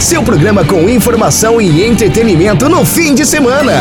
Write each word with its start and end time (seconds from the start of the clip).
Seu 0.00 0.24
programa 0.24 0.66
com 0.66 0.88
informação 0.88 1.60
e 1.60 1.84
entretenimento 1.84 2.68
no 2.68 2.84
fim 2.84 3.14
de 3.14 3.24
semana. 3.24 3.72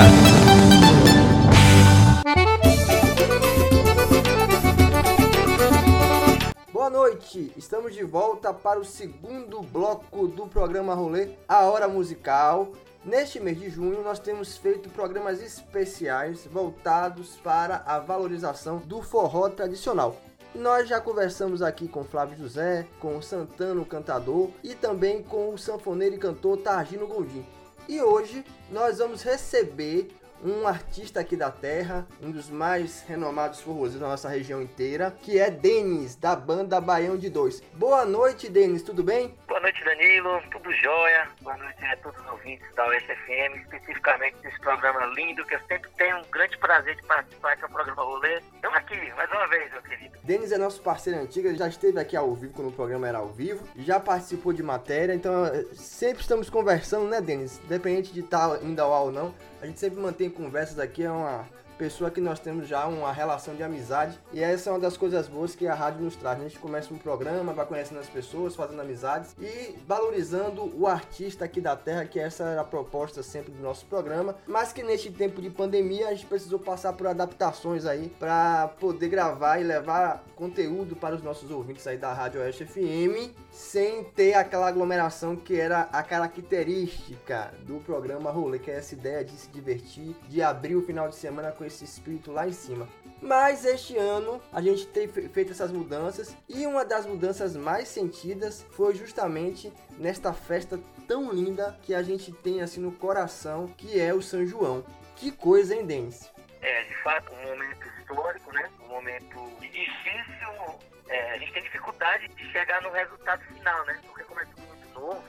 Boa 6.72 6.90
noite, 6.90 7.52
estamos 7.58 7.94
de 7.94 8.04
volta 8.04 8.54
para 8.54 8.80
o 8.80 8.86
segundo 8.86 9.62
bloco 9.62 10.28
do 10.28 10.48
programa 10.48 10.94
Rolê, 10.94 11.30
a 11.48 11.66
Hora 11.66 11.88
Musical. 11.88 12.72
Neste 13.04 13.40
mês 13.40 13.60
de 13.60 13.70
junho, 13.70 14.04
nós 14.04 14.20
temos 14.20 14.58
feito 14.58 14.90
programas 14.90 15.42
especiais 15.42 16.48
voltados 16.52 17.36
para 17.44 17.84
a 17.86 17.98
valorização 18.00 18.78
do 18.78 19.02
forró 19.02 19.50
tradicional. 19.50 20.16
Nós 20.54 20.90
já 20.90 21.00
conversamos 21.00 21.62
aqui 21.62 21.88
com 21.88 22.04
Flávio 22.04 22.38
José, 22.38 22.86
com 23.00 23.18
o 23.18 23.24
Santana, 23.24 23.80
o 23.80 23.86
cantador, 23.86 24.50
e 24.62 24.76
também 24.76 25.24
com 25.24 25.54
o 25.54 25.58
sanfoneiro 25.58 26.16
e 26.16 26.20
cantor 26.20 26.58
Targino 26.58 27.08
Gondim. 27.08 27.46
E 27.88 28.02
hoje 28.02 28.46
nós 28.70 28.98
vamos 28.98 29.24
receber 29.24 30.10
um 30.44 30.68
artista 30.68 31.20
aqui 31.20 31.36
da 31.36 31.52
terra, 31.52 32.08
um 32.22 32.32
dos 32.32 32.50
mais 32.50 33.04
renomados 33.08 33.62
forrozeiros 33.62 34.02
da 34.02 34.08
nossa 34.08 34.30
região 34.30 34.62
inteira, 34.62 35.12
que 35.22 35.40
é 35.40 35.50
Denis, 35.50 36.16
da 36.16 36.36
banda 36.36 36.82
Baião 36.82 37.18
de 37.18 37.30
Dois. 37.30 37.62
Boa 37.74 38.06
noite, 38.06 38.50
Denis, 38.50 38.82
tudo 38.82 39.04
bem? 39.04 39.36
Boa 39.48 39.60
noite, 39.60 39.84
Danilo, 39.84 40.42
tudo 40.52 40.72
jóia. 40.74 41.28
Boa 41.42 41.58
noite 41.58 41.86
a 41.86 41.98
todos 41.98 42.20
os 42.20 42.28
ouvintes 42.28 42.66
da 42.76 42.88
USFM, 42.88 43.62
especificamente 43.62 44.38
desse 44.42 44.60
programa 44.60 45.06
lindo, 45.16 45.46
que 45.46 45.56
eu 45.56 45.60
sempre 45.68 45.90
tenho 45.98 46.18
um 46.18 46.24
grande 46.32 46.58
prazer 46.58 46.96
de 46.96 47.04
participar, 47.04 47.56
que 47.56 47.64
é 47.64 47.68
o 47.68 47.72
programa 47.72 48.04
Rolê. 48.04 48.42
Estamos 48.56 48.78
aqui, 48.78 49.14
mais 49.16 49.32
uma 49.32 49.48
vez, 49.48 49.72
meu 49.72 49.82
querido. 49.84 50.18
Denis 50.24 50.52
é 50.52 50.58
nosso 50.58 50.82
parceiro 50.82 51.20
antigo, 51.20 51.48
ele 51.48 51.58
já 51.58 51.68
esteve 51.68 52.00
aqui 52.00 52.16
ao 52.16 52.34
vivo 52.36 52.54
quando 52.54 52.70
o 52.70 52.72
programa 52.72 53.08
era 53.08 53.18
ao 53.18 53.30
vivo, 53.30 53.68
já 53.78 54.00
participou 54.00 54.54
de 54.54 54.64
matéria, 54.64 55.14
então 55.14 55.46
eh, 55.48 55.66
sempre 55.74 56.22
estamos 56.22 56.50
conversando, 56.50 57.08
né, 57.08 57.20
Denis? 57.20 57.60
Independente 57.66 58.14
de 58.14 58.22
estar 58.22 58.62
indo 58.64 58.80
ao 58.80 58.94
ar 58.94 59.02
ou 59.02 59.12
não, 59.12 59.34
a 59.62 59.68
gente 59.68 59.80
sempre 59.80 60.00
mantém 60.02 60.30
conversas 60.30 60.80
aqui, 60.80 61.04
é 61.04 61.12
uma 61.12 61.48
pessoa 61.82 62.12
que 62.12 62.22
nós 62.22 62.40
temos 62.40 62.68
já 62.68 62.86
uma 62.86 63.12
relação 63.12 63.56
de 63.56 63.64
amizade 63.64 64.16
e 64.32 64.40
essa 64.40 64.70
é 64.70 64.74
uma 64.74 64.78
das 64.78 64.96
coisas 64.96 65.28
boas 65.28 65.56
que 65.56 65.68
a 65.68 65.74
rádio 65.74 66.04
nos 66.04 66.16
traz. 66.16 66.40
A 66.40 66.44
gente 66.44 66.60
começa 66.60 66.94
um 66.94 66.98
programa, 67.00 67.54
vai 67.54 67.66
conhecendo 67.66 68.00
as 68.00 68.08
pessoas, 68.08 68.56
fazendo 68.56 68.82
amizades 68.82 69.36
e 69.40 69.76
valorizando 69.88 70.72
o 70.80 70.86
artista 70.86 71.46
aqui 71.46 71.60
da 71.60 71.76
terra, 71.76 72.06
que 72.06 72.20
essa 72.20 72.44
era 72.44 72.62
a 72.62 72.64
proposta 72.64 73.24
sempre 73.24 73.52
do 73.52 73.64
nosso 73.64 73.88
programa, 73.88 74.36
mas 74.46 74.72
que 74.72 74.84
neste 74.84 75.10
tempo 75.10 75.42
de 75.42 75.50
pandemia 75.50 76.10
a 76.10 76.14
gente 76.14 76.28
precisou 76.28 76.60
passar 76.60 76.94
por 76.94 77.08
adaptações 77.08 77.88
aí 77.88 78.10
para 78.20 78.68
poder 78.80 79.10
gravar 79.10 79.58
e 79.58 79.64
levar 79.64 80.24
conteúdo 80.36 80.96
para 80.96 81.16
os 81.16 81.24
nossos 81.24 81.50
ouvintes 81.50 81.88
aí 81.88 81.98
da 81.98 82.14
Rádio 82.14 82.42
Oeste 82.42 82.64
FM 82.64 83.34
sem 83.52 84.04
ter 84.04 84.34
aquela 84.34 84.68
aglomeração 84.68 85.36
que 85.36 85.60
era 85.60 85.82
a 85.92 86.02
característica 86.02 87.54
do 87.66 87.80
programa 87.82 88.32
Rolê, 88.32 88.58
que 88.58 88.72
é 88.72 88.76
essa 88.76 88.94
ideia 88.94 89.26
de 89.26 89.32
se 89.32 89.50
divertir, 89.50 90.16
de 90.30 90.42
abrir 90.42 90.76
o 90.76 90.82
final 90.82 91.10
de 91.10 91.16
semana 91.16 91.52
com 91.52 91.66
esse 91.72 91.86
espírito 91.86 92.32
lá 92.32 92.48
em 92.48 92.52
cima. 92.52 92.88
Mas 93.22 93.66
este 93.66 93.98
ano 93.98 94.42
a 94.52 94.62
gente 94.62 94.88
tem 94.88 95.08
feito 95.08 95.52
essas 95.52 95.72
mudanças 95.72 96.36
e 96.50 96.66
uma 96.66 96.84
das 96.84 97.06
mudanças 97.06 97.56
mais 97.56 97.88
sentidas 97.88 98.66
foi 98.72 98.96
justamente 98.96 99.72
nesta 99.98 100.34
festa 100.34 100.80
tão 101.08 101.32
linda 101.32 101.78
que 101.84 101.94
a 101.94 102.02
gente 102.02 102.32
tem 102.32 102.62
assim 102.62 102.82
no 102.82 102.92
coração, 102.92 103.68
que 103.78 104.00
é 104.00 104.14
o 104.14 104.22
São 104.22 104.46
João. 104.46 104.84
Que 105.16 105.32
coisa, 105.32 105.76
hein, 105.76 105.86
Denis? 105.86 106.32
É, 106.62 106.84
de 106.84 106.96
fato, 107.04 107.32
um 107.34 107.50
momento 107.50 107.88
histórico, 108.00 108.52
né? 108.54 108.70
Um 108.84 108.88
momento 108.88 109.52
difícil. 109.60 110.80
É, 111.10 111.32
a 111.34 111.38
gente 111.38 111.54
tem 111.54 111.64
dificuldade 111.64 112.28
de 112.30 112.52
chegar 112.52 112.82
no 112.82 112.92
resultado 112.92 113.42
final, 113.44 113.86
né? 113.86 114.00
Porque 114.08 114.24
como 114.24 114.40
é 114.40 114.46
tudo 114.46 114.62
muito 114.68 115.00
novo, 115.00 115.24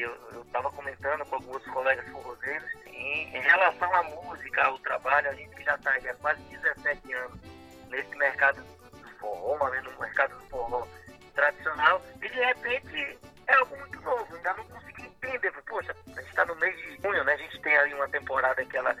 eu, 0.00 0.16
eu 0.32 0.44
tava 0.46 0.70
comentando 0.70 1.24
com 1.26 1.36
alguns 1.36 1.64
colegas 1.66 2.08
forrozeiros, 2.08 2.68
em, 2.86 3.36
em 3.36 3.40
relação 3.40 3.92
à 3.94 4.02
música, 4.02 4.64
ao 4.64 4.78
trabalho, 4.78 5.30
a 5.30 5.34
gente 5.34 5.54
que 5.54 5.64
já 5.64 5.74
está 5.74 5.90
há 5.92 6.14
quase 6.14 6.40
17 6.42 7.12
anos 7.14 7.40
nesse 7.88 8.16
mercado 8.16 8.62
do 8.62 9.08
forró, 9.18 9.68
né, 9.70 9.80
no 9.80 10.00
mercado 10.00 10.36
do 10.38 10.46
forró 10.48 10.86
tradicional, 11.34 12.02
e 12.16 12.28
de 12.28 12.40
repente 12.40 13.18
é 13.46 13.54
algo 13.54 13.76
muito 13.78 14.00
novo, 14.02 14.36
ainda 14.36 14.54
não 14.54 14.64
consegui 14.64 15.06
entender. 15.06 15.52
Poxa, 15.66 15.94
a 16.06 16.20
gente 16.20 16.30
está 16.30 16.44
no 16.44 16.54
mês 16.56 16.76
de 16.76 16.96
junho, 17.02 17.24
né? 17.24 17.32
A 17.32 17.36
gente 17.36 17.60
tem 17.60 17.76
aí 17.76 17.94
uma 17.94 18.08
temporada 18.08 18.64
que 18.64 18.76
ela 18.76 18.94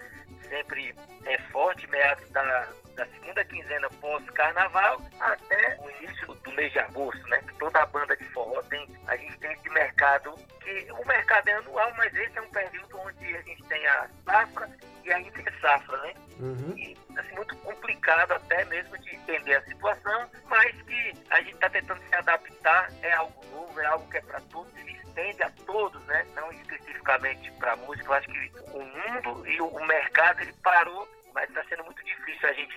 sempre 0.48 0.94
é 1.24 1.38
forte, 1.50 1.86
meados 1.88 2.28
da, 2.30 2.68
da 2.98 3.06
segunda 3.06 3.44
quinzena 3.44 3.88
pós-carnaval 4.00 5.00
até 5.20 5.78
o 5.80 5.88
início 6.02 6.34
do 6.34 6.52
mês 6.52 6.72
de 6.72 6.80
agosto, 6.80 7.22
né? 7.28 7.40
Toda 7.58 7.80
a 7.80 7.86
banda 7.86 8.16
de 8.16 8.24
forró 8.24 8.60
tem, 8.64 8.88
a 9.06 9.16
gente 9.16 9.38
tem 9.38 9.52
esse 9.52 9.70
mercado, 9.70 10.34
que 10.60 10.88
o 10.90 11.06
mercado 11.06 11.48
é 11.48 11.52
anual, 11.52 11.92
mas 11.96 12.12
esse 12.12 12.36
é 12.36 12.42
um 12.42 12.50
período 12.50 12.98
onde 12.98 13.36
a 13.36 13.42
gente 13.42 13.62
tem 13.64 13.86
a 13.86 14.08
safra 14.24 14.68
e 15.04 15.12
a 15.12 15.20
entre-safra, 15.20 15.96
né? 15.98 16.14
Uhum. 16.40 16.74
E, 16.76 16.98
assim, 17.16 17.34
muito 17.36 17.54
complicado 17.58 18.32
até 18.32 18.64
mesmo 18.64 18.98
de 18.98 19.14
entender 19.14 19.54
a 19.54 19.62
situação, 19.62 20.28
mas 20.46 20.82
que 20.82 21.14
a 21.30 21.40
gente 21.40 21.54
está 21.54 21.70
tentando 21.70 22.02
se 22.02 22.14
adaptar, 22.16 22.90
é 23.02 23.12
algo 23.12 23.46
novo, 23.52 23.80
é 23.80 23.86
algo 23.86 24.10
que 24.10 24.16
é 24.16 24.22
para 24.22 24.40
todos, 24.50 24.72
se 24.72 24.90
estende 24.90 25.42
a 25.44 25.50
todos, 25.64 26.04
né? 26.06 26.26
Não 26.34 26.50
especificamente 26.50 27.48
para 27.52 27.74
a 27.74 27.76
música, 27.76 28.08
eu 28.08 28.14
acho 28.14 28.28
que 28.28 28.52
o 28.72 28.82
mundo 28.82 29.46
e 29.46 29.60
o 29.60 29.86
mercado 29.86 30.40
ele 30.40 30.52
parou 30.64 31.08
mas 31.38 31.48
está 31.50 31.62
sendo 31.68 31.84
muito 31.84 32.02
difícil 32.04 32.48
a 32.48 32.52
gente 32.52 32.67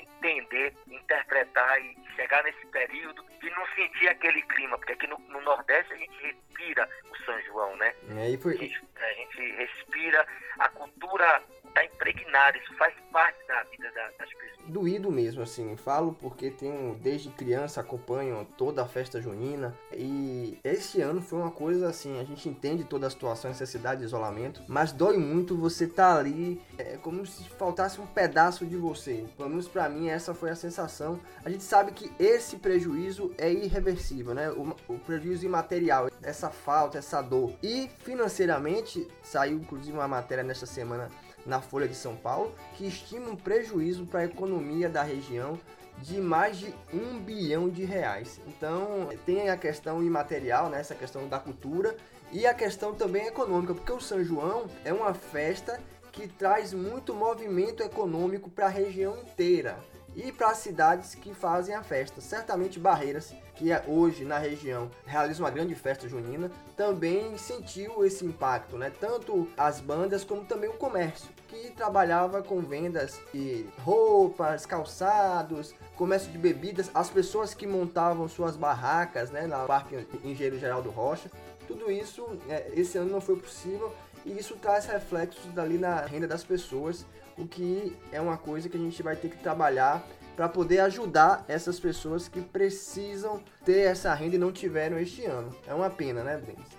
chegar 2.32 2.44
nesse 2.44 2.66
período 2.68 3.26
e 3.44 3.50
não 3.50 3.66
sentir 3.76 4.08
aquele 4.08 4.42
clima, 4.44 4.78
porque 4.78 4.94
aqui 4.94 5.08
no, 5.08 5.20
no 5.28 5.42
Nordeste 5.42 5.94
a 5.94 5.98
gente 5.98 6.14
respira 6.22 6.90
o 7.12 7.26
São 7.26 7.42
João, 7.42 7.76
né? 7.76 7.94
É, 8.10 8.38
foi... 8.38 8.56
a, 8.56 8.58
gente, 8.58 8.82
a 8.96 9.14
gente 9.14 9.52
respira 9.58 10.26
a 10.58 10.70
cultura 10.70 11.44
está 11.72 11.86
impregnada, 11.86 12.58
isso 12.58 12.74
faz 12.76 12.94
parte 13.12 13.38
da 13.48 13.64
vida 13.64 13.90
das 14.20 14.30
pessoas. 14.30 14.52
Doído 14.68 15.12
mesmo, 15.12 15.42
assim, 15.42 15.76
falo 15.76 16.14
porque 16.14 16.52
tenho, 16.52 16.96
desde 16.96 17.30
criança, 17.30 17.82
acompanho 17.82 18.46
toda 18.58 18.84
a 18.84 18.88
festa 18.88 19.22
junina 19.22 19.76
e 19.92 20.60
esse 20.64 21.02
ano 21.02 21.22
foi 21.22 21.40
uma 21.40 21.52
coisa 21.52 21.90
assim, 21.90 22.20
a 22.20 22.24
gente 22.24 22.48
entende 22.48 22.84
toda 22.84 23.08
a 23.08 23.10
situação, 23.10 23.50
necessidade 23.50 24.02
de 24.02 24.06
isolamento, 24.06 24.62
mas 24.68 24.92
dói 24.92 25.18
muito 25.18 25.58
você 25.58 25.86
estar 25.86 26.14
tá 26.14 26.20
ali, 26.20 26.62
é 26.78 26.91
como 27.12 27.26
se 27.26 27.44
faltasse 27.44 28.00
um 28.00 28.06
pedaço 28.06 28.66
de 28.66 28.78
você. 28.78 29.26
Pelo 29.36 29.50
menos 29.50 29.68
pra 29.68 29.90
mim, 29.90 30.08
essa 30.08 30.34
foi 30.34 30.50
a 30.50 30.56
sensação. 30.56 31.20
A 31.44 31.50
gente 31.50 31.62
sabe 31.62 31.92
que 31.92 32.10
esse 32.18 32.56
prejuízo 32.56 33.34
é 33.38 33.52
irreversível, 33.52 34.34
né? 34.34 34.50
O, 34.50 34.74
o 34.88 34.98
prejuízo 34.98 35.46
imaterial, 35.46 36.10
essa 36.24 36.50
falta, 36.50 36.98
essa 36.98 37.22
dor. 37.22 37.54
E 37.62 37.92
financeiramente, 38.00 39.06
saiu 39.22 39.58
inclusive 39.58 39.92
uma 39.92 40.08
matéria 40.08 40.42
nesta 40.42 40.66
semana 40.66 41.10
na 41.46 41.60
Folha 41.60 41.86
de 41.86 41.96
São 41.96 42.16
Paulo, 42.16 42.56
que 42.78 42.88
estima 42.88 43.30
um 43.30 43.36
prejuízo 43.36 44.06
para 44.06 44.22
a 44.22 44.26
economia 44.26 44.88
da 44.88 45.04
região 45.04 45.60
de 45.98 46.22
mais 46.22 46.58
de 46.58 46.74
um 46.94 47.20
bilhão 47.20 47.68
de 47.68 47.84
reais. 47.84 48.40
Então 48.48 49.10
tem 49.26 49.50
a 49.50 49.58
questão 49.58 50.02
imaterial, 50.02 50.70
né, 50.70 50.80
essa 50.80 50.96
questão 50.96 51.28
da 51.28 51.40
cultura 51.40 51.94
e 52.32 52.48
a 52.48 52.54
questão 52.54 52.94
também 52.94 53.28
econômica, 53.28 53.74
porque 53.74 53.92
o 53.92 54.00
São 54.00 54.24
João 54.24 54.68
é 54.86 54.94
uma 54.94 55.14
festa 55.14 55.78
que 56.12 56.28
traz 56.28 56.74
muito 56.74 57.14
movimento 57.14 57.82
econômico 57.82 58.50
para 58.50 58.66
a 58.66 58.70
região 58.70 59.18
inteira 59.18 59.78
e 60.16 60.32
para 60.32 60.50
as 60.50 60.58
cidades 60.58 61.16
que 61.16 61.34
fazem 61.34 61.74
a 61.74 61.84
festa. 61.84 62.20
Certamente 62.20 62.80
Barreiras, 62.80 63.34
que 63.56 63.72
é 63.72 63.84
hoje 63.88 64.26
na 64.26 64.38
região 64.38 64.90
realiza 65.06 65.42
uma 65.42 65.50
grande 65.50 65.76
festa 65.76 66.08
junina, 66.08 66.52
também 66.76 67.38
sentiu 67.38 68.04
esse 68.06 68.26
impacto, 68.26 68.78
né? 68.78 68.92
Tanto 69.00 69.48
as 69.58 69.80
bandas 69.80 70.24
como 70.24 70.44
também 70.44 70.70
o 70.70 70.74
comércio, 70.74 71.30
que 71.48 71.72
trabalhava 71.72 72.42
com 72.42 72.60
vendas 72.62 73.20
de 73.34 73.66
roupas, 73.84 74.66
calçados, 74.66 75.74
comércio 75.96 76.32
de 76.32 76.38
bebidas, 76.38 76.90
as 76.94 77.10
pessoas 77.10 77.54
que 77.54 77.68
montavam 77.68 78.28
suas 78.28 78.56
barracas, 78.56 79.30
né, 79.30 79.46
na 79.46 79.66
Parque 79.66 80.08
Engenheiro 80.24 80.60
Geraldo 80.60 80.90
Rocha. 80.90 81.30
Tudo 81.68 81.92
isso 81.92 82.28
é, 82.50 82.72
esse 82.74 82.98
ano 82.98 83.12
não 83.12 83.22
foi 83.22 83.38
possível 83.38 83.94
e 84.26 84.38
isso 84.38 84.56
traz 84.58 84.86
reflexos 84.86 85.46
dali 85.54 85.78
na 85.78 86.02
renda 86.06 86.28
das 86.28 86.44
pessoas 86.44 87.06
o 87.38 87.48
que 87.48 87.98
é 88.12 88.22
uma 88.22 88.38
coisa 88.38 88.70
que 88.70 88.78
a 88.78 88.80
gente 88.80 89.02
vai 89.02 89.16
ter 89.16 89.30
que 89.30 89.38
trabalhar 89.38 90.04
para 90.36 90.48
poder 90.48 90.80
ajudar 90.80 91.44
essas 91.48 91.80
pessoas 91.80 92.28
que 92.28 92.42
precisam 92.42 93.44
ter 93.66 93.82
essa 93.82 94.14
renda 94.14 94.36
e 94.36 94.40
não 94.40 94.52
tiveram 94.52 94.98
este 95.00 95.26
ano. 95.26 95.56
É 95.68 95.74
uma 95.74 95.90
pena, 95.90 96.24
né, 96.24 96.38
Denis? 96.38 96.78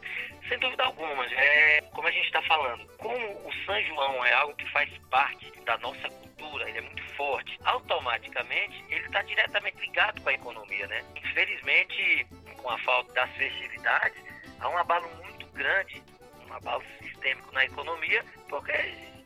Sem 0.49 0.59
dúvida 0.59 0.85
alguma, 0.85 1.25
é 1.27 1.81
como 1.93 2.09
a 2.09 2.11
gente 2.11 2.27
está 2.27 2.43
falando, 2.43 2.87
como 2.99 3.17
o 3.17 3.53
São 3.65 3.81
João 3.85 4.25
é 4.25 4.33
algo 4.35 4.55
que 4.56 4.69
faz 4.73 4.91
parte 5.11 5.53
da 5.65 5.79
nossa 5.79 6.09
cultura, 6.11 6.69
ele 6.69 6.79
é 6.79 6.81
muito 6.81 7.03
forte, 7.15 7.59
automaticamente 7.65 8.85
ele 8.91 9.05
está 9.06 9.23
diretamente 9.23 9.79
ligado 9.81 10.21
com 10.21 10.29
a 10.29 10.33
economia, 10.33 10.87
né? 10.89 11.05
Infelizmente, 11.17 12.27
com 12.56 12.69
a 12.69 12.79
falta 12.81 13.12
das 13.15 13.31
festividades, 13.37 14.21
há 14.61 14.69
um 14.69 14.77
abalo 14.77 15.09
muito 15.23 15.47
grande, 15.53 16.03
um 16.47 16.53
abalo 16.53 16.83
sistêmico 17.22 17.52
na 17.52 17.64
economia, 17.64 18.24
porque 18.48 18.72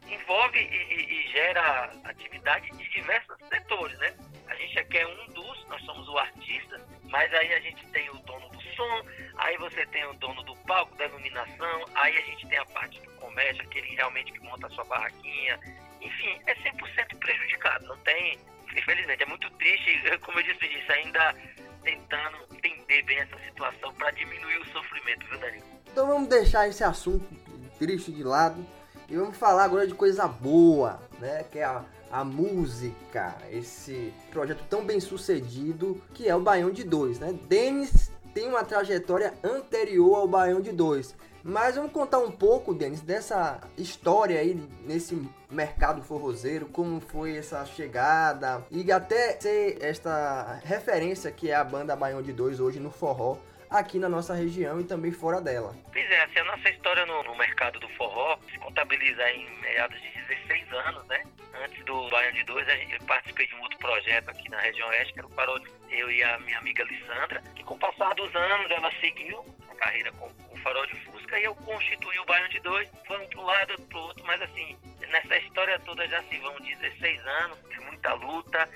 envolve 0.08 0.58
e, 0.58 1.26
e, 1.26 1.28
gera 1.32 1.90
atividade 2.04 2.70
de 2.70 2.90
diversos 2.90 3.36
setores, 3.48 3.98
né? 3.98 4.14
A 4.46 4.54
gente 4.54 4.78
aqui 4.78 4.98
é 4.98 5.06
um 5.06 5.32
dos, 5.32 5.66
nós 5.68 5.82
somos 5.82 6.08
o 6.08 6.18
artista, 6.18 6.80
mas 7.04 7.32
aí 7.34 7.52
a 7.54 7.60
gente 7.60 7.84
tem 7.88 8.08
o 8.10 8.18
dono 8.18 8.48
do 8.50 8.62
som, 8.76 9.06
aí 9.38 9.56
você 9.56 9.84
tem 9.86 10.04
o 10.06 10.14
dono 10.14 10.42
do 10.44 10.54
palco, 10.58 10.94
da 10.96 11.06
iluminação, 11.06 11.84
aí 11.94 12.16
a 12.16 12.20
gente 12.20 12.46
tem 12.46 12.58
a 12.58 12.66
parte 12.66 13.00
do 13.00 13.10
comércio, 13.12 13.62
aquele 13.62 13.88
realmente 13.96 14.32
que 14.32 14.40
monta 14.40 14.66
a 14.68 14.70
sua 14.70 14.84
barraquinha. 14.84 15.58
Enfim, 16.00 16.40
é 16.46 16.54
100% 16.54 17.18
prejudicado, 17.18 17.86
não 17.86 17.98
tem. 17.98 18.38
Infelizmente, 18.76 19.22
é 19.22 19.26
muito 19.26 19.50
triste, 19.52 20.00
como 20.22 20.38
eu 20.38 20.44
disse, 20.44 20.68
disse 20.68 20.92
ainda 20.92 21.34
tentando 21.82 22.46
entender 22.52 23.02
bem 23.02 23.18
essa 23.18 23.38
situação 23.38 23.92
para 23.94 24.10
diminuir 24.12 24.58
o 24.58 24.66
sofrimento, 24.66 25.26
viu, 25.26 25.38
Danilo? 25.38 25.64
Então 25.90 26.06
vamos 26.06 26.28
deixar 26.28 26.68
esse 26.68 26.84
assunto 26.84 27.45
triste 27.78 28.12
de 28.12 28.22
lado 28.22 28.64
e 29.08 29.16
vamos 29.16 29.36
falar 29.36 29.64
agora 29.64 29.86
de 29.86 29.94
coisa 29.94 30.26
boa, 30.26 30.98
né? 31.20 31.44
Que 31.44 31.60
é 31.60 31.64
a, 31.64 31.84
a 32.10 32.24
música, 32.24 33.36
esse 33.50 34.12
projeto 34.30 34.64
tão 34.68 34.84
bem 34.84 34.98
sucedido 35.00 36.00
que 36.12 36.28
é 36.28 36.34
o 36.34 36.40
Baião 36.40 36.70
de 36.70 36.82
Dois, 36.82 37.18
né? 37.18 37.32
Denis 37.48 38.10
tem 38.34 38.48
uma 38.48 38.64
trajetória 38.64 39.34
anterior 39.42 40.16
ao 40.16 40.28
Baião 40.28 40.60
de 40.60 40.72
Dois. 40.72 41.14
Mas 41.48 41.76
vamos 41.76 41.92
contar 41.92 42.18
um 42.18 42.30
pouco, 42.32 42.74
Denis, 42.74 43.00
dessa 43.00 43.60
história 43.78 44.40
aí 44.40 44.60
nesse 44.84 45.16
mercado 45.48 46.02
forrozeiro, 46.02 46.66
como 46.66 47.00
foi 47.00 47.36
essa 47.36 47.64
chegada 47.64 48.66
e 48.68 48.90
até 48.90 49.38
ser 49.40 49.78
esta 49.80 50.60
referência 50.64 51.30
que 51.30 51.48
é 51.48 51.54
a 51.54 51.62
banda 51.62 51.94
Baião 51.94 52.20
de 52.20 52.32
Dois 52.32 52.58
hoje 52.58 52.80
no 52.80 52.90
forró 52.90 53.36
aqui 53.70 53.98
na 53.98 54.08
nossa 54.08 54.34
região 54.34 54.80
e 54.80 54.84
também 54.84 55.12
fora 55.12 55.40
dela. 55.40 55.74
Pois 55.92 56.10
é, 56.10 56.22
assim, 56.22 56.38
a 56.38 56.44
nossa 56.44 56.68
história 56.70 57.04
no, 57.06 57.22
no 57.24 57.36
mercado 57.36 57.78
do 57.80 57.88
forró 57.90 58.38
se 58.50 58.58
contabiliza 58.58 59.30
em 59.30 59.48
meados 59.60 60.00
de 60.00 60.10
16 60.10 60.72
anos, 60.72 61.06
né? 61.06 61.22
Antes 61.64 61.84
do 61.84 62.08
Baião 62.10 62.32
de 62.32 62.44
Dois, 62.44 62.66
eu 62.68 63.06
participei 63.06 63.46
de 63.46 63.54
um 63.54 63.62
outro 63.62 63.78
projeto 63.78 64.28
aqui 64.28 64.48
na 64.50 64.60
região 64.60 64.88
oeste, 64.88 65.12
que 65.14 65.20
era 65.20 65.26
o 65.26 65.30
Parol 65.30 65.58
eu 65.90 66.10
e 66.10 66.22
a 66.22 66.38
minha 66.40 66.58
amiga 66.58 66.84
Lissandra, 66.84 67.42
que 67.54 67.62
com 67.64 67.74
o 67.74 67.78
passar 67.78 68.14
dos 68.14 68.34
anos 68.34 68.70
ela 68.70 68.90
seguiu 69.00 69.44
a 69.70 69.74
carreira 69.76 70.12
com 70.12 70.30
o 70.50 70.56
Farol 70.58 70.86
de 70.86 70.96
Fusca 71.00 71.38
e 71.38 71.44
eu 71.44 71.54
constituí 71.54 72.18
o 72.18 72.24
Baião 72.26 72.48
de 72.48 72.60
Dois, 72.60 72.88
foi 73.06 73.16
um 73.18 73.42
lado, 73.42 73.72
outro 73.72 73.98
outro, 73.98 74.24
mas 74.26 74.42
assim, 74.42 74.76
nessa 75.08 75.36
história 75.38 75.78
toda 75.80 76.06
já 76.08 76.22
se 76.24 76.38
vão 76.38 76.54
16 76.60 77.26
anos 77.26 77.58
de 77.70 77.80
muita 77.80 78.12
luta 78.14 78.68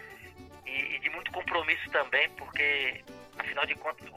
e 0.65 0.99
de 1.01 1.11
muito 1.11 1.31
compromisso 1.33 1.91
também, 1.91 2.29
porque 2.31 3.03
afinal 3.41 3.67
de 3.67 3.75
contas 3.77 4.09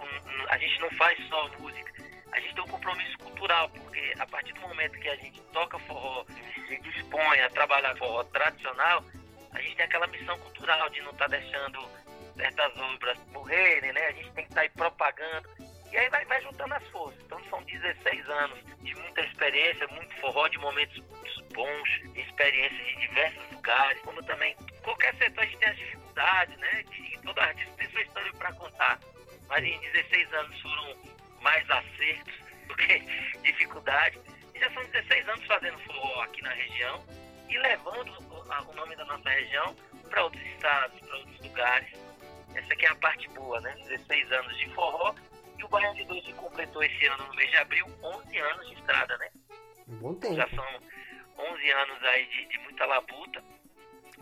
a 0.50 0.58
gente 0.58 0.80
não 0.81 0.92
faz 0.92 1.18
só 1.28 1.50
música, 1.60 1.94
a 2.31 2.40
gente 2.40 2.56
tem 2.56 2.64
um 2.64 2.68
compromisso 2.68 3.18
cultural, 3.20 3.70
porque 3.70 4.14
a 4.20 4.25
partir 4.25 4.54
do 4.54 4.62
momento 4.62 5.00
que 5.00 5.10
a 5.10 5.16
gente 5.16 5.42
toca 5.54 5.80
forró, 5.80 6.25
se 6.68 6.78
dispõe 6.80 7.40
a 7.42 7.50
trabalhar 7.50 7.96
forró 7.98 8.24
tradicional, 8.25 9.04
a 9.52 9.62
gente 9.62 9.75
tem 9.75 9.86
aquela 9.86 10.08
missão 10.08 10.38
cultural 10.40 10.90
de 10.90 11.02
não 11.02 11.12
estar 11.12 11.30
tá 11.30 11.38
deixando 11.38 11.88
certas 12.36 12.78
obras 12.78 13.18
morrerem, 13.31 13.94
né? 13.94 14.08
A 14.08 14.12
gente 14.12 14.31
tem 14.31 14.46
que 14.46 14.52
estar 14.52 14.56
tá 14.56 14.62
aí 14.62 14.70
propagando. 14.70 15.50
E 15.92 15.98
aí 15.98 16.10
vai, 16.10 16.25
vai 16.25 16.42
juntando 16.42 16.74
as 16.74 16.88
forças. 16.88 17.22
Então 17.24 17.40
são 17.52 17.62
16 17.64 18.30
anos 18.30 18.60
de 18.81 18.96
muita 18.96 19.22
experiência, 19.22 19.88
muito 19.90 20.16
forró, 20.16 20.48
de 20.48 20.58
momentos 20.58 21.00
bons, 21.54 21.90
experiências 22.16 22.88
de 22.88 22.96
diversos 23.02 23.52
lugares, 23.52 24.02
como 24.02 24.24
também 24.24 24.56
qualquer 24.81 25.16
setor 25.18 25.44
a 25.44 25.46
gente 25.46 25.58
tem 25.60 25.70
as 25.70 25.78
dificuldades, 25.78 26.58
né? 26.58 26.84
E 26.98 27.18
todo 27.20 27.40
artista 27.40 27.74
tem 27.78 27.90
sua 27.92 28.02
história 28.02 28.34
para 28.34 28.54
contar. 28.54 29.00
Mas 29.53 29.63
em 29.65 29.79
16 29.79 30.33
anos 30.33 30.61
foram 30.61 30.95
mais 31.41 31.69
acertos 31.69 32.33
do 32.67 32.75
que 32.75 33.00
dificuldades. 33.44 34.19
E 34.55 34.59
já 34.59 34.73
são 34.73 34.83
16 34.85 35.29
anos 35.29 35.45
fazendo 35.45 35.77
forró 35.81 36.23
aqui 36.23 36.41
na 36.41 36.50
região 36.53 37.05
e 37.47 37.57
levando 37.59 38.11
o 38.19 38.73
nome 38.73 38.95
da 38.95 39.05
nossa 39.05 39.29
região 39.29 39.75
para 40.09 40.23
outros 40.23 40.44
estados, 40.44 41.00
para 41.01 41.17
outros 41.17 41.39
lugares. 41.41 41.94
Essa 42.55 42.73
aqui 42.73 42.83
é 42.83 42.89
a 42.89 42.95
parte 42.95 43.29
boa, 43.29 43.61
né? 43.61 43.75
16 43.89 44.31
anos 44.31 44.57
de 44.57 44.73
forró. 44.73 45.13
E 45.59 45.63
o 45.63 45.67
Baião 45.67 45.94
de 45.94 46.03
Dois 46.05 46.25
completou 46.33 46.83
esse 46.83 47.05
ano, 47.05 47.27
no 47.27 47.35
mês 47.35 47.51
de 47.51 47.57
abril, 47.57 47.85
11 48.01 48.38
anos 48.39 48.67
de 48.69 48.73
estrada, 48.73 49.15
né? 49.19 49.29
Um 49.88 49.97
bom 49.97 50.15
tempo. 50.15 50.33
Já 50.33 50.50
são 50.50 50.65
11 51.38 51.71
anos 51.71 52.03
aí 52.05 52.25
de, 52.25 52.45
de 52.47 52.57
muita 52.57 52.88
labuta. 52.88 53.44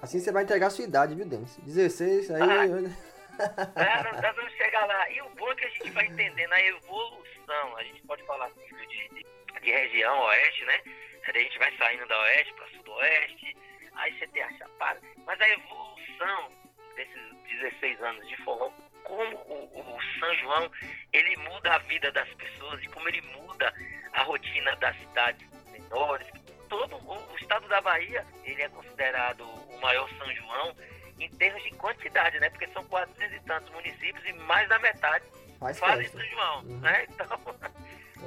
Assim 0.01 0.19
você 0.19 0.29
vai 0.29 0.43
entregar 0.43 0.67
a 0.67 0.71
sua 0.71 0.83
idade, 0.83 1.15
viu, 1.15 1.25
Denis? 1.25 1.55
16, 1.63 2.31
aí... 2.31 2.41
Ah, 2.41 3.10
é, 3.39 4.03
nós 4.03 4.35
vamos 4.35 4.53
chegar 4.53 4.85
lá. 4.85 5.09
E 5.09 5.21
o 5.21 5.29
bom 5.31 5.51
é 5.51 5.55
que 5.55 5.65
a 5.65 5.69
gente 5.69 5.89
vai 5.91 6.05
entendendo 6.05 6.53
a 6.53 6.61
evolução. 6.61 7.77
A 7.77 7.83
gente 7.83 8.01
pode 8.03 8.23
falar 8.25 8.45
assim, 8.47 8.75
de, 8.75 9.09
de, 9.09 9.25
de 9.61 9.71
região 9.71 10.19
oeste, 10.19 10.65
né? 10.65 10.81
a 11.23 11.39
gente 11.39 11.57
vai 11.59 11.71
saindo 11.77 12.05
da 12.07 12.19
oeste 12.19 12.53
para 12.53 12.67
sudoeste, 12.69 13.57
aí 13.95 14.17
você 14.17 14.27
tem 14.27 14.43
a 14.43 14.57
chapada. 14.57 14.99
Mas 15.25 15.39
a 15.39 15.49
evolução 15.49 16.49
desses 16.95 17.31
16 17.61 18.01
anos 18.01 18.27
de 18.27 18.35
forró, 18.43 18.71
como 19.03 19.37
o, 19.37 19.95
o, 19.95 20.19
São 20.19 20.35
João, 20.35 20.71
ele 21.13 21.37
muda 21.37 21.75
a 21.75 21.77
vida 21.79 22.11
das 22.11 22.27
pessoas 22.33 22.83
e 22.83 22.87
como 22.87 23.07
ele 23.07 23.21
muda 23.21 23.73
a 24.13 24.23
rotina 24.23 24.75
das 24.77 24.97
cidades 24.97 25.47
menores. 25.71 26.27
Todo 26.69 26.95
o, 26.95 27.31
o 27.33 27.37
estado 27.37 27.67
da 27.67 27.81
Bahia, 27.81 28.25
ele 28.43 28.61
é 28.61 28.69
considerado 28.69 29.41
o 29.43 29.81
maior 29.81 30.09
São 30.17 30.33
João 30.33 30.75
em 31.25 31.29
termos 31.29 31.63
de 31.63 31.71
quantidade, 31.71 32.39
né? 32.39 32.49
Porque 32.49 32.67
são 32.67 32.83
400 32.85 33.35
e 33.35 33.39
tantos 33.41 33.69
municípios 33.71 34.25
e 34.25 34.33
mais 34.33 34.67
da 34.69 34.79
metade 34.79 35.25
Faz 35.61 35.77
fazem 35.77 36.07
São 36.07 36.25
João, 36.25 36.63
uhum. 36.63 36.79
né? 36.79 37.05
Então, 37.07 37.39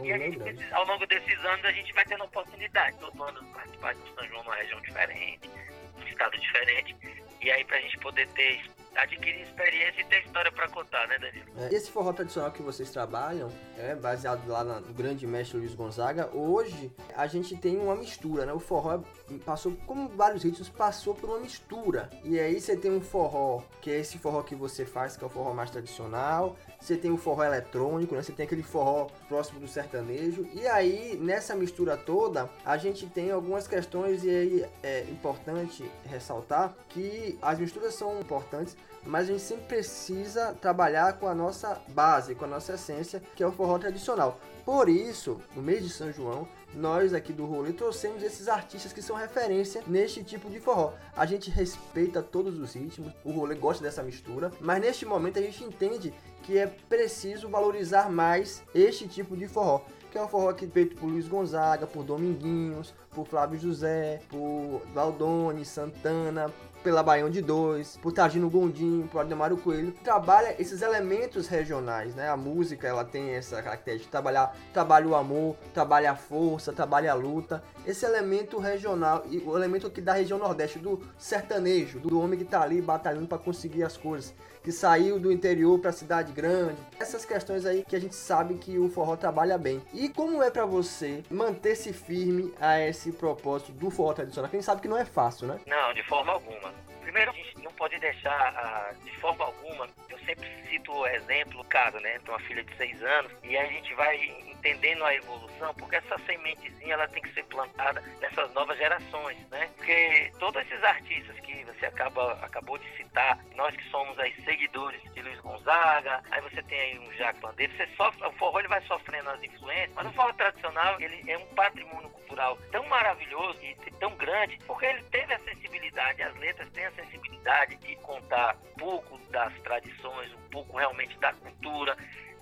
e 0.02 0.12
a 0.12 0.18
gente, 0.18 0.38
ao 0.72 0.84
longo 0.86 1.04
desses 1.06 1.44
anos 1.44 1.64
a 1.64 1.72
gente 1.72 1.92
vai 1.92 2.04
tendo 2.04 2.22
a 2.22 2.26
oportunidade, 2.26 2.96
todo 2.98 3.22
ano 3.22 3.44
participar 3.52 3.94
do 3.94 4.14
São 4.14 4.28
João 4.28 4.44
numa 4.44 4.54
região 4.54 4.80
diferente, 4.80 5.50
num 5.98 6.06
estado 6.06 6.38
diferente. 6.38 6.96
E 7.40 7.50
aí 7.50 7.64
pra 7.64 7.80
gente 7.80 7.98
poder 7.98 8.28
ter 8.28 8.62
adquirir 8.96 9.42
experiência 9.42 10.00
e 10.00 10.04
ter 10.04 10.24
história 10.24 10.50
para 10.52 10.68
contar, 10.68 11.06
né, 11.08 11.18
Danilo? 11.18 11.46
É, 11.56 11.74
esse 11.74 11.90
forró 11.90 12.12
tradicional 12.12 12.50
que 12.52 12.62
vocês 12.62 12.90
trabalham, 12.90 13.50
é 13.78 13.94
baseado 13.94 14.46
lá 14.46 14.62
no 14.64 14.94
grande 14.94 15.26
mestre 15.26 15.58
Luiz 15.58 15.74
Gonzaga. 15.74 16.30
Hoje 16.34 16.92
a 17.16 17.26
gente 17.26 17.56
tem 17.56 17.78
uma 17.78 17.96
mistura, 17.96 18.46
né? 18.46 18.52
O 18.52 18.60
forró 18.60 19.02
passou, 19.44 19.72
como 19.86 20.08
vários 20.08 20.42
ritmos, 20.42 20.68
passou 20.68 21.14
por 21.14 21.30
uma 21.30 21.40
mistura. 21.40 22.10
E 22.22 22.38
aí 22.38 22.60
você 22.60 22.76
tem 22.76 22.90
um 22.90 23.00
forró, 23.00 23.62
que 23.80 23.90
é 23.90 23.98
esse 23.98 24.18
forró 24.18 24.42
que 24.42 24.54
você 24.54 24.84
faz, 24.84 25.16
que 25.16 25.24
é 25.24 25.26
o 25.26 25.30
forró 25.30 25.52
mais 25.52 25.70
tradicional. 25.70 26.56
Você 26.84 26.98
tem 26.98 27.10
o 27.10 27.16
forró 27.16 27.42
eletrônico, 27.42 28.14
né? 28.14 28.22
Você 28.22 28.30
tem 28.30 28.44
aquele 28.44 28.62
forró 28.62 29.06
próximo 29.26 29.58
do 29.58 29.66
sertanejo. 29.66 30.46
E 30.52 30.66
aí, 30.66 31.18
nessa 31.18 31.54
mistura 31.54 31.96
toda, 31.96 32.50
a 32.62 32.76
gente 32.76 33.06
tem 33.06 33.30
algumas 33.30 33.66
questões 33.66 34.22
e 34.22 34.28
aí 34.28 34.66
é 34.82 35.04
importante 35.04 35.90
ressaltar 36.04 36.74
que 36.90 37.38
as 37.40 37.58
misturas 37.58 37.94
são 37.94 38.20
importantes 38.20 38.76
mas 39.06 39.28
a 39.28 39.32
gente 39.32 39.42
sempre 39.42 39.64
precisa 39.66 40.54
trabalhar 40.54 41.18
com 41.18 41.28
a 41.28 41.34
nossa 41.34 41.78
base, 41.88 42.34
com 42.34 42.46
a 42.46 42.48
nossa 42.48 42.72
essência, 42.72 43.22
que 43.36 43.42
é 43.42 43.46
o 43.46 43.52
forró 43.52 43.78
tradicional. 43.78 44.40
Por 44.64 44.88
isso, 44.88 45.38
no 45.54 45.60
mês 45.60 45.82
de 45.82 45.90
São 45.90 46.10
João, 46.10 46.48
nós 46.74 47.14
aqui 47.14 47.32
do 47.32 47.44
rolê 47.44 47.72
trouxemos 47.72 48.22
esses 48.22 48.48
artistas 48.48 48.92
que 48.92 49.02
são 49.02 49.16
referência 49.16 49.82
neste 49.86 50.22
tipo 50.22 50.50
de 50.50 50.60
forró. 50.60 50.92
A 51.16 51.26
gente 51.26 51.50
respeita 51.50 52.22
todos 52.22 52.58
os 52.58 52.74
ritmos, 52.74 53.12
o 53.24 53.30
rolê 53.30 53.54
gosta 53.54 53.82
dessa 53.82 54.02
mistura, 54.02 54.52
mas 54.60 54.80
neste 54.80 55.06
momento 55.06 55.38
a 55.38 55.42
gente 55.42 55.64
entende 55.64 56.12
que 56.42 56.58
é 56.58 56.66
preciso 56.66 57.48
valorizar 57.48 58.10
mais 58.10 58.62
este 58.74 59.08
tipo 59.08 59.36
de 59.36 59.48
forró 59.48 59.82
que 60.14 60.18
é 60.18 60.22
um 60.22 60.28
forró 60.28 60.50
aqui 60.50 60.64
feito 60.68 60.94
por 60.94 61.08
Luiz 61.08 61.26
Gonzaga, 61.26 61.88
por 61.88 62.04
Dominguinhos, 62.04 62.94
por 63.10 63.26
Flávio 63.26 63.58
José, 63.58 64.20
por 64.28 64.80
Valdone, 64.94 65.64
Santana, 65.64 66.52
pela 66.84 67.02
Baião 67.02 67.30
de 67.30 67.40
Dois, 67.40 67.96
por 67.96 68.12
Tagino 68.12 68.50
Gondim, 68.50 69.08
por 69.10 69.22
Ademário 69.22 69.56
Coelho, 69.56 69.90
trabalha 70.04 70.54
esses 70.60 70.82
elementos 70.82 71.48
regionais, 71.48 72.14
né? 72.14 72.28
A 72.28 72.36
música, 72.36 72.86
ela 72.86 73.04
tem 73.04 73.30
essa 73.30 73.62
característica 73.62 74.04
de 74.04 74.10
trabalhar, 74.10 74.54
trabalha 74.72 75.08
o 75.08 75.14
amor, 75.14 75.56
trabalha 75.72 76.12
a 76.12 76.14
força, 76.14 76.74
trabalha 76.74 77.10
a 77.10 77.14
luta, 77.14 77.64
esse 77.86 78.04
elemento 78.04 78.58
regional, 78.58 79.24
e 79.30 79.38
o 79.38 79.56
elemento 79.56 79.86
aqui 79.86 80.02
da 80.02 80.12
região 80.12 80.38
nordeste, 80.38 80.78
do 80.78 81.00
sertanejo, 81.16 81.98
do 81.98 82.20
homem 82.20 82.38
que 82.38 82.44
tá 82.44 82.60
ali 82.60 82.82
batalhando 82.82 83.26
para 83.26 83.38
conseguir 83.38 83.82
as 83.82 83.96
coisas 83.96 84.34
que 84.64 84.72
saiu 84.72 85.20
do 85.20 85.30
interior 85.30 85.78
para 85.78 85.90
a 85.90 85.92
cidade 85.92 86.32
grande. 86.32 86.78
Essas 86.98 87.24
questões 87.26 87.66
aí 87.66 87.84
que 87.86 87.94
a 87.94 88.00
gente 88.00 88.14
sabe 88.14 88.54
que 88.54 88.78
o 88.78 88.88
forró 88.88 89.14
trabalha 89.14 89.58
bem. 89.58 89.82
E 89.92 90.08
como 90.08 90.42
é 90.42 90.50
para 90.50 90.64
você 90.64 91.22
manter-se 91.30 91.92
firme 91.92 92.52
a 92.58 92.80
esse 92.80 93.12
propósito 93.12 93.72
do 93.72 93.90
forró 93.90 94.14
tradicional? 94.14 94.50
Quem 94.50 94.62
sabe 94.62 94.80
que 94.80 94.88
não 94.88 94.96
é 94.96 95.04
fácil, 95.04 95.46
né? 95.46 95.60
Não, 95.66 95.92
de 95.92 96.02
forma 96.04 96.32
alguma. 96.32 96.72
Primeiro, 97.14 97.30
a 97.30 97.34
gente 97.36 97.53
não 97.53 97.53
pode 97.76 97.98
deixar, 97.98 98.94
de 99.02 99.10
forma 99.20 99.44
alguma, 99.44 99.88
eu 100.08 100.18
sempre 100.20 100.48
cito 100.68 100.92
o 100.92 101.06
exemplo, 101.06 101.64
caso, 101.64 101.98
né? 102.00 102.18
Tem 102.18 102.34
uma 102.34 102.40
filha 102.40 102.62
de 102.64 102.76
seis 102.76 103.02
anos, 103.02 103.32
e 103.42 103.56
a 103.56 103.66
gente 103.66 103.94
vai 103.94 104.16
entendendo 104.46 105.04
a 105.04 105.14
evolução, 105.14 105.74
porque 105.74 105.96
essa 105.96 106.18
sementezinha 106.26 106.94
ela 106.94 107.08
tem 107.08 107.22
que 107.22 107.32
ser 107.34 107.44
plantada 107.44 108.02
nessas 108.20 108.52
novas 108.52 108.76
gerações, 108.78 109.38
né? 109.50 109.68
Porque 109.76 110.32
todos 110.38 110.62
esses 110.62 110.82
artistas 110.82 111.38
que 111.40 111.64
você 111.64 111.86
acaba, 111.86 112.32
acabou 112.42 112.78
de 112.78 112.96
citar, 112.96 113.38
nós 113.54 113.74
que 113.76 113.84
somos 113.90 114.18
aí 114.18 114.34
seguidores 114.44 115.02
de 115.12 115.22
Luiz 115.22 115.40
Gonzaga, 115.40 116.22
aí 116.30 116.40
você 116.42 116.62
tem 116.62 116.80
aí 116.80 116.98
um 116.98 117.12
Jacques 117.12 117.40
Bandeira, 117.40 117.72
você 117.76 117.86
sofre, 117.96 118.26
o 118.26 118.32
forró 118.32 118.58
ele 118.58 118.68
vai 118.68 118.80
sofrendo 118.82 119.30
as 119.30 119.42
influências, 119.42 119.92
mas 119.94 120.06
o 120.06 120.12
forró 120.12 120.32
tradicional 120.32 121.00
ele 121.00 121.30
é 121.30 121.38
um 121.38 121.46
patrimônio 121.54 122.08
cultural 122.10 122.58
tão 122.70 122.84
maravilhoso 122.86 123.58
e 123.62 123.74
tão 124.00 124.14
grande, 124.16 124.58
porque 124.66 124.86
ele 124.86 125.02
teve 125.04 125.34
a 125.34 125.38
sensibilidade, 125.40 126.22
as 126.22 126.34
letras 126.36 126.68
têm 126.70 126.86
a 126.86 126.92
sensibilidade 126.92 127.63
de 127.66 127.96
contar 127.96 128.56
um 128.56 128.78
pouco 128.78 129.18
das 129.30 129.52
tradições, 129.60 130.32
um 130.32 130.48
pouco 130.50 130.76
realmente 130.76 131.16
da 131.18 131.32
cultura, 131.32 131.96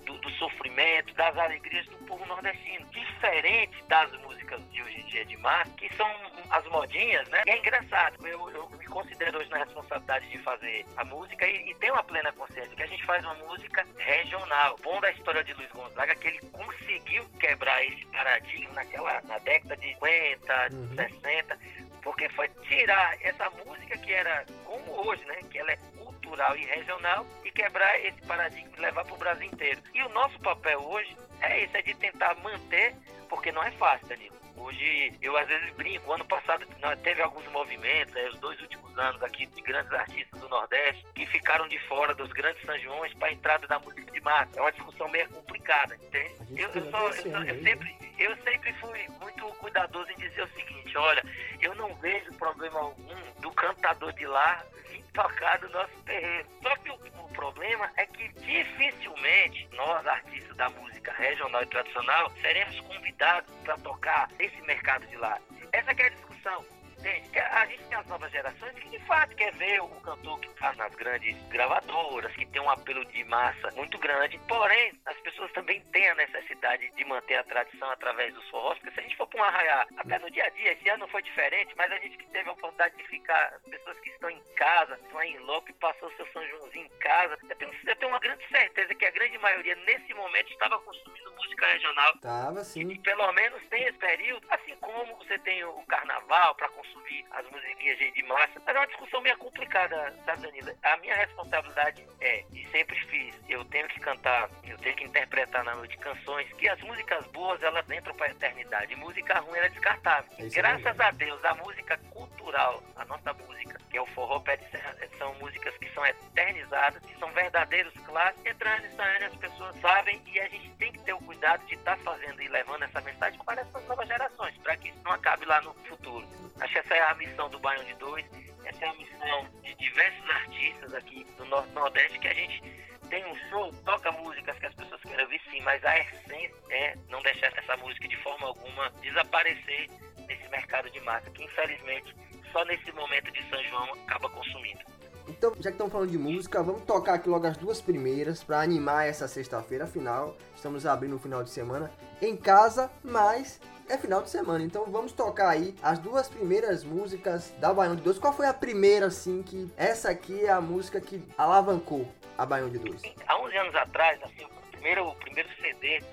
do, 0.05 0.17
do, 0.19 0.29
sofrimento, 0.31 1.13
da 1.15 1.29
as 1.29 1.37
alegrias 1.37 1.85
do 1.87 1.97
povo 2.05 2.25
nordestino. 2.25 2.85
Diferente 2.87 3.83
das 3.87 4.11
músicas 4.21 4.61
de 4.71 4.81
hoje 4.81 4.99
em 5.01 5.05
dia 5.05 5.25
de 5.25 5.37
massa, 5.37 5.71
que 5.71 5.93
são 5.95 6.07
as 6.49 6.65
modinhas, 6.67 7.27
né? 7.29 7.41
E 7.47 7.49
é 7.49 7.57
engraçado, 7.57 8.27
eu, 8.27 8.49
eu 8.51 8.69
me 8.69 8.85
considero 8.85 9.39
hoje 9.39 9.49
na 9.49 9.57
responsabilidade 9.59 10.29
de 10.29 10.37
fazer 10.39 10.85
a 10.97 11.05
música 11.05 11.47
e, 11.47 11.71
e 11.71 11.75
tenho 11.75 11.95
a 11.95 12.03
plena 12.03 12.31
consciência 12.33 12.75
que 12.75 12.83
a 12.83 12.87
gente 12.87 13.03
faz 13.05 13.23
uma 13.23 13.35
música 13.35 13.85
regional. 13.97 14.77
Bom 14.83 14.99
da 15.01 15.11
história 15.11 15.43
de 15.43 15.53
Luiz 15.53 15.71
Gonzaga 15.71 16.11
é 16.11 16.15
que 16.15 16.27
ele 16.27 16.39
conseguiu 16.51 17.25
quebrar 17.39 17.83
esse 17.85 18.05
paradigma 18.07 18.73
naquela, 18.73 19.21
na 19.21 19.37
década 19.39 19.77
de 19.77 19.93
50, 19.93 20.67
uhum. 20.71 20.95
60, 20.95 21.59
porque 22.03 22.29
foi 22.29 22.49
tirar 22.67 23.17
essa 23.21 23.49
música 23.65 23.97
que 23.97 24.11
era 24.11 24.45
como 24.65 25.07
hoje, 25.07 25.23
né? 25.25 25.35
Que 25.49 25.59
ela 25.59 25.71
é 25.71 25.77
cultural 25.97 26.55
e 26.57 26.65
regional 26.65 27.25
e 27.43 27.51
quebrar 27.51 27.99
esse 28.05 28.21
paradigma 28.23 28.71
e 28.77 28.81
levar 28.81 29.05
para 29.05 29.13
o 29.13 29.17
Brasil 29.17 29.47
inteiro. 29.47 29.81
E 29.93 30.01
o 30.03 30.09
nosso 30.09 30.39
papel 30.39 30.79
hoje 30.79 31.15
é 31.41 31.63
esse, 31.63 31.77
é 31.77 31.81
de 31.81 31.93
tentar 31.95 32.35
manter, 32.35 32.95
porque 33.29 33.51
não 33.51 33.63
é 33.63 33.71
fácil, 33.71 34.07
Danilo. 34.07 34.33
Hoje 34.55 35.13
eu 35.21 35.35
às 35.35 35.47
vezes 35.47 35.73
brinco, 35.73 36.13
ano 36.13 36.25
passado 36.25 36.65
teve 37.03 37.21
alguns 37.21 37.45
movimentos, 37.51 38.15
é, 38.15 38.29
os 38.29 38.39
dois 38.39 38.61
últimos 38.61 38.97
anos 38.97 39.21
aqui 39.23 39.45
de 39.47 39.61
grandes 39.61 39.91
artistas 39.91 40.39
do 40.39 40.47
Nordeste 40.47 41.05
que 41.15 41.25
ficaram 41.25 41.67
de 41.67 41.79
fora 41.87 42.13
dos 42.13 42.31
grandes 42.31 42.61
São 42.63 42.77
Joões 42.79 43.13
para 43.15 43.29
a 43.29 43.33
entrada 43.33 43.67
da 43.67 43.79
música 43.79 44.11
de 44.11 44.21
massa. 44.21 44.59
É 44.59 44.61
uma 44.61 44.71
discussão 44.71 45.09
meio 45.09 45.27
complicada, 45.29 45.95
entende? 45.95 46.61
Eu, 46.61 46.69
eu, 46.69 46.91
só, 46.91 47.07
eu, 47.07 47.13
só, 47.13 47.27
eu, 47.29 47.39
né? 47.41 47.53
sempre, 47.63 47.97
eu 48.17 48.35
sempre 48.37 48.73
fui 48.73 49.07
muito 49.21 49.45
cuidadoso 49.57 50.09
em 50.11 50.17
dizer 50.17 50.43
o 50.43 50.47
seguinte, 50.49 50.97
olha, 50.97 51.23
eu 51.61 51.73
não 51.75 51.93
vejo 51.95 52.31
problema 52.33 52.79
algum 52.79 53.41
do 53.41 53.51
cantador 53.51 54.13
de 54.13 54.25
lá 54.25 54.63
vir 54.89 55.03
tocar 55.13 55.59
no 55.61 55.69
nosso 55.69 55.95
terreno. 56.05 56.49
Só 56.61 56.75
que 56.77 56.89
o, 56.91 56.95
o 56.95 57.29
problema 57.33 57.89
é 57.97 58.05
que 58.05 58.27
dificilmente 58.29 59.67
nós, 59.73 60.05
artistas 60.05 60.55
da 60.57 60.69
música 60.69 61.11
regional 61.13 61.63
e 61.63 61.67
tradicional, 61.67 62.31
seremos 62.41 62.79
convidados 62.81 63.53
para 63.63 63.77
tocar 63.77 64.29
nesse 64.37 64.61
mercado 64.61 65.05
de 65.07 65.15
lá. 65.17 65.39
Essa 65.71 65.91
é 65.91 66.05
a 66.05 66.09
discussão. 66.09 66.82
A 67.05 67.65
gente 67.65 67.83
tem 67.83 67.97
as 67.97 68.07
novas 68.07 68.31
gerações 68.31 68.73
que 68.75 68.89
de 68.89 68.99
fato 68.99 69.35
quer 69.35 69.53
ver 69.55 69.81
o 69.81 69.87
cantor 70.01 70.39
que 70.39 70.47
está 70.47 70.73
nas 70.73 70.95
grandes 70.95 71.35
gravadoras, 71.49 72.33
que 72.33 72.45
tem 72.45 72.61
um 72.61 72.69
apelo 72.69 73.03
de 73.05 73.23
massa 73.25 73.69
muito 73.75 73.97
grande. 73.97 74.39
Porém, 74.47 74.93
as 75.05 75.17
pessoas 75.17 75.51
também 75.51 75.81
têm 75.91 76.09
a 76.09 76.15
necessidade 76.15 76.89
de 76.95 77.05
manter 77.05 77.35
a 77.35 77.43
tradição 77.43 77.89
através 77.91 78.33
dos 78.33 78.47
forrós, 78.49 78.77
porque 78.79 78.93
se 78.93 78.99
a 79.01 79.03
gente 79.03 79.17
for 79.17 79.27
para 79.27 79.41
um 79.41 79.43
arraiar, 79.43 79.87
até 79.97 80.17
no 80.19 80.31
dia 80.31 80.45
a 80.45 80.49
dia, 80.49 80.71
esse 80.71 80.89
ano 80.89 81.07
foi 81.09 81.21
diferente, 81.21 81.73
mas 81.75 81.91
a 81.91 81.99
gente 81.99 82.17
que 82.17 82.25
teve 82.27 82.49
a 82.49 82.53
oportunidade 82.53 82.95
de 82.95 83.03
ficar, 83.07 83.53
as 83.53 83.61
pessoas 83.63 83.99
que 83.99 84.09
estão 84.09 84.29
em 84.29 84.41
casa, 84.55 84.95
estão 84.95 85.21
em 85.23 85.37
loco 85.39 85.69
e 85.69 85.73
passou 85.73 86.07
o 86.07 86.15
seu 86.15 86.25
São 86.31 86.47
Joãozinho 86.47 86.85
em 86.85 86.99
casa, 86.99 87.37
eu 87.49 87.55
tenho, 87.57 87.71
eu 87.85 87.95
tenho 87.97 88.11
uma 88.11 88.19
grande 88.19 88.47
certeza 88.47 88.95
que 88.95 89.05
a 89.05 89.11
grande 89.11 89.37
maioria 89.39 89.75
nesse 89.75 90.13
momento 90.13 90.51
estava 90.51 90.79
consumindo 90.79 91.33
música 91.33 91.67
regional. 91.67 92.17
Tava 92.19 92.63
sim. 92.63 92.89
E 92.89 92.99
pelo 92.99 93.31
menos 93.33 93.61
tem 93.67 93.83
esse 93.83 93.97
período, 93.97 94.45
assim 94.49 94.75
como 94.77 95.17
você 95.17 95.37
tem 95.39 95.63
o 95.65 95.83
carnaval 95.87 96.55
para 96.55 96.69
consumir 96.69 96.92
consumir 96.93 97.25
as 97.31 97.49
musiquinhas 97.49 97.97
de 97.97 98.23
massa. 98.23 98.61
Mas 98.65 98.75
é 98.75 98.79
uma 98.79 98.87
discussão 98.87 99.21
meio 99.21 99.37
complicada, 99.37 100.13
sabe, 100.25 100.43
Danila? 100.43 100.75
A 100.83 100.97
minha 100.97 101.15
responsabilidade 101.15 102.05
é, 102.21 102.43
e 102.53 102.65
sempre 102.67 102.95
fiz, 103.07 103.35
eu 103.49 103.63
tenho 103.65 103.87
que 103.87 103.99
cantar, 103.99 104.49
eu 104.63 104.77
tenho 104.77 104.95
que 104.95 105.03
interpretar 105.05 105.63
na 105.63 105.75
noite 105.75 105.97
canções, 105.97 106.51
que 106.53 106.69
as 106.69 106.79
músicas 106.81 107.25
boas, 107.27 107.61
elas 107.63 107.89
entram 107.89 108.15
para 108.15 108.27
a 108.27 108.31
eternidade. 108.31 108.95
Música 108.95 109.39
ruim, 109.39 109.57
ela 109.57 109.65
é 109.65 109.69
descartável. 109.69 110.31
É 110.37 110.47
Graças 110.49 110.99
a 110.99 111.11
Deus, 111.11 111.43
a 111.43 111.55
música 111.55 111.97
cultural, 112.11 112.83
a 112.95 113.05
nossa 113.05 113.33
música, 113.33 113.79
que 113.93 113.97
é 113.99 114.01
o 114.01 114.07
forró 114.07 114.39
pé 114.39 114.57
de 114.57 114.67
serra, 114.71 114.95
são 115.19 115.31
músicas 115.35 115.77
que 115.77 115.87
são 115.93 116.03
eternizadas, 116.03 116.99
que 117.03 117.15
são 117.19 117.31
verdadeiros 117.31 117.93
clássicos, 118.07 118.43
entrando 118.47 118.85
e 118.85 119.23
as 119.23 119.35
pessoas 119.35 119.75
sabem 119.81 120.19
e 120.25 120.39
a 120.39 120.49
gente 120.49 120.67
tem 120.71 120.91
que 120.91 120.99
ter 121.03 121.13
o 121.13 121.19
cuidado 121.19 121.63
de 121.67 121.75
estar 121.75 121.95
tá 121.95 122.03
fazendo 122.03 122.41
e 122.41 122.47
levando 122.47 122.81
essa 122.81 122.99
mensagem 123.01 123.39
para 123.45 123.61
essas 123.61 123.87
novas 123.87 124.07
gerações, 124.07 124.57
para 124.57 124.75
que 124.77 124.89
isso 124.89 124.99
não 125.03 125.11
acabe 125.11 125.45
lá 125.45 125.61
no 125.61 125.75
futuro. 125.87 126.27
Acho 126.59 126.73
que 126.73 126.79
essa 126.79 126.95
é 126.95 127.01
a 127.03 127.13
missão 127.13 127.47
do 127.51 127.59
Baião 127.59 127.83
de 127.83 127.93
Dois, 127.93 128.25
essa 128.65 128.83
é 128.83 128.89
a 128.89 128.93
missão 128.95 129.47
de 129.61 129.75
diversos 129.75 130.29
artistas 130.31 130.93
aqui 130.95 131.23
do 131.37 131.45
Norte 131.45 131.71
Nordeste, 131.73 132.17
que 132.17 132.27
a 132.27 132.33
gente 132.33 132.63
tem 133.11 133.23
um 133.25 133.35
show, 133.49 133.71
toca 133.85 134.11
músicas 134.11 134.57
que 134.57 134.65
as 134.65 134.73
pessoas 134.73 135.01
querem 135.01 135.23
ouvir 135.23 135.41
sim, 135.51 135.61
mas 135.61 135.85
a 135.85 135.99
essência 135.99 136.55
é 136.71 136.95
não 137.09 137.21
deixar 137.21 137.55
essa 137.55 137.77
música 137.77 138.07
de 138.07 138.17
forma 138.23 138.47
alguma 138.47 138.89
desaparecer 139.01 139.87
nesse 140.27 140.49
mercado 140.49 140.89
de 140.89 140.99
massa, 141.01 141.29
que 141.29 141.43
infelizmente 141.43 142.22
só 142.53 142.63
nesse 142.65 142.91
momento 142.93 143.31
de 143.31 143.43
São 143.49 143.61
João 143.63 143.91
acaba 144.05 144.29
consumindo. 144.29 144.79
Então, 145.27 145.53
já 145.55 145.69
que 145.69 145.75
estamos 145.75 145.91
falando 145.91 146.11
de 146.11 146.17
música, 146.17 146.61
vamos 146.61 146.83
tocar 146.83 147.15
aqui 147.15 147.27
logo 147.27 147.47
as 147.47 147.57
duas 147.57 147.81
primeiras 147.81 148.43
para 148.43 148.61
animar 148.61 149.07
essa 149.07 149.27
sexta-feira. 149.27 149.85
Afinal, 149.85 150.37
estamos 150.55 150.85
abrindo 150.85 151.15
o 151.15 151.19
final 151.19 151.43
de 151.43 151.49
semana 151.49 151.91
em 152.21 152.35
casa, 152.35 152.91
mas 153.03 153.59
é 153.89 153.97
final 153.97 154.21
de 154.21 154.29
semana, 154.29 154.63
então 154.63 154.85
vamos 154.85 155.11
tocar 155.11 155.49
aí 155.49 155.75
as 155.81 155.99
duas 155.99 156.29
primeiras 156.29 156.83
músicas 156.83 157.51
da 157.59 157.73
Baião 157.73 157.95
de 157.95 158.01
Dois. 158.01 158.17
Qual 158.17 158.33
foi 158.33 158.47
a 158.47 158.53
primeira, 158.53 159.07
assim, 159.07 159.41
que 159.41 159.69
essa 159.75 160.09
aqui 160.09 160.45
é 160.45 160.49
a 160.49 160.61
música 160.61 161.01
que 161.01 161.21
alavancou 161.37 162.07
a 162.37 162.45
Baião 162.45 162.69
de 162.69 162.79
Dois? 162.79 163.01
Há 163.27 163.37
11 163.41 163.57
anos 163.57 163.75
atrás, 163.75 164.21
assim, 164.23 164.45
o 164.45 164.71
primeiro, 164.71 165.07
o 165.07 165.15
primeiro 165.15 165.49
CD, 165.61 166.03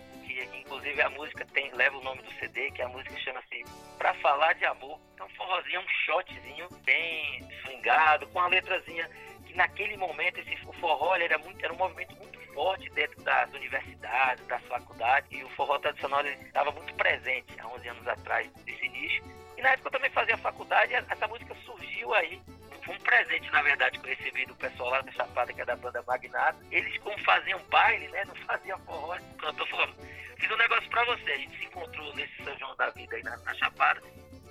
que 0.46 0.58
inclusive 0.58 1.00
a 1.02 1.10
música 1.10 1.46
tem, 1.52 1.72
leva 1.72 1.96
o 1.96 2.02
nome 2.02 2.22
do 2.22 2.32
CD, 2.34 2.70
que 2.70 2.82
a 2.82 2.88
música 2.88 3.16
chama-se 3.20 3.64
Pra 3.98 4.14
Falar 4.14 4.54
de 4.54 4.64
Amor. 4.64 5.00
Então, 5.14 5.26
um 5.26 5.30
forrozinho, 5.30 5.80
um 5.80 5.88
shotzinho 6.06 6.68
bem 6.84 7.48
swingado, 7.62 8.26
com 8.28 8.40
a 8.40 8.48
letrazinha 8.48 9.08
que 9.46 9.56
naquele 9.56 9.96
momento 9.96 10.38
esse, 10.38 10.56
forró 10.80 11.16
era, 11.16 11.36
muito, 11.38 11.62
era 11.64 11.72
um 11.72 11.76
movimento 11.76 12.14
muito 12.16 12.38
forte 12.54 12.88
dentro 12.90 13.20
das 13.22 13.52
universidades, 13.52 14.46
das 14.46 14.62
faculdades, 14.64 15.30
e 15.32 15.42
o 15.42 15.48
forró 15.50 15.78
tradicional 15.78 16.24
estava 16.24 16.70
muito 16.70 16.94
presente 16.94 17.52
há 17.58 17.66
11 17.68 17.88
anos 17.88 18.08
atrás 18.08 18.50
desse 18.64 18.88
nicho. 18.88 19.22
E 19.56 19.62
na 19.62 19.70
época 19.70 19.88
eu 19.88 19.92
também 19.92 20.10
fazia 20.10 20.36
faculdade, 20.38 20.94
essa 20.94 21.26
música 21.28 21.54
surgiu 21.64 22.14
aí 22.14 22.40
foi 22.84 22.94
um 22.94 23.00
presente, 23.00 23.50
na 23.50 23.62
verdade, 23.62 23.98
que 23.98 24.06
eu 24.10 24.16
recebi 24.16 24.46
do 24.46 24.54
pessoal 24.56 24.90
lá 24.90 25.00
da 25.02 25.12
Chapada, 25.12 25.52
que 25.52 25.60
é 25.60 25.64
da 25.64 25.76
banda 25.76 26.02
Magnata. 26.06 26.58
Eles, 26.70 26.96
como 26.98 27.18
faziam 27.20 27.60
baile, 27.70 28.08
né? 28.08 28.24
Não 28.24 28.34
faziam 28.46 28.78
forró. 28.80 29.16
Cantor 29.38 29.68
falou, 29.68 29.94
fiz 30.38 30.50
um 30.50 30.56
negócio 30.56 30.90
pra 30.90 31.04
você. 31.04 31.32
A 31.32 31.36
gente 31.38 31.58
se 31.58 31.64
encontrou 31.64 32.14
nesse 32.14 32.44
São 32.44 32.58
João 32.58 32.76
da 32.76 32.90
Vida 32.90 33.16
aí 33.16 33.22
na, 33.22 33.36
na 33.38 33.54
Chapada. 33.54 34.00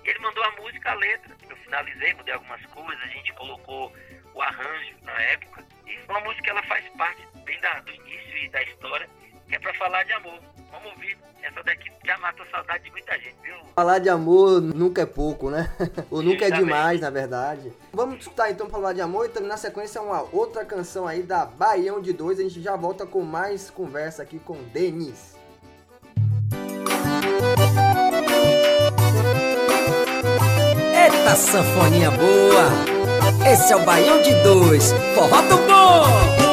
E 0.04 0.10
ele 0.10 0.20
mandou 0.20 0.44
a 0.44 0.52
música, 0.52 0.92
a 0.92 0.96
letra. 0.96 1.36
Eu 1.50 1.58
finalizei, 1.58 2.14
mudei 2.14 2.34
algumas 2.34 2.66
coisas. 2.68 3.04
A 3.04 3.08
gente 3.08 3.34
colocou 3.34 3.94
o 4.34 4.42
arranjo 4.42 4.96
na 5.04 5.22
época. 5.22 5.66
E 5.86 5.98
uma 6.08 6.20
música, 6.22 6.50
ela 6.50 6.64
faz 6.64 6.88
parte 6.90 7.28
bem 7.44 7.60
da, 7.62 7.80
do 7.80 7.92
início 7.92 8.38
e 8.38 8.50
da 8.50 8.62
história, 8.64 9.10
é 9.56 9.60
pra 9.60 9.74
falar 9.76 10.04
de 10.04 10.14
amor. 10.14 10.40
Vamos 10.72 10.92
ouvir. 10.92 11.18
Essa 11.42 11.64
daqui 11.64 11.90
já 12.06 12.18
matou 12.18 12.46
saudade 12.52 12.84
de 12.84 12.92
muita 12.92 13.14
gente, 13.14 13.36
viu? 13.42 13.56
Falar 13.76 14.00
de 14.00 14.10
amor 14.10 14.62
nunca 14.62 15.02
é 15.02 15.06
pouco, 15.06 15.50
né? 15.50 15.72
Ou 16.12 16.22
nunca 16.22 16.46
é 16.46 16.52
demais, 16.52 17.00
na 17.00 17.10
verdade. 17.10 17.72
Vamos 17.94 18.20
escutar 18.20 18.52
então 18.52 18.70
falar 18.70 18.94
de 18.94 19.02
amor 19.02 19.26
e 19.26 19.30
também 19.30 19.48
na 19.48 19.58
sequência 19.58 20.02
uma 20.02 20.22
outra 20.34 20.66
canção 20.66 21.08
aí 21.08 21.24
da 21.24 21.46
Baião 21.46 22.02
de 22.02 22.12
Dois. 22.12 22.40
A 22.40 22.44
gente 22.44 22.62
já 22.62 22.76
volta 22.76 23.06
com 23.06 23.22
mais 23.22 23.70
conversa 23.70 24.22
aqui 24.22 24.38
com 24.40 24.62
Denis. 24.74 25.38
Eita 30.94 31.36
sanfoninha 31.36 32.12
boa! 32.12 33.50
Esse 33.50 33.72
é 33.72 33.76
o 33.78 33.86
Baião 33.86 34.22
de 34.22 34.34
Dois, 34.44 34.92
forró 35.16 35.42
do 35.44 35.58
bom! 35.58 36.49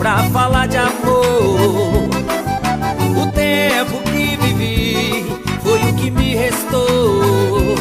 Pra 0.00 0.16
falar 0.30 0.66
de 0.66 0.78
amor. 0.78 2.08
O 3.20 3.26
tempo 3.32 4.02
que 4.04 4.36
vivi 4.38 5.26
foi 5.62 5.78
o 5.78 5.94
que 5.94 6.10
me 6.10 6.34
restou. 6.34 7.76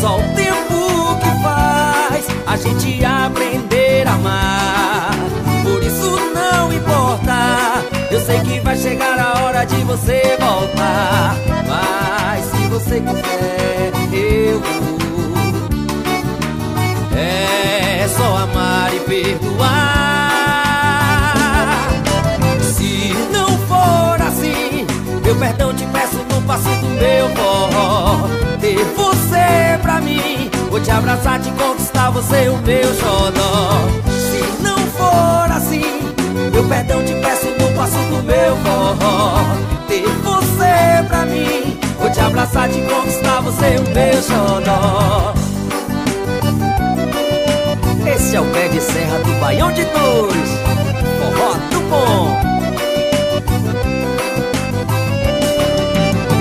Só 0.00 0.16
o 0.16 0.22
tempo 0.36 1.18
que 1.20 1.42
faz 1.42 2.24
a 2.46 2.56
gente 2.56 3.04
aprender 3.04 4.06
a 4.06 4.12
amar. 4.12 5.10
Por 5.64 5.82
isso 5.82 6.08
não 6.32 6.72
importa, 6.72 7.82
eu 8.12 8.20
sei 8.20 8.38
que 8.40 8.60
vai 8.60 8.76
chegar 8.76 9.18
a 9.18 9.42
hora 9.42 9.64
de 9.64 9.82
você 9.82 10.38
voltar. 10.38 11.34
Mas 11.66 12.44
se 12.44 12.68
você 12.68 13.00
quiser, 13.00 13.92
eu 14.12 14.60
vou. 14.60 14.98
É 17.18 18.08
só 18.16 18.36
amar 18.36 18.94
e 18.94 19.00
perdoar. 19.00 19.77
Te 30.88 30.92
abraçar, 30.92 31.38
te 31.38 31.50
conquistar, 31.50 32.10
você 32.10 32.48
o 32.48 32.56
meu 32.62 32.94
xodó. 32.94 33.70
Se 34.08 34.62
não 34.62 34.78
for 34.78 35.52
assim 35.52 35.84
Meu 36.50 36.64
perdão 36.64 37.04
te 37.04 37.12
peço 37.12 37.46
no 37.60 37.76
passo 37.76 37.98
do 38.08 38.22
meu 38.22 38.56
forró. 38.56 39.44
Ter 39.86 40.08
você 40.24 42.20
abraçar, 42.20 42.68
te 42.70 42.80
conquistar, 42.82 43.40
você 43.42 43.66
é 43.66 43.80
o 43.80 43.82
meu 43.82 44.22
xodó. 44.22 45.34
Esse 48.14 48.36
é 48.36 48.40
o 48.40 48.46
pé 48.46 48.68
de 48.68 48.80
serra 48.80 49.18
do 49.18 49.40
Baião 49.40 49.70
de 49.72 49.84
Dois 49.84 50.48
Forró 51.18 51.54
do 51.70 51.80
bom. 51.90 52.40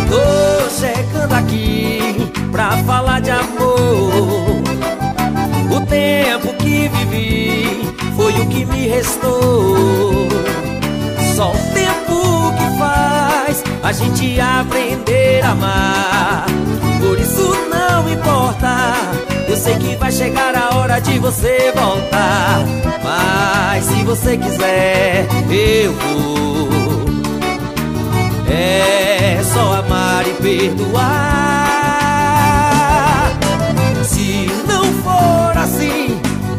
Tô 0.10 0.70
chegando 0.70 1.34
aqui 1.34 2.32
pra 2.52 2.72
falar 2.86 3.20
de 3.20 3.32
amor 3.32 4.37
tempo 5.88 6.54
que 6.56 6.88
vivi 6.88 7.94
foi 8.16 8.34
o 8.34 8.48
que 8.48 8.66
me 8.66 8.88
restou. 8.88 10.28
Só 11.36 11.52
o 11.52 11.58
tempo 11.74 12.54
que 12.58 12.78
faz 12.80 13.64
a 13.84 13.92
gente 13.92 14.40
aprender 14.40 15.44
a 15.44 15.52
amar. 15.52 16.46
Por 17.00 17.20
isso 17.20 17.56
não 17.70 18.12
importa 18.12 18.96
Eu 19.48 19.56
sei 19.56 19.76
que 19.76 19.96
vai 19.96 20.12
chegar 20.12 20.56
a 20.56 20.76
hora 20.78 21.00
de 21.00 21.20
você 21.20 21.72
voltar. 21.76 22.66
Mas 23.04 23.86
se 23.86 24.04
você 24.04 24.38
quiser, 24.38 25.28
eu 25.50 25.94
vou. 25.94 26.68
É 28.50 29.42
só 29.44 29.76
amar 29.76 30.28
e 30.28 30.34
perdoar 30.42 31.67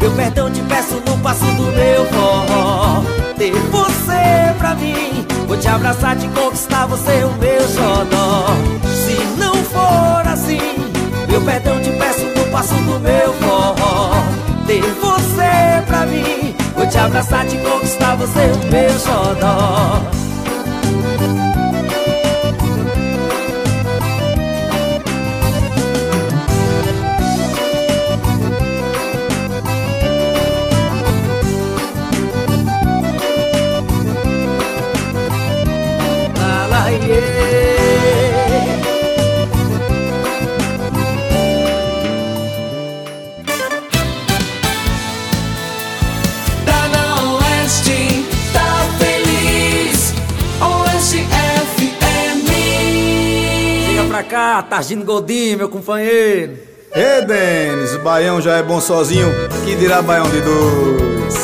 Meu 0.09 0.17
perdão 0.17 0.51
te 0.51 0.63
peço 0.63 0.95
no 1.07 1.19
passo 1.19 1.45
do 1.45 1.65
meu 1.65 2.07
forró 2.07 3.03
Ter 3.37 3.53
você 3.53 4.55
pra 4.57 4.75
mim 4.75 5.27
Vou 5.47 5.55
te 5.59 5.69
abraçar, 5.69 6.17
te 6.17 6.27
conquistar, 6.29 6.87
você 6.87 7.11
é 7.11 7.27
o 7.27 7.33
meu 7.33 7.61
xodó. 7.69 8.47
Se 8.87 9.23
não 9.39 9.55
for 9.55 10.27
assim 10.27 10.61
Meu 11.29 11.43
perdão 11.43 11.79
te 11.83 11.91
peço 11.91 12.25
no 12.25 12.51
passo 12.51 12.73
do 12.73 12.99
meu 13.01 13.35
forró 13.35 14.13
Ter 14.67 14.81
você 14.81 15.83
pra 15.87 16.07
mim 16.07 16.57
Vou 16.75 16.87
te 16.87 16.97
abraçar, 16.97 17.47
te 17.47 17.59
conquistar, 17.59 18.17
você 18.17 18.41
é 18.41 18.53
o 18.55 18.73
meu 18.73 18.99
xodó 18.99 20.01
cá, 54.59 54.63
Targino 54.63 55.05
Godinho, 55.05 55.59
meu 55.59 55.69
companheiro 55.69 56.59
Ê, 56.95 57.23
Denis, 57.23 57.95
o 57.95 57.99
baião 57.99 58.41
já 58.41 58.57
é 58.57 58.63
bom 58.63 58.81
sozinho, 58.81 59.29
que 59.65 59.77
dirá 59.77 60.01
baião 60.01 60.29
de 60.31 60.41
dois. 60.41 61.38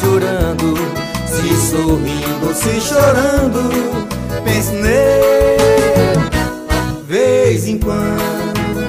Chorando 0.00 0.74
Se 1.26 1.70
sorrindo 1.70 2.28
se 2.54 2.80
chorando, 2.80 3.70
pense 4.42 4.72
nele, 4.72 6.18
vez 7.06 7.68
em 7.68 7.78
quando. 7.78 8.88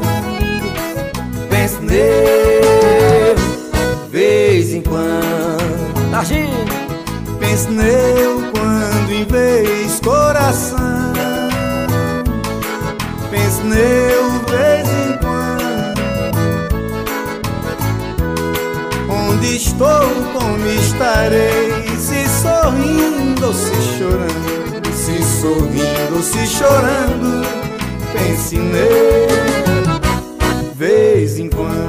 Pense 1.49 1.79
nele, 1.81 3.35
vez 4.09 4.73
em 4.73 4.81
quando. 4.81 6.09
Targinho 6.09 6.65
Pense 7.39 7.69
nele 7.69 8.49
quando 8.51 9.11
em 9.11 9.25
vez 9.25 9.99
coração. 9.99 11.13
Pense 13.29 13.61
nele, 13.63 14.28
estou, 19.79 20.09
como 20.33 20.67
estarei, 20.67 21.87
se 21.97 22.27
sorrindo 22.41 23.53
se 23.53 23.97
chorando, 23.97 24.93
se 24.93 25.23
sorrindo 25.39 26.21
se 26.21 26.45
chorando, 26.45 27.47
pense 28.11 28.57
nele, 28.57 29.87
vez 30.75 31.39
em 31.39 31.49
quando, 31.49 31.87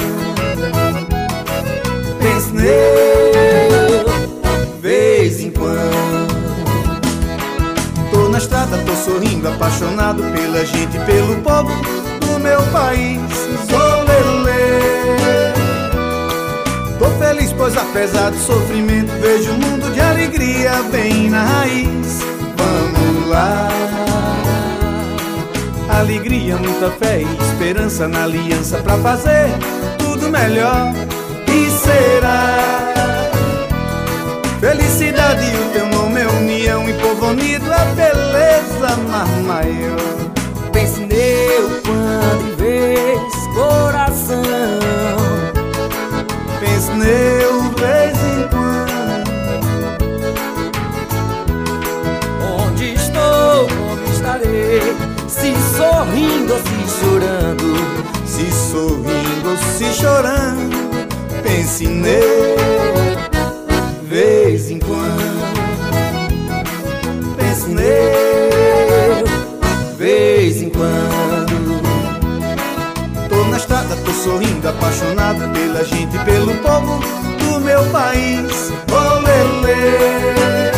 pense 2.21 2.53
nele, 2.53 4.05
vez 4.81 5.41
em 5.41 5.51
quando. 5.51 6.31
Tô 8.13 8.29
na 8.29 8.39
estrada, 8.39 8.79
tô 8.87 8.95
sorrindo, 8.95 9.49
apaixonado 9.49 10.23
pela 10.23 10.65
gente, 10.65 10.97
pelo 11.01 11.37
povo 11.43 11.73
do 12.21 12.39
meu 12.39 12.63
país, 12.67 13.21
pois 17.61 17.77
apesar 17.77 18.31
do 18.31 18.39
sofrimento. 18.39 19.13
Vejo 19.21 19.53
um 19.53 19.59
mundo 19.59 19.93
de 19.93 20.01
alegria 20.01 20.83
bem 20.91 21.29
na 21.29 21.43
raiz. 21.43 22.21
Vamos 22.57 23.29
lá. 23.29 23.69
Alegria, 25.91 26.57
muita 26.57 26.91
fé 26.93 27.21
e 27.21 27.45
esperança 27.45 28.09
Na 28.09 28.25
aliança 28.25 28.79
pra 28.79 28.97
fazer 28.97 29.51
tudo 29.99 30.31
melhor. 30.31 30.95
E 31.47 31.71
será. 31.71 32.91
Felicidade, 34.59 35.45
o 35.57 35.73
teu 35.73 35.87
nome 35.87 36.21
é 36.21 36.27
união 36.27 36.87
E 36.87 36.93
povo 36.93 37.29
unido 37.29 37.65
é 37.73 37.95
beleza 37.95 38.95
mais 39.09 39.47
maior 39.47 39.97
Pense 40.71 41.01
nele 41.01 41.81
quando 41.83 42.57
vez 42.59 43.21
coração 43.55 45.00
chorando 59.93 60.71
Pense 61.43 61.87
nele 61.87 62.57
Vez 64.03 64.71
em 64.71 64.79
quando. 64.81 65.41
Pense 67.37 67.69
nele 67.69 69.25
Vez 69.97 70.63
em 70.63 70.71
quando. 70.71 71.81
Tô 73.29 73.45
na 73.45 73.57
estrada, 73.57 73.97
tô 74.05 74.11
sorrindo 74.13 74.69
Apaixonado 74.69 75.49
pela 75.53 75.85
gente 75.85 76.17
e 76.17 76.19
pelo 76.25 76.55
povo 76.57 77.01
do 77.39 77.61
meu 77.61 77.85
país. 77.87 78.73
Olelê 78.91 80.73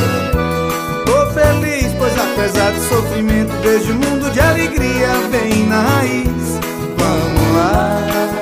Tô 1.06 1.26
feliz, 1.32 1.92
pois 1.98 2.12
apesar 2.18 2.72
do 2.72 2.80
sofrimento 2.88 3.52
Vejo 3.62 3.92
um 3.92 3.96
mundo 3.96 4.30
de 4.30 4.40
alegria 4.40 5.08
bem 5.30 5.66
na 5.66 5.80
raiz. 5.80 6.60
Vamos 6.98 7.56
lá 7.56 8.41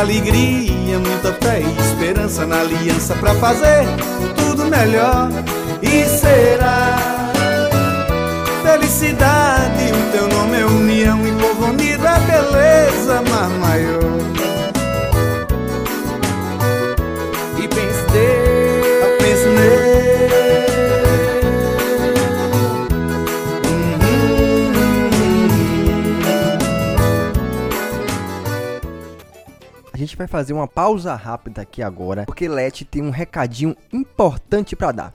Alegria, 0.00 0.98
muita 0.98 1.34
fé 1.34 1.60
e 1.60 1.80
esperança 1.80 2.46
Na 2.46 2.60
aliança 2.60 3.14
pra 3.16 3.34
fazer 3.34 3.84
tudo 4.34 4.64
melhor. 4.64 5.28
E 5.82 6.04
será 6.06 6.96
Felicidade, 8.62 9.92
o 9.92 10.12
teu 10.12 10.28
nome 10.28 10.58
é 10.58 10.64
união 10.64 11.26
E 11.26 11.32
povo 11.32 11.66
unido 11.66 12.06
é 12.06 12.18
beleza 12.20 13.22
mais 13.28 13.52
maior 13.58 14.39
vai 30.20 30.26
fazer 30.26 30.52
uma 30.52 30.68
pausa 30.68 31.14
rápida 31.14 31.62
aqui 31.62 31.82
agora, 31.82 32.26
porque 32.26 32.46
Leti 32.46 32.84
tem 32.84 33.02
um 33.02 33.10
recadinho 33.10 33.74
importante 33.90 34.76
para 34.76 34.92
dar. 34.92 35.14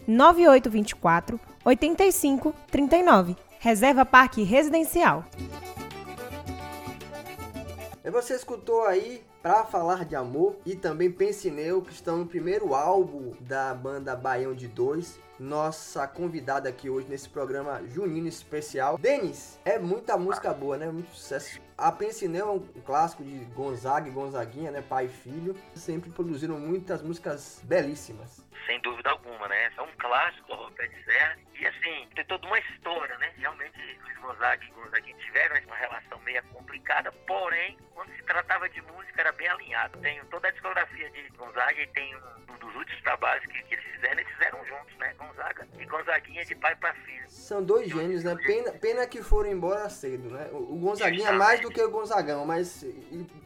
9824 0.11 1.39
8539. 1.63 3.35
Reserva 3.59 4.05
Parque 4.05 4.43
Residencial. 4.43 5.23
E 8.03 8.09
você 8.09 8.35
escutou 8.35 8.83
aí 8.85 9.23
Pra 9.41 9.63
Falar 9.63 10.05
de 10.05 10.15
Amor 10.15 10.57
e 10.65 10.75
também 10.75 11.11
Pense 11.11 11.49
Neu, 11.49 11.81
que 11.81 11.93
estão 11.93 12.17
no 12.17 12.25
primeiro 12.27 12.75
álbum 12.75 13.31
da 13.39 13.73
banda 13.73 14.15
Baião 14.15 14.53
de 14.53 14.67
Dois. 14.67 15.17
Nossa 15.41 16.07
convidada 16.07 16.69
aqui 16.69 16.87
hoje 16.87 17.07
nesse 17.09 17.27
programa 17.27 17.81
junino 17.87 18.27
especial. 18.27 18.95
Denis, 18.99 19.59
é 19.65 19.79
muita 19.79 20.15
música 20.15 20.53
boa, 20.53 20.77
né? 20.77 20.85
Muito 20.85 21.09
sucesso. 21.09 21.59
A 21.75 21.91
Pense 21.91 22.27
Neu 22.27 22.47
é 22.47 22.51
um 22.51 22.59
clássico 22.85 23.23
de 23.23 23.43
Gonzaga 23.45 24.07
e 24.07 24.11
Gonzaguinha, 24.11 24.69
né? 24.69 24.83
Pai 24.83 25.05
e 25.05 25.09
filho. 25.09 25.55
Sempre 25.73 26.11
produziram 26.11 26.59
muitas 26.59 27.01
músicas 27.01 27.59
belíssimas. 27.63 28.45
Sem 28.67 28.79
dúvida 28.81 29.09
alguma, 29.09 29.47
né? 29.47 29.71
É 29.75 29.81
um 29.81 29.91
clássico 29.97 30.53
Roberto 30.53 30.93
de 30.95 31.03
Serra. 31.05 31.35
E 31.59 31.65
assim, 31.65 32.07
tem 32.13 32.25
toda 32.25 32.45
uma 32.45 32.59
história, 32.59 33.17
né? 33.17 33.33
Realmente, 33.35 33.99
Luiz 34.03 34.17
Gonzaga 34.19 34.63
e 34.63 34.69
Gonzaguinha 34.69 35.17
tiveram 35.17 35.65
uma 35.65 35.75
relação 35.75 36.19
meio 36.19 36.43
complicada, 36.53 37.11
porém, 37.25 37.79
quando 37.95 38.15
se 38.15 38.21
tratava 38.23 38.69
de 38.69 38.79
música, 38.83 39.21
era 39.21 39.31
bem 39.31 39.47
alinhado. 39.47 39.97
Tenho 40.01 40.23
toda 40.25 40.47
a 40.47 40.51
discografia 40.51 41.09
de 41.09 41.29
Gonzaga 41.29 41.81
e 41.81 41.87
tem 41.87 42.15
um, 42.15 42.57
dos 42.59 42.75
últimos 42.75 43.01
trabalhos 43.01 43.43
que, 43.47 43.63
que 43.63 43.73
eles 43.73 43.85
fizeram, 43.85 44.19
eles 44.19 44.31
fizeram 44.33 44.65
juntos, 44.65 44.95
né? 44.97 45.13
Gonzaga 45.31 45.67
e 45.79 45.85
Gonzaguinha 45.85 46.45
de 46.45 46.55
pai 46.55 46.75
para 46.75 46.93
filho. 46.93 47.23
São 47.29 47.63
dois 47.63 47.89
gênios, 47.89 48.23
né? 48.23 48.35
Pena, 48.35 48.71
pena 48.73 49.07
que 49.07 49.21
foram 49.23 49.49
embora 49.49 49.89
cedo, 49.89 50.29
né? 50.29 50.49
O 50.51 50.75
Gonzaguinha 50.75 51.29
é 51.29 51.31
mais 51.31 51.61
do 51.61 51.69
que 51.69 51.81
o 51.81 51.89
Gonzagão, 51.89 52.45
mas 52.45 52.85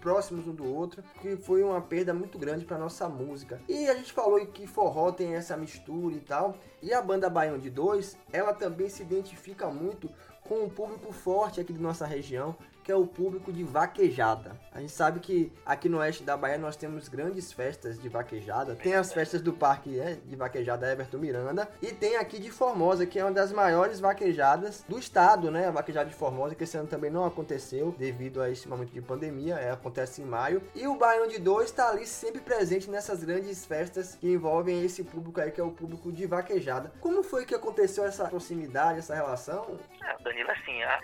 próximos 0.02 0.48
um 0.48 0.54
do 0.54 0.66
outro, 0.74 1.04
que 1.22 1.38
foi 1.38 1.64
uma 1.64 1.82
perda 1.82 2.14
muito 2.14 2.40
grande 2.40 2.66
para 2.66 2.78
nossa 2.78 3.08
música. 3.08 3.62
E 3.70 3.88
a 3.88 3.94
gente 3.94 4.12
falou 4.12 4.44
que 4.48 4.66
forró 4.66 5.12
tem 5.12 5.36
essa 5.36 5.56
mistura 5.56 6.16
e 6.16 6.20
tal. 6.20 6.58
E 6.82 6.94
a 6.94 7.02
banda 7.02 7.30
Baião 7.30 7.60
de 7.60 7.70
Dois, 7.70 8.18
ela 8.34 8.54
também 8.54 8.90
se 8.90 9.04
identifica 9.04 9.68
muito 9.68 10.10
com 10.42 10.64
um 10.64 10.70
público 10.70 11.12
forte 11.12 11.60
aqui 11.60 11.74
de 11.74 11.80
nossa 11.80 12.06
região, 12.06 12.56
que 12.86 12.92
é 12.92 12.96
o 12.96 13.08
público 13.08 13.52
de 13.52 13.64
vaquejada. 13.64 14.56
A 14.72 14.80
gente 14.80 14.92
sabe 14.92 15.20
que 15.20 15.52
aqui 15.66 15.90
no 15.90 15.98
oeste 15.98 16.24
da 16.24 16.38
Bahia 16.38 16.60
nós 16.60 16.76
temos 16.76 17.10
grandes 17.10 17.52
festas 17.52 18.00
de 18.00 18.08
vaquejada. 18.08 18.76
Tem 18.76 18.94
as 18.94 19.12
festas 19.12 19.42
do 19.42 19.52
Parque 19.52 19.90
né, 19.90 20.20
de 20.24 20.36
Vaquejada 20.36 20.92
Everton 20.92 21.18
Miranda 21.18 21.68
e 21.82 21.92
tem 21.92 22.16
aqui 22.18 22.40
de 22.40 22.52
Formosa, 22.52 23.08
que 23.08 23.18
é 23.18 23.24
uma 23.26 23.32
das 23.32 23.52
maiores 23.52 24.00
vaquejadas 24.00 24.86
do 24.88 25.00
estado, 25.00 25.50
né? 25.50 25.68
A 25.68 25.72
vaquejada 25.72 26.08
de 26.08 26.16
Formosa, 26.16 26.54
que 26.54 26.64
esse 26.64 26.78
ano 26.78 26.88
também 26.88 27.10
não 27.10 27.26
aconteceu 27.26 27.92
devido 27.98 28.40
a 28.40 28.52
esse 28.52 28.68
momento 28.68 28.92
de 28.92 29.02
pandemia, 29.02 29.56
é, 29.56 29.72
acontece 29.72 30.22
em 30.22 30.26
maio. 30.26 30.62
E 30.76 30.86
o 30.86 30.96
Baião 30.96 31.28
de 31.28 31.40
Dois 31.40 31.72
está 31.72 31.90
ali 31.90 32.06
sempre 32.06 32.40
presente 32.40 32.88
nessas 32.88 33.24
grandes 33.24 33.66
festas 33.66 34.14
que 34.14 34.32
envolvem 34.32 34.86
esse 34.86 35.04
público 35.04 35.42
aí, 35.42 35.50
que 35.50 35.60
é 35.60 35.64
o 35.64 35.72
público 35.72 36.12
de 36.12 36.28
vaquejada. 36.28 36.92
Como 37.02 37.24
foi 37.24 37.46
que 37.46 37.56
aconteceu 37.56 38.06
essa 38.06 38.30
proximidade, 38.30 39.00
essa 39.00 39.16
relação? 39.16 39.80
Ah, 40.04 40.16
Danilo, 40.24 40.52
assim, 40.52 40.84
a 40.84 41.02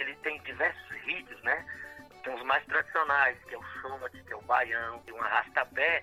ele 0.00 0.14
tem 0.16 0.40
diversos 0.42 0.93
ritmos, 1.04 1.42
né? 1.42 1.64
Tem 2.22 2.34
os 2.34 2.42
mais 2.42 2.64
tradicionais, 2.66 3.38
que 3.44 3.54
é 3.54 3.58
o 3.58 3.62
shot, 3.62 4.22
que 4.22 4.32
é 4.32 4.36
o 4.36 4.42
baião, 4.42 4.98
tem 5.00 5.14
um 5.14 5.22
arrastapé, 5.22 6.02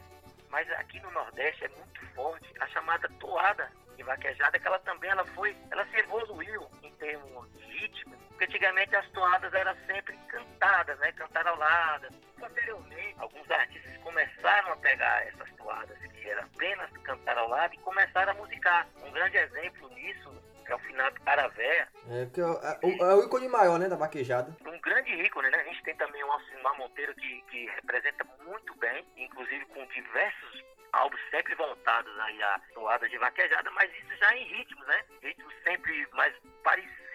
mas 0.49 0.69
aqui 0.73 0.99
no 0.99 1.11
Nordeste 1.11 1.65
é 1.65 1.69
muito 1.69 2.05
forte 2.13 2.53
a 2.59 2.67
chamada 2.67 3.09
toada 3.19 3.71
de 3.95 4.03
vaquejada, 4.03 4.59
que 4.59 4.67
ela 4.67 4.79
também 4.79 5.09
ela 5.09 5.25
foi, 5.27 5.55
ela 5.71 5.85
se 5.87 5.97
evoluiu 5.97 6.67
em 6.83 6.91
termos 6.95 7.51
de 7.53 7.63
ritmo, 7.63 8.15
porque 8.29 8.45
antigamente 8.45 8.95
as 8.95 9.07
toadas 9.09 9.53
eram 9.53 9.75
sempre 9.87 10.17
cantadas, 10.27 10.97
né, 10.99 11.11
cantaroladas. 11.13 12.11
Posteriormente, 12.37 13.15
alguns 13.19 13.49
artistas 13.51 13.97
começaram 13.97 14.73
a 14.73 14.77
pegar 14.77 15.27
essas 15.27 15.49
toadas 15.57 15.97
que 15.97 16.29
eram 16.29 16.43
apenas 16.43 16.91
cantaroladas 17.03 17.73
e 17.77 17.81
começaram 17.81 18.31
a 18.31 18.35
musicar. 18.35 18.87
Um 19.03 19.11
grande 19.11 19.37
exemplo 19.37 19.89
nisso 19.89 20.50
é 20.69 20.75
o 20.75 20.79
finado 20.79 21.19
Caravé. 21.21 21.87
É, 22.09 22.25
que 22.33 22.41
é, 22.41 22.45
o, 22.45 23.05
é 23.05 23.15
o 23.15 23.23
ícone 23.23 23.47
maior, 23.47 23.79
né, 23.79 23.87
da 23.87 23.95
vaquejada. 23.95 24.55
Um 24.65 24.79
grande 24.79 25.11
ícone, 25.13 25.49
né? 25.49 25.57
A 25.59 25.63
gente 25.63 25.83
tem 25.83 25.95
também 25.95 26.23
o 26.23 26.31
Alcimar 26.31 26.77
Monteiro 26.77 27.13
que, 27.15 27.41
que 27.49 27.65
representa 27.75 28.25
muito 28.45 28.75
bem, 28.75 29.05
inclusive 29.17 29.65
com 29.65 29.85
diversos 29.87 30.63
álbuns 30.93 31.21
sempre 31.29 31.55
voltados 31.55 32.19
aí 32.19 32.43
a 32.43 32.61
toadas 32.73 33.09
de 33.09 33.17
vaquejada, 33.17 33.71
mas 33.71 33.89
isso 33.91 34.17
já 34.17 34.35
em 34.35 34.43
ritmos, 34.43 34.85
né? 34.87 35.03
Ritmos 35.21 35.53
sempre 35.63 36.07
mais 36.13 36.35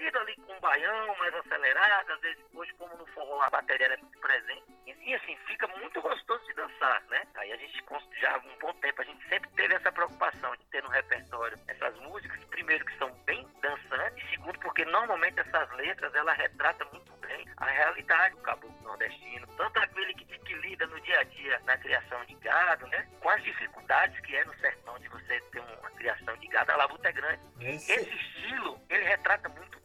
ali 0.04 0.36
com 0.36 0.52
o 0.56 0.60
baião, 0.60 1.16
mais 1.16 1.34
acelerado, 1.34 2.12
às 2.12 2.20
vezes 2.20 2.44
hoje 2.54 2.72
como 2.74 2.96
no 2.96 3.06
forró 3.08 3.40
a 3.42 3.50
bateria 3.50 3.86
é 3.86 3.96
muito 3.96 4.18
presente. 4.20 4.64
E, 4.86 4.92
e, 5.10 5.14
assim, 5.14 5.36
fica 5.46 5.66
muito 5.68 6.00
gostoso 6.02 6.44
de 6.46 6.54
dançar, 6.54 7.02
né? 7.08 7.22
Aí 7.36 7.52
a 7.52 7.56
gente 7.56 7.82
já 8.20 8.34
há 8.34 8.38
um 8.38 8.58
bom 8.58 8.72
tempo 8.74 9.00
a 9.02 9.04
gente 9.04 9.26
sempre 9.28 9.48
teve 9.50 9.74
essa 9.74 9.90
preocupação 9.90 10.54
de 10.56 10.64
ter 10.66 10.82
no 10.82 10.88
repertório 10.90 11.58
essas 11.68 11.94
músicas, 12.00 12.44
primeiro 12.46 12.84
que 12.84 12.96
são 12.98 13.10
bem 13.24 13.46
dançantes, 13.62 14.24
e 14.24 14.30
segundo 14.30 14.58
porque 14.60 14.84
normalmente 14.84 15.40
essas 15.40 15.70
letras 15.72 16.14
ela 16.14 16.32
retrata 16.34 16.84
muito 16.86 17.12
bem 17.16 17.46
a 17.56 17.64
realidade 17.66 18.34
do 18.36 18.42
caboclo 18.42 18.82
nordestino, 18.82 19.46
tanto 19.56 19.78
aquele 19.80 20.12
que, 20.14 20.24
que 20.40 20.54
lida 20.54 20.86
no 20.86 21.00
dia 21.00 21.20
a 21.20 21.24
dia 21.24 21.58
na 21.64 21.76
criação 21.78 22.24
de 22.26 22.34
gado, 22.36 22.86
né? 22.88 23.08
Com 23.20 23.30
as 23.30 23.42
dificuldades 23.42 24.18
que 24.20 24.36
é 24.36 24.44
no 24.44 24.54
sertão 24.58 24.98
de 24.98 25.08
você 25.08 25.40
ter 25.52 25.60
uma 25.60 25.90
criação 25.92 26.36
de 26.36 26.46
gado, 26.48 26.72
a 26.72 26.76
labuta 26.76 27.08
é 27.08 27.12
grande. 27.12 27.40
Esse- 27.60 27.92
Esse 27.92 28.14
estilo, 28.14 28.80
ele 28.90 29.04
retrata 29.04 29.48
muito 29.48 29.78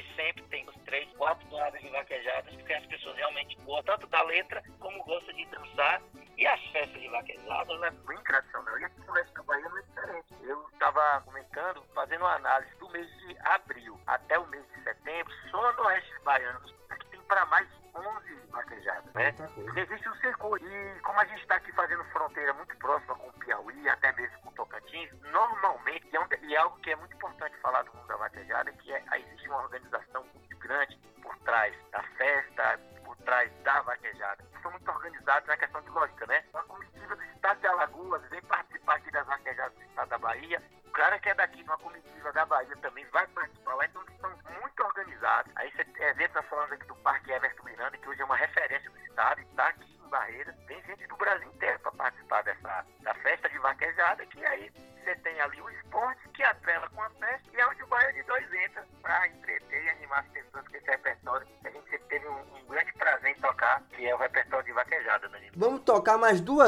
CDs 0.00 0.10
do 0.10 0.10
Band 0.10 0.10
2 0.10 0.16
sempre 0.16 0.42
tem 0.44 0.68
os 0.68 0.74
três, 0.84 1.08
quatro 1.16 1.46
toadas 1.48 1.80
de 1.80 1.88
vaquejadas, 1.90 2.54
porque 2.54 2.72
as 2.72 2.86
pessoas 2.86 3.16
realmente 3.16 3.56
gostam 3.56 3.96
tanto 3.96 4.06
da 4.08 4.22
letra 4.22 4.62
como 4.78 5.02
gostam 5.04 5.34
de 5.34 5.44
dançar. 5.46 6.02
E 6.36 6.46
as 6.46 6.60
festas 6.68 7.00
de 7.00 7.08
vaquejada, 7.08 7.72
ela 7.72 7.86
é 7.86 7.90
bem 7.90 8.18
tradicional. 8.22 8.78
E 8.78 8.84
aqui 8.84 9.00
no 9.00 9.12
Oeste 9.12 9.34
da 9.34 9.42
Bahia 9.42 9.68
não 9.68 9.78
é 9.78 9.82
diferente. 9.82 10.34
Eu 10.42 10.68
estava 10.72 11.20
comentando, 11.22 11.84
fazendo 11.94 12.20
uma 12.22 12.34
análise 12.34 12.74
do 12.76 12.88
mês 12.90 13.06
de 13.18 13.36
abril 13.40 14.00
até 14.06 14.38
o 14.38 14.46
mês 14.46 14.64
de 14.74 14.82
setembro, 14.82 15.32
só 15.50 15.72
no 15.72 15.82
Oeste 15.84 16.14
Baiano, 16.24 16.60
aqui 16.88 17.06
tem 17.10 17.20
para 17.22 17.44
mais 17.46 17.68
11 17.94 18.34
vaquejadas, 18.50 19.14
né? 19.14 19.34
Existe 19.76 20.08
um 20.08 20.14
circuito. 20.16 20.66
E 20.66 21.00
como 21.00 21.20
a 21.20 21.24
gente 21.26 21.46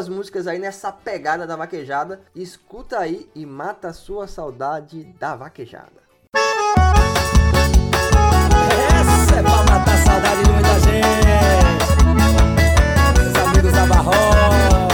duas 0.03 0.09
músicas 0.09 0.47
aí 0.47 0.59
nessa 0.59 0.91
pegada 0.91 1.47
da 1.47 1.55
vaquejada. 1.57 2.23
Escuta 2.35 2.99
aí 2.99 3.29
e 3.35 3.45
mata 3.47 3.88
a 3.88 3.93
sua 3.93 4.27
saudade 4.27 5.05
da 5.19 5.37
vaquejada. 5.37 6.03
Essa 8.88 9.37
é 9.37 9.43
pra 9.43 9.57
matar 9.65 9.95
a 9.95 9.97
saudade 9.99 10.43
de 10.43 10.51
muita 10.51 10.81
gente. 10.81 11.03
Os 13.29 13.37
amigos 13.49 13.73
da 13.73 13.87
Barroca. 13.87 14.92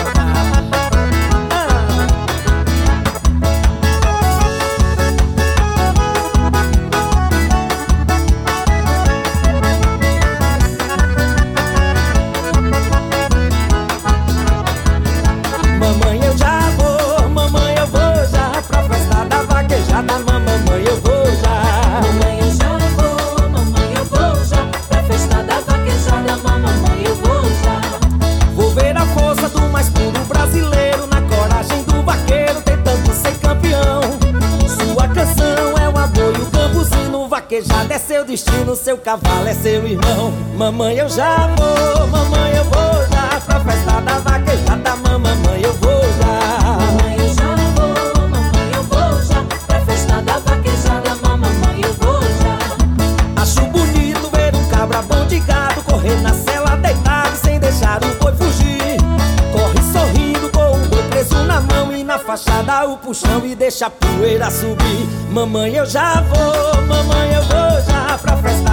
Seu 38.88 38.96
cavalo 38.96 39.46
é 39.46 39.52
seu 39.52 39.86
irmão. 39.86 40.32
Mamãe, 40.56 40.96
eu 40.96 41.10
já 41.10 41.46
vou, 41.48 42.06
mamãe, 42.06 42.56
eu 42.56 42.64
vou 42.64 43.06
já 43.12 43.38
pra 43.38 43.60
festa 43.60 44.00
da 44.00 44.18
vaquejada. 44.18 44.96
Mamãe, 44.96 45.60
eu 45.62 45.74
vou 45.74 46.00
já. 46.18 46.62
Mamãe, 46.72 47.16
eu 47.18 47.28
já 47.34 47.54
vou, 47.76 48.28
mamãe, 48.30 48.70
eu 48.74 48.82
vou 48.84 49.22
já 49.24 49.44
pra 49.66 49.80
festa 49.82 50.22
da 50.22 50.38
vaquejada. 50.38 51.14
Mamãe, 51.16 51.82
eu 51.82 51.92
vou 52.00 52.22
já. 52.22 53.42
Acho 53.42 53.60
bonito 53.66 54.30
ver 54.32 54.56
um 54.56 54.68
cabra 54.70 55.02
bom 55.02 55.26
de 55.26 55.40
gado 55.40 55.82
correr 55.82 56.22
na 56.22 56.32
cela 56.32 56.74
deitado 56.76 57.36
sem 57.36 57.60
deixar 57.60 58.02
o 58.02 58.14
boi 58.14 58.32
fugir. 58.36 58.96
Corre 59.52 59.82
sorrindo 59.92 60.48
com 60.48 60.72
o 60.72 60.88
boi 60.88 61.02
preso 61.10 61.36
na 61.44 61.60
mão 61.60 61.94
e 61.94 62.02
na 62.02 62.18
fachada 62.18 62.88
o 62.88 62.96
puxão 62.96 63.44
e 63.44 63.54
deixa 63.54 63.88
a 63.88 63.90
poeira 63.90 64.50
subir. 64.50 65.06
Mamãe, 65.30 65.74
eu 65.74 65.84
já 65.84 66.22
vou, 66.22 66.86
mamãe, 66.86 67.34
eu 67.34 67.42
vou 67.42 67.82
já 67.82 68.16
pra 68.16 68.34
festa 68.38 68.67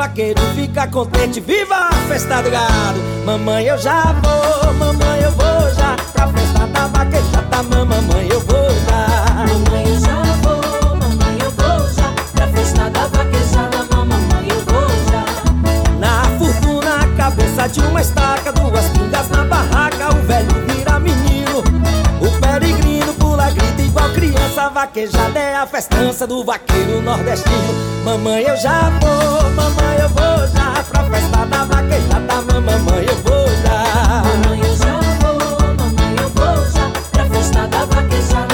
vaqueiro 0.00 0.40
fica 0.54 0.86
contente. 0.88 1.40
Viva 1.40 1.76
a 1.76 1.92
festa 2.08 2.42
do 2.42 2.50
gado! 2.50 2.98
Mamãe, 3.24 3.66
eu 3.66 3.78
já 3.78 4.14
vou, 4.22 4.74
mamãe, 4.74 5.22
eu 5.22 5.30
vou 5.32 5.74
já 5.74 5.96
pra 6.12 6.28
festa 6.28 6.66
da 6.66 6.86
vaquejada. 6.86 7.62
Mamãe, 7.62 8.28
eu 8.30 8.40
vou 8.40 8.70
já. 8.88 9.46
Mamãe, 9.46 9.88
eu 9.88 10.00
já 10.00 10.29
cabeça 17.60 17.68
de 17.68 17.80
uma 17.80 18.00
estaca, 18.00 18.52
duas 18.52 18.88
pingas 18.88 19.28
na 19.28 19.44
barraca, 19.44 20.14
o 20.14 20.22
velho 20.26 20.48
vira 20.66 20.98
menino. 20.98 21.58
O 22.20 22.40
peregrino 22.40 23.12
pula, 23.14 23.50
grita 23.50 23.82
igual 23.82 24.08
criança, 24.10 24.70
vaquejada 24.70 25.38
é 25.38 25.56
a 25.56 25.66
festança 25.66 26.26
do 26.26 26.42
vaqueiro 26.42 27.02
nordestino. 27.02 27.74
Mamãe, 28.04 28.44
eu 28.44 28.56
já 28.56 28.90
vou, 29.00 29.50
mamãe, 29.50 29.96
eu 30.00 30.08
vou 30.08 30.46
já 30.48 30.82
pra 30.84 31.04
festa 31.04 31.46
da 31.46 31.64
vaquejada. 31.64 32.40
Mamãe, 32.62 33.06
eu 33.06 33.16
vou 33.16 33.48
já. 33.62 34.22
Mamãe, 34.24 34.60
eu 34.60 34.76
já 34.76 35.00
vou, 35.20 35.60
mamãe, 35.76 36.16
eu 36.22 36.28
vou 36.30 36.70
já 36.70 36.90
pra 37.12 37.24
festa 37.26 37.66
da 37.66 37.84
vaquejada. 37.84 38.49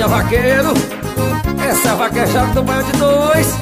Terrinha 0.00 0.08
vaqueiro. 0.08 0.72
Essa 1.68 1.88
é 1.88 1.90
a 1.90 1.94
vaquejada 1.94 2.54
do 2.54 2.62
banho 2.62 2.82
de 2.84 2.92
dois. 2.92 3.54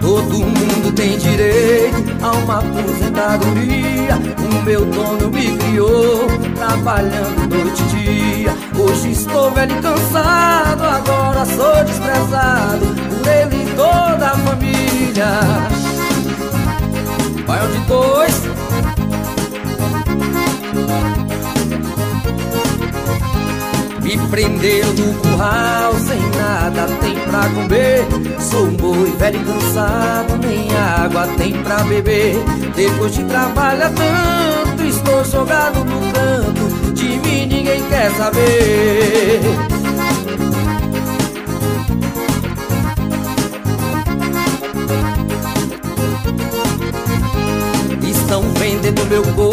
Todo 0.00 0.38
mundo 0.38 0.92
tem 0.94 1.18
direito 1.18 1.96
a 2.22 2.30
uma 2.30 2.58
aposentadoria. 2.60 4.16
O 4.38 4.62
meu 4.62 4.84
dono 4.84 5.30
me 5.30 5.56
criou, 5.56 6.28
trabalhando 6.54 7.48
noite 7.48 7.82
e 7.82 7.86
dia. 7.86 8.54
Hoje 8.78 9.10
estou 9.10 9.50
velho 9.50 9.76
e 9.76 9.82
cansado, 9.82 10.31
Me 24.02 24.18
prenderam 24.28 24.92
no 24.94 25.14
curral, 25.20 25.94
sem 25.94 26.20
nada 26.36 26.86
tem 27.00 27.14
pra 27.20 27.48
comer. 27.48 28.04
Sou 28.40 28.66
um 28.66 28.74
boi 28.74 29.12
velho 29.12 29.40
e 29.40 29.44
cansado, 29.44 30.38
nem 30.44 30.68
água 30.76 31.26
tem 31.38 31.52
pra 31.62 31.84
beber. 31.84 32.36
Depois 32.74 33.14
de 33.14 33.22
trabalhar 33.24 33.92
tanto, 33.92 34.82
estou 34.82 35.24
jogado 35.24 35.84
no 35.84 36.00
canto. 36.12 36.92
De 36.92 37.04
mim 37.04 37.46
ninguém 37.46 37.82
quer 37.88 38.10
saber. 38.16 39.40
Estão 48.10 48.42
vendendo 48.54 49.04
meu 49.10 49.22
corpo 49.34 49.51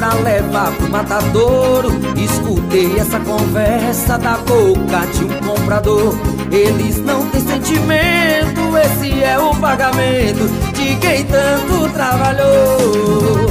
pra 0.00 0.14
levar 0.14 0.72
pro 0.72 0.88
matadouro. 0.88 1.90
Escutei 2.16 2.98
essa 2.98 3.20
conversa 3.20 4.16
da 4.16 4.38
boca 4.38 5.06
de 5.12 5.24
um 5.24 5.46
comprador. 5.46 6.14
Eles 6.50 6.96
não 7.04 7.26
têm 7.26 7.42
sentimento, 7.42 8.78
esse 8.78 9.22
é 9.22 9.38
o 9.38 9.54
pagamento 9.56 10.48
de 10.72 10.96
quem 10.96 11.24
tanto 11.26 11.92
trabalhou. 11.92 13.50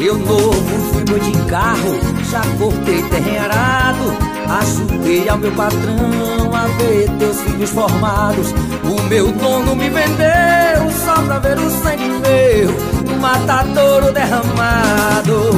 Eu 0.00 0.18
novo 0.18 0.92
fui 0.92 1.20
de 1.20 1.50
carro, 1.50 1.98
já 2.30 2.40
cortei 2.58 3.02
terreno 3.02 3.44
arado. 3.44 4.31
Ajudei 4.58 5.28
ao 5.30 5.38
meu 5.38 5.50
patrão 5.52 6.54
a 6.54 6.66
ver 6.78 7.08
teus 7.18 7.40
filhos 7.40 7.70
formados. 7.70 8.52
O 8.84 9.02
meu 9.08 9.32
dono 9.32 9.74
me 9.74 9.88
vendeu 9.88 10.90
só 11.04 11.22
pra 11.22 11.38
ver 11.38 11.58
o 11.58 11.70
sangue 11.70 12.08
meu 12.08 12.70
no 13.10 13.20
matadouro 13.20 14.12
derramado. 14.12 15.50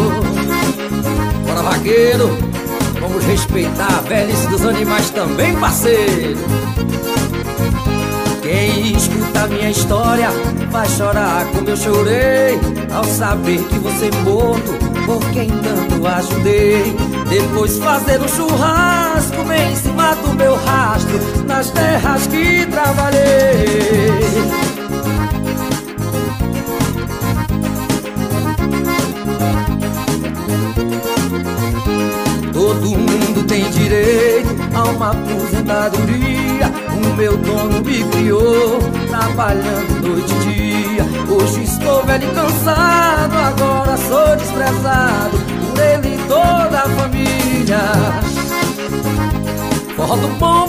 Bora 1.44 1.62
vaqueiro, 1.62 2.38
vamos 3.00 3.24
respeitar 3.24 3.98
a 3.98 4.00
velhice 4.02 4.46
dos 4.46 4.64
animais 4.64 5.10
também, 5.10 5.56
parceiro. 5.56 6.38
Minha 9.48 9.70
história 9.70 10.30
vai 10.70 10.88
chorar 10.88 11.44
como 11.52 11.68
eu 11.68 11.76
chorei 11.76 12.58
ao 12.92 13.04
saber 13.04 13.62
que 13.64 13.78
você 13.78 14.10
morto 14.22 14.72
por 15.04 15.20
quem 15.32 15.48
tanto 15.48 16.06
ajudei. 16.06 16.96
Depois 17.28 17.78
fazer 17.78 18.20
um 18.20 18.28
churrasco 18.28 19.44
bem 19.44 19.72
em 19.72 19.76
cima 19.76 20.14
do 20.16 20.34
meu 20.34 20.54
rastro 20.54 21.18
nas 21.46 21.70
terras 21.70 22.26
que 22.26 22.66
trabalhei. 22.66 24.20
Todo 32.52 32.86
mundo 32.86 33.46
tem 33.46 33.70
direito 33.70 34.48
a 34.74 34.84
uma 34.84 35.10
aposentadoria. 35.10 36.43
Meu 37.16 37.36
dono 37.36 37.80
me 37.80 38.04
criou, 38.04 38.80
trabalhando 39.08 40.08
noite 40.08 40.34
e 40.34 40.38
dia. 40.40 41.04
Hoje 41.28 41.62
estou 41.62 42.04
velho 42.04 42.28
e 42.28 42.34
cansado, 42.34 43.36
agora 43.36 43.96
sou 43.96 44.36
desprezado 44.36 45.38
por 45.38 45.80
ele 45.80 46.14
e 46.14 46.18
toda 46.28 46.78
a 46.78 46.88
família. 46.88 47.80
Forró 49.96 50.16
do 50.16 50.28
bom. 50.38 50.68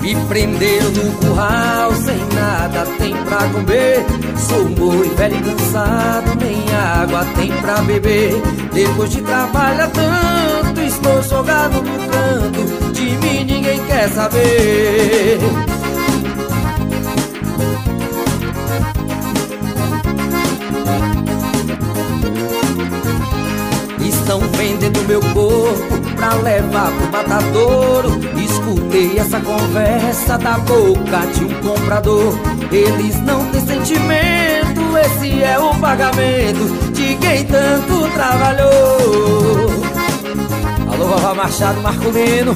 Me 0.00 0.16
prenderam 0.28 0.90
no 0.90 1.12
curral, 1.18 1.94
sem 1.94 2.18
nada 2.34 2.86
tem 2.98 3.14
pra 3.24 3.38
comer. 3.48 4.04
Sou 4.36 4.64
boi 4.70 5.08
velho 5.10 5.36
e 5.36 5.42
cansado, 5.42 6.34
nem 6.40 6.64
água 6.74 7.24
tem 7.36 7.52
pra 7.60 7.82
beber. 7.82 8.32
Depois 8.72 9.10
de 9.10 9.20
trabalhar 9.22 9.88
tanto, 9.88 10.29
estou 11.20 11.38
jogado 11.38 11.82
no 11.82 11.98
canto. 12.08 12.92
De 12.92 13.02
mim 13.02 13.44
ninguém 13.44 13.84
quer 13.84 14.08
saber. 14.10 15.38
Estão 24.00 24.40
vendendo 24.56 25.00
meu 25.08 25.20
corpo 25.20 26.16
pra 26.16 26.34
levar 26.34 26.90
pro 26.92 27.12
matadouro. 27.12 28.20
Escutei 28.36 29.18
essa 29.18 29.40
conversa 29.40 30.38
da 30.38 30.58
boca 30.58 31.26
de 31.34 31.44
um 31.44 31.54
comprador. 31.60 32.34
Eles 32.70 33.20
não 33.22 33.44
têm 33.50 33.66
sentimento, 33.66 34.98
esse 35.04 35.42
é 35.42 35.58
o 35.58 35.74
pagamento 35.76 36.92
de 36.92 37.16
quem 37.16 37.44
tanto 37.44 38.08
trabalhou. 38.12 39.69
Vovó 41.30 41.34
Machado 41.34 41.80
Marculino. 41.80 42.52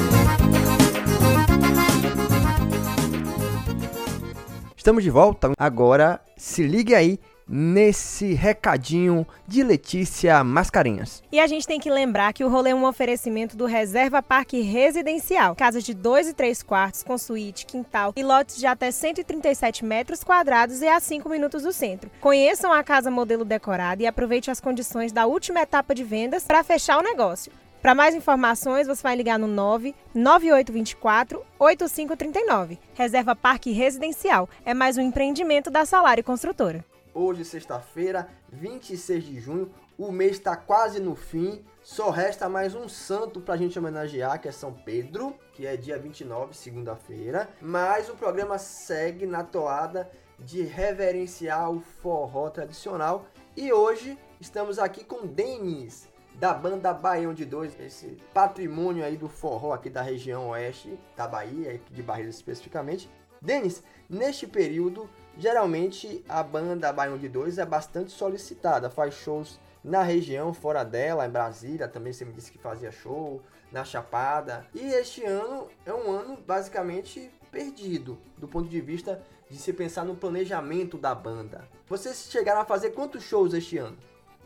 Estamos 4.76 5.04
de 5.04 5.10
volta. 5.10 5.52
Agora 5.56 6.20
se 6.36 6.64
ligue 6.64 6.94
aí 6.94 7.20
nesse 7.46 8.32
recadinho 8.32 9.26
de 9.46 9.62
Letícia 9.62 10.42
Mascarenhas. 10.42 11.22
E 11.30 11.38
a 11.38 11.46
gente 11.46 11.66
tem 11.66 11.78
que 11.78 11.90
lembrar 11.90 12.32
que 12.32 12.42
o 12.42 12.48
rolê 12.48 12.70
é 12.70 12.74
um 12.74 12.84
oferecimento 12.84 13.56
do 13.56 13.66
Reserva 13.66 14.22
Parque 14.22 14.60
Residencial. 14.60 15.54
Casas 15.54 15.84
de 15.84 15.94
2 15.94 16.28
e 16.28 16.34
3 16.34 16.62
quartos, 16.62 17.02
com 17.02 17.16
suíte, 17.16 17.66
quintal 17.66 18.12
e 18.16 18.24
lotes 18.24 18.56
de 18.56 18.66
até 18.66 18.90
137 18.90 19.84
metros 19.84 20.24
quadrados 20.24 20.82
e 20.82 20.88
a 20.88 20.98
5 20.98 21.28
minutos 21.28 21.62
do 21.62 21.72
centro. 21.72 22.10
Conheçam 22.20 22.72
a 22.72 22.82
casa 22.82 23.10
modelo 23.10 23.44
decorada 23.44 24.02
e 24.02 24.06
aproveite 24.06 24.50
as 24.50 24.60
condições 24.60 25.12
da 25.12 25.26
última 25.26 25.60
etapa 25.60 25.94
de 25.94 26.02
vendas 26.02 26.44
para 26.44 26.64
fechar 26.64 26.98
o 26.98 27.02
negócio. 27.02 27.52
Para 27.84 27.94
mais 27.94 28.14
informações, 28.14 28.86
você 28.86 29.02
vai 29.02 29.14
ligar 29.14 29.38
no 29.38 29.46
9 29.46 29.94
9824 30.14 31.44
8539. 31.58 32.78
Reserva 32.94 33.36
Parque 33.36 33.72
Residencial. 33.72 34.48
É 34.64 34.72
mais 34.72 34.96
um 34.96 35.02
empreendimento 35.02 35.70
da 35.70 35.84
Salário 35.84 36.24
Construtora. 36.24 36.82
Hoje, 37.12 37.44
sexta-feira, 37.44 38.26
26 38.50 39.24
de 39.24 39.38
junho, 39.38 39.70
o 39.98 40.10
mês 40.10 40.32
está 40.32 40.56
quase 40.56 40.98
no 40.98 41.14
fim. 41.14 41.62
Só 41.82 42.08
resta 42.08 42.48
mais 42.48 42.74
um 42.74 42.88
santo 42.88 43.38
para 43.42 43.52
a 43.52 43.58
gente 43.58 43.78
homenagear, 43.78 44.40
que 44.40 44.48
é 44.48 44.52
São 44.52 44.72
Pedro, 44.72 45.34
que 45.52 45.66
é 45.66 45.76
dia 45.76 45.98
29, 45.98 46.56
segunda-feira. 46.56 47.50
Mas 47.60 48.08
o 48.08 48.14
programa 48.14 48.56
segue 48.56 49.26
na 49.26 49.44
toada 49.44 50.10
de 50.38 50.62
reverenciar 50.62 51.70
o 51.70 51.80
forró 51.80 52.48
tradicional. 52.48 53.26
E 53.54 53.70
hoje 53.74 54.18
estamos 54.40 54.78
aqui 54.78 55.04
com 55.04 55.26
Denis, 55.26 56.08
da 56.34 56.52
banda 56.52 56.92
Baião 56.92 57.32
de 57.32 57.44
Dois, 57.44 57.78
esse 57.80 58.18
patrimônio 58.32 59.04
aí 59.04 59.16
do 59.16 59.28
forró 59.28 59.72
aqui 59.72 59.88
da 59.88 60.02
região 60.02 60.50
oeste 60.50 60.98
da 61.16 61.26
Bahia, 61.26 61.80
de 61.90 62.02
Barreiras 62.02 62.34
especificamente. 62.34 63.08
Denis, 63.40 63.82
neste 64.08 64.46
período, 64.46 65.08
geralmente 65.36 66.24
a 66.28 66.42
banda 66.42 66.92
Baião 66.92 67.18
de 67.18 67.28
Dois 67.28 67.58
é 67.58 67.66
bastante 67.66 68.10
solicitada, 68.10 68.90
faz 68.90 69.14
shows 69.14 69.60
na 69.82 70.02
região, 70.02 70.54
fora 70.54 70.82
dela, 70.82 71.26
em 71.26 71.30
Brasília, 71.30 71.86
também 71.86 72.12
você 72.12 72.24
me 72.24 72.32
disse 72.32 72.50
que 72.50 72.58
fazia 72.58 72.90
show, 72.90 73.42
na 73.70 73.84
Chapada. 73.84 74.66
E 74.72 74.80
este 74.80 75.22
ano 75.24 75.68
é 75.84 75.92
um 75.92 76.10
ano 76.10 76.38
basicamente 76.38 77.30
perdido, 77.52 78.18
do 78.38 78.48
ponto 78.48 78.68
de 78.68 78.80
vista 78.80 79.22
de 79.50 79.58
se 79.58 79.72
pensar 79.74 80.04
no 80.04 80.16
planejamento 80.16 80.96
da 80.96 81.14
banda. 81.14 81.68
Vocês 81.86 82.28
chegaram 82.30 82.62
a 82.62 82.64
fazer 82.64 82.90
quantos 82.90 83.24
shows 83.24 83.52
este 83.52 83.76
ano? 83.76 83.98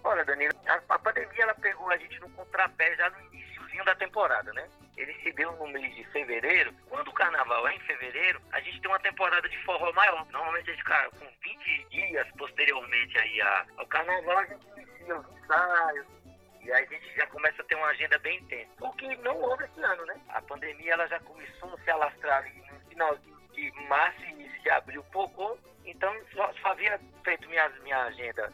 Olha, 0.02 0.24
Danilo, 0.24 0.52
a, 0.66 0.94
a 0.94 0.98
pandemia 0.98 1.42
ela 1.42 1.54
pegou 1.54 1.77
a 1.90 1.96
gente 1.96 2.18
no 2.20 2.30
contrapé 2.30 2.96
já 2.96 3.10
no 3.10 3.20
iníciozinho 3.32 3.84
da 3.84 3.94
temporada, 3.94 4.52
né? 4.52 4.68
Ele 4.96 5.14
se 5.22 5.32
deu 5.32 5.52
no 5.52 5.68
mês 5.68 5.94
de 5.94 6.04
fevereiro. 6.06 6.72
Quando 6.88 7.08
o 7.08 7.12
carnaval 7.12 7.68
é 7.68 7.74
em 7.76 7.80
fevereiro, 7.80 8.40
a 8.52 8.60
gente 8.60 8.80
tem 8.80 8.90
uma 8.90 8.98
temporada 8.98 9.48
de 9.48 9.56
forró 9.64 9.92
maior. 9.92 10.26
Normalmente 10.30 10.70
a 10.70 10.72
gente 10.72 10.82
fica 10.82 11.10
com 11.10 11.26
20 11.42 11.86
dias 11.90 12.26
posteriormente 12.36 13.18
aí 13.18 13.40
ao 13.76 13.86
carnaval, 13.86 14.38
a 14.38 14.46
gente 14.46 14.66
inicia 14.76 15.16
os 15.16 15.38
ensaios. 15.38 16.06
E 16.60 16.72
aí 16.72 16.84
a 16.84 16.86
gente 16.86 17.14
já 17.14 17.26
começa 17.28 17.62
a 17.62 17.64
ter 17.64 17.76
uma 17.76 17.86
agenda 17.86 18.18
bem 18.18 18.38
intensa. 18.38 18.70
O 18.80 18.92
que 18.94 19.16
não 19.18 19.40
houve 19.40 19.64
esse 19.64 19.80
ano, 19.80 20.04
né? 20.06 20.20
A 20.30 20.42
pandemia 20.42 20.94
ela 20.94 21.06
já 21.06 21.20
começou 21.20 21.72
a 21.72 21.78
se 21.78 21.90
alastrar 21.90 22.38
ali 22.38 22.60
no 22.70 22.80
finalzinho 22.88 23.38
de 23.52 23.70
março 23.88 24.20
e 24.22 24.30
início 24.30 24.62
de 24.62 24.70
abril, 24.70 25.02
pouco. 25.12 25.58
Então 25.84 26.14
só, 26.34 26.52
só 26.54 26.68
havia 26.68 27.00
feito 27.24 27.48
minha, 27.48 27.68
minha 27.82 28.02
agenda, 28.04 28.52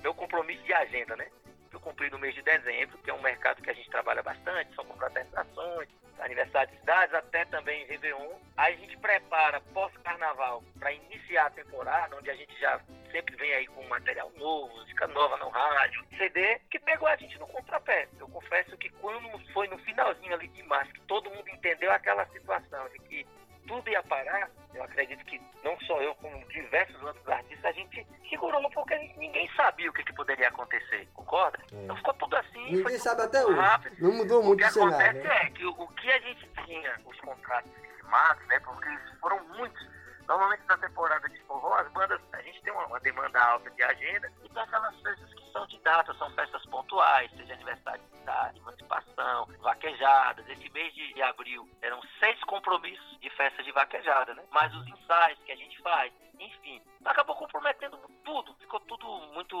meu 0.00 0.14
compromisso 0.14 0.62
de 0.62 0.72
agenda, 0.74 1.16
né? 1.16 1.26
Eu 1.72 1.80
cumpri 1.80 2.10
no 2.10 2.18
mês 2.18 2.34
de 2.34 2.42
dezembro, 2.42 2.98
que 2.98 3.10
é 3.10 3.14
um 3.14 3.22
mercado 3.22 3.62
que 3.62 3.70
a 3.70 3.74
gente 3.74 3.88
trabalha 3.90 4.22
bastante, 4.22 4.74
são 4.74 4.84
confraternizações, 4.84 5.88
aniversário 6.18 6.72
de 6.72 6.78
cidades, 6.80 7.14
até 7.14 7.44
também 7.46 7.86
Réveillon. 7.86 8.38
Aí 8.56 8.74
a 8.74 8.76
gente 8.76 8.96
prepara 8.98 9.60
pós-carnaval 9.72 10.62
para 10.78 10.92
iniciar 10.92 11.46
a 11.46 11.50
temporada, 11.50 12.16
onde 12.16 12.30
a 12.30 12.34
gente 12.34 12.58
já 12.60 12.80
sempre 13.10 13.36
vem 13.36 13.52
aí 13.52 13.66
com 13.66 13.86
material 13.88 14.30
novo, 14.36 14.74
música 14.76 15.06
nova 15.08 15.36
no 15.38 15.48
rádio, 15.48 16.04
CD, 16.16 16.60
que 16.70 16.78
pegou 16.78 17.08
a 17.08 17.16
gente 17.16 17.38
no 17.38 17.46
contrapé. 17.46 18.08
Eu 18.18 18.28
confesso 18.28 18.76
que 18.76 18.90
quando 18.90 19.20
foi 19.52 19.66
no 19.68 19.78
finalzinho 19.78 20.34
ali 20.34 20.48
de 20.48 20.62
março, 20.64 20.92
que 20.92 21.00
todo 21.02 21.30
mundo 21.30 21.48
entendeu 21.48 21.90
aquela 21.90 22.26
situação 22.26 22.88
de 22.90 22.98
que 23.00 23.26
tudo 23.70 23.88
ia 23.88 24.02
parar, 24.02 24.50
eu 24.74 24.82
acredito 24.82 25.24
que 25.26 25.40
não 25.62 25.78
só 25.82 26.02
eu, 26.02 26.12
como 26.16 26.44
diversos 26.48 27.00
outros 27.04 27.28
artistas, 27.28 27.64
a 27.64 27.72
gente 27.72 28.04
segurou 28.28 28.68
porque 28.70 28.96
ninguém 29.16 29.48
sabia 29.54 29.88
o 29.88 29.92
que, 29.92 30.02
que 30.02 30.12
poderia 30.12 30.48
acontecer, 30.48 31.06
concorda? 31.14 31.60
Então 31.72 31.96
ficou 31.96 32.14
tudo 32.14 32.36
assim. 32.36 32.72
Ninguém 32.72 32.98
sabe 32.98 33.22
até 33.22 33.44
hoje. 33.46 33.60
rápido. 33.60 33.96
Não 34.00 34.12
mudou 34.12 34.40
O 34.42 34.46
muito 34.46 34.58
que 34.58 34.66
o 34.66 34.70
cenário, 34.72 34.96
acontece 35.20 35.28
né? 35.28 35.42
é 35.46 35.50
que 35.50 35.64
o, 35.64 35.70
o 35.70 35.88
que 35.88 36.10
a 36.10 36.18
gente 36.18 36.48
tinha, 36.66 37.00
os 37.06 37.20
contratos 37.20 37.70
firmados, 37.96 38.44
né? 38.48 38.58
Porque 38.58 38.88
foram 39.20 39.38
muitos. 39.56 39.88
Normalmente 40.30 40.62
na 40.68 40.78
temporada 40.78 41.28
de 41.28 41.40
forró, 41.40 41.74
as 41.74 41.90
bandas, 41.90 42.20
a 42.32 42.40
gente 42.42 42.62
tem 42.62 42.72
uma, 42.72 42.86
uma 42.86 43.00
demanda 43.00 43.42
alta 43.42 43.68
de 43.68 43.82
agenda 43.82 44.32
e 44.44 44.48
tem 44.48 44.62
aquelas 44.62 44.94
festas 45.00 45.34
que 45.34 45.52
são 45.52 45.66
de 45.66 45.76
data, 45.80 46.14
são 46.14 46.30
festas 46.30 46.64
pontuais, 46.66 47.28
seja 47.32 47.52
aniversário 47.54 48.00
de 48.00 48.18
cidade, 48.18 48.60
emancipação, 48.60 49.48
vaquejadas. 49.58 50.48
Esse 50.48 50.70
mês 50.70 50.94
de, 50.94 51.14
de 51.14 51.22
abril 51.22 51.68
eram 51.82 52.00
seis 52.20 52.38
compromissos 52.44 53.18
de 53.18 53.28
festas 53.30 53.64
de 53.64 53.72
vaquejada, 53.72 54.32
né? 54.34 54.44
Mais 54.52 54.72
os 54.72 54.86
ensaios 54.86 55.40
que 55.40 55.50
a 55.50 55.56
gente 55.56 55.76
faz, 55.82 56.12
enfim. 56.38 56.80
Acabou 57.04 57.34
comprometendo 57.34 57.98
tudo, 58.22 58.54
ficou 58.54 58.78
tudo 58.78 59.04
muito 59.34 59.56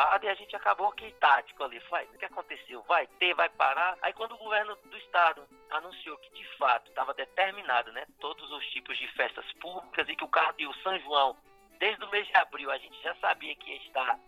embolado 0.00 0.24
e 0.24 0.28
a 0.28 0.34
gente 0.34 0.56
acabou 0.56 0.90
que 0.92 1.10
tático 1.12 1.62
ali. 1.62 1.78
Vai, 1.90 2.04
o 2.06 2.18
que 2.18 2.24
aconteceu? 2.24 2.82
Vai 2.82 3.06
ter, 3.18 3.34
vai 3.34 3.48
parar. 3.50 3.96
Aí 4.02 4.12
quando 4.12 4.34
o 4.34 4.38
governo 4.38 4.76
do 4.76 4.96
estado 4.96 5.46
anunciou 5.70 6.16
que 6.18 6.32
de 6.32 6.56
fato 6.56 6.88
estava 6.88 7.12
determinado, 7.14 7.92
né? 7.92 8.06
Todos 8.18 8.50
os 8.50 8.64
tipos 8.70 8.96
de 8.98 9.06
festas 9.08 9.44
públicas 9.54 10.08
e 10.08 10.16
que 10.16 10.24
o 10.24 10.28
carro 10.28 10.54
e 10.58 10.66
o 10.66 10.74
São 10.82 10.98
João, 11.00 11.36
desde 11.78 12.02
o 12.04 12.10
mês 12.10 12.26
de 12.26 12.36
abril, 12.36 12.70
a 12.70 12.78
gente 12.78 13.00
já 13.02 13.14
sabia 13.16 13.54
que 13.56 13.70
ia 13.70 13.76
estar 13.78 14.18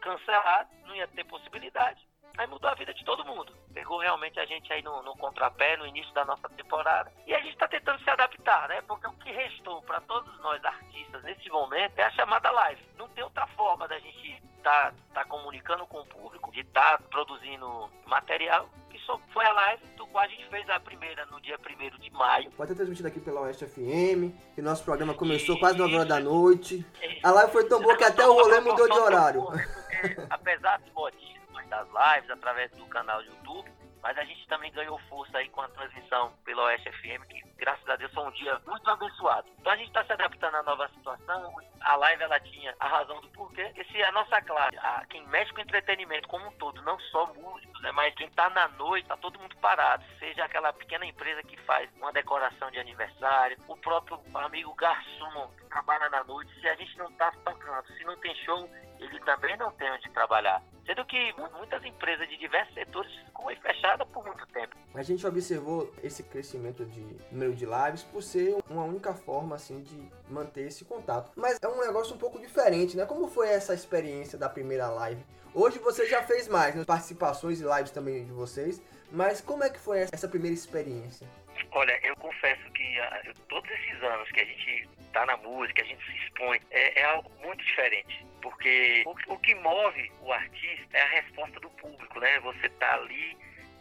cancelado, 0.00 0.70
não 0.84 0.94
ia 0.94 1.08
ter 1.08 1.24
possibilidade. 1.24 2.06
Aí 2.36 2.48
mudou 2.48 2.68
a 2.68 2.74
vida 2.74 2.92
de 2.92 3.04
todo 3.04 3.24
mundo. 3.24 3.54
Pegou 3.72 3.98
realmente 3.98 4.40
a 4.40 4.44
gente 4.44 4.72
aí 4.72 4.82
no, 4.82 5.02
no 5.02 5.16
contrapé, 5.16 5.76
no 5.76 5.86
início 5.86 6.12
da 6.14 6.24
nossa 6.24 6.48
temporada. 6.48 7.12
E 7.26 7.34
a 7.34 7.38
gente 7.38 7.52
está 7.52 7.68
tentando 7.68 8.02
se 8.02 8.10
adaptar, 8.10 8.68
né? 8.68 8.82
Porque 8.82 9.06
o 9.06 9.16
que 9.18 9.30
restou 9.30 9.80
para 9.82 10.00
todos 10.00 10.36
nós 10.40 10.62
artistas 10.64 11.22
nesse 11.22 11.48
momento 11.48 11.96
é 11.96 12.02
a 12.02 12.10
chamada 12.10 12.50
live. 12.50 12.82
Não 12.96 13.08
tem 13.10 13.22
outra 13.22 13.46
forma 13.48 13.86
da 13.86 13.98
gente 14.00 14.42
estar 14.64 14.94
tá, 15.12 15.24
comunicando 15.26 15.86
com 15.86 16.00
o 16.00 16.06
público, 16.06 16.50
de 16.50 16.60
estar 16.60 17.00
produzindo 17.10 17.90
material, 18.06 18.68
que 18.90 18.98
só 19.00 19.20
foi 19.32 19.44
a 19.44 19.52
live 19.52 19.82
do 19.96 20.06
qual 20.06 20.24
a 20.24 20.28
gente 20.28 20.48
fez 20.48 20.68
a 20.70 20.80
primeira 20.80 21.26
no 21.26 21.40
dia 21.40 21.58
1 21.58 21.98
de 21.98 22.10
maio. 22.10 22.50
Pode 22.52 22.70
ter 22.70 22.76
transmitido 22.76 23.08
aqui 23.08 23.20
pela 23.20 23.42
Oeste 23.42 23.66
FM, 23.66 24.32
que 24.54 24.62
nosso 24.62 24.82
programa 24.82 25.14
começou 25.14 25.58
quase 25.58 25.76
9 25.76 25.94
horas 25.94 26.08
da 26.08 26.20
noite. 26.20 26.84
A 27.22 27.30
live 27.30 27.52
foi 27.52 27.64
tão 27.68 27.82
boa 27.82 27.96
que 27.96 28.04
até 28.04 28.26
o 28.26 28.32
rolê 28.32 28.60
mudou 28.60 28.88
de 28.88 28.98
horário. 28.98 29.42
Porque, 29.42 30.26
apesar 30.30 30.78
dos 30.78 30.92
modismos 30.92 31.66
das 31.68 31.86
lives, 31.88 32.30
através 32.30 32.70
do 32.72 32.86
canal 32.86 33.18
do 33.22 33.26
YouTube, 33.26 33.70
mas 34.04 34.18
a 34.18 34.24
gente 34.24 34.46
também 34.48 34.70
ganhou 34.70 34.98
força 35.08 35.38
aí 35.38 35.48
com 35.48 35.62
a 35.62 35.68
transmissão 35.68 36.30
pela 36.44 36.64
Oeste 36.64 36.92
FM, 36.92 37.24
que 37.26 37.42
graças 37.56 37.88
a 37.88 37.96
Deus 37.96 38.12
foi 38.12 38.22
um 38.22 38.30
dia 38.32 38.60
muito 38.66 38.88
abençoado. 38.90 39.48
Então 39.58 39.72
a 39.72 39.76
gente 39.76 39.88
está 39.88 40.04
se 40.04 40.12
adaptando 40.12 40.56
à 40.56 40.62
nova 40.62 40.86
situação. 40.88 41.56
A 41.80 41.96
live 41.96 42.22
ela 42.22 42.38
tinha 42.40 42.76
a 42.78 42.86
razão 42.86 43.18
do 43.22 43.30
porquê. 43.30 43.72
Esse 43.74 44.02
é 44.02 44.06
a 44.06 44.12
nossa 44.12 44.42
classe, 44.42 44.76
a, 44.76 45.06
quem 45.08 45.26
mexe 45.28 45.54
com 45.54 45.62
entretenimento 45.62 46.28
como 46.28 46.46
um 46.46 46.52
todo, 46.58 46.82
não 46.82 47.00
só 47.00 47.32
músicos, 47.32 47.80
né, 47.80 47.92
mas 47.92 48.14
quem 48.14 48.28
tá 48.32 48.50
na 48.50 48.68
noite, 48.68 49.08
tá 49.08 49.16
todo 49.16 49.40
mundo 49.40 49.56
parado. 49.56 50.04
Seja 50.18 50.44
aquela 50.44 50.70
pequena 50.74 51.06
empresa 51.06 51.42
que 51.42 51.56
faz 51.62 51.90
uma 51.96 52.12
decoração 52.12 52.70
de 52.70 52.78
aniversário, 52.78 53.56
o 53.66 53.76
próprio 53.78 54.20
amigo 54.34 54.74
garçom 54.74 55.50
que 55.56 55.64
trabalha 55.70 56.10
na 56.10 56.22
noite, 56.24 56.52
se 56.60 56.68
a 56.68 56.74
gente 56.74 56.98
não 56.98 57.10
tá 57.12 57.32
tocando, 57.42 57.86
se 57.96 58.04
não 58.04 58.18
tem 58.18 58.34
show, 58.44 58.68
ele 58.98 59.20
também 59.20 59.56
não 59.56 59.70
tem 59.72 59.90
onde 59.90 60.10
trabalhar. 60.10 60.62
Sendo 60.86 61.04
que 61.06 61.34
muitas 61.58 61.82
empresas 61.84 62.28
de 62.28 62.36
diversos 62.36 62.74
setores 62.74 63.10
ficam 63.24 63.48
aí 63.48 63.56
fechadas 63.56 64.06
por 64.08 64.24
muito 64.24 64.46
tempo. 64.48 64.76
A 64.94 65.02
gente 65.02 65.26
observou 65.26 65.92
esse 66.02 66.22
crescimento 66.22 66.84
de 66.84 67.00
número 67.32 67.54
de 67.54 67.64
lives 67.64 68.02
por 68.04 68.22
ser 68.22 68.56
uma 68.68 68.84
única 68.84 69.14
forma 69.14 69.56
assim 69.56 69.82
de 69.82 70.10
manter 70.28 70.66
esse 70.66 70.84
contato. 70.84 71.32
Mas 71.36 71.58
é 71.62 71.68
um 71.68 71.80
negócio 71.80 72.14
um 72.14 72.18
pouco 72.18 72.38
diferente, 72.38 72.96
né? 72.96 73.06
Como 73.06 73.28
foi 73.28 73.48
essa 73.48 73.72
experiência 73.72 74.38
da 74.38 74.48
primeira 74.48 74.88
live? 74.88 75.24
Hoje 75.54 75.78
você 75.78 76.06
já 76.06 76.22
fez 76.22 76.48
mais, 76.48 76.74
né? 76.74 76.84
Participações 76.84 77.60
e 77.60 77.64
lives 77.64 77.90
também 77.90 78.24
de 78.24 78.32
vocês. 78.32 78.82
Mas 79.10 79.40
como 79.40 79.64
é 79.64 79.70
que 79.70 79.78
foi 79.78 80.00
essa 80.00 80.28
primeira 80.28 80.54
experiência? 80.54 81.26
Olha, 81.70 81.98
eu 82.02 82.16
confesso 82.16 82.62
que 82.72 82.98
ah, 83.00 83.32
todos 83.48 83.70
esses 83.70 84.02
anos 84.02 84.30
que 84.32 84.40
a 84.40 84.44
gente 84.44 84.88
tá 85.12 85.24
na 85.24 85.36
música, 85.38 85.82
a 85.82 85.84
gente 85.84 86.04
se 86.04 86.16
expõe, 86.24 86.60
é, 86.70 87.00
é 87.00 87.04
algo 87.04 87.30
muito 87.42 87.64
diferente. 87.64 88.26
Porque 88.44 89.02
o, 89.06 89.32
o 89.32 89.38
que 89.38 89.54
move 89.54 90.12
o 90.20 90.30
artista 90.30 90.98
é 90.98 91.00
a 91.00 91.08
resposta 91.22 91.58
do 91.60 91.70
público, 91.70 92.20
né? 92.20 92.38
Você 92.40 92.68
tá 92.68 92.94
ali, 92.96 93.38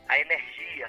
a 0.08 0.18
energia, 0.18 0.88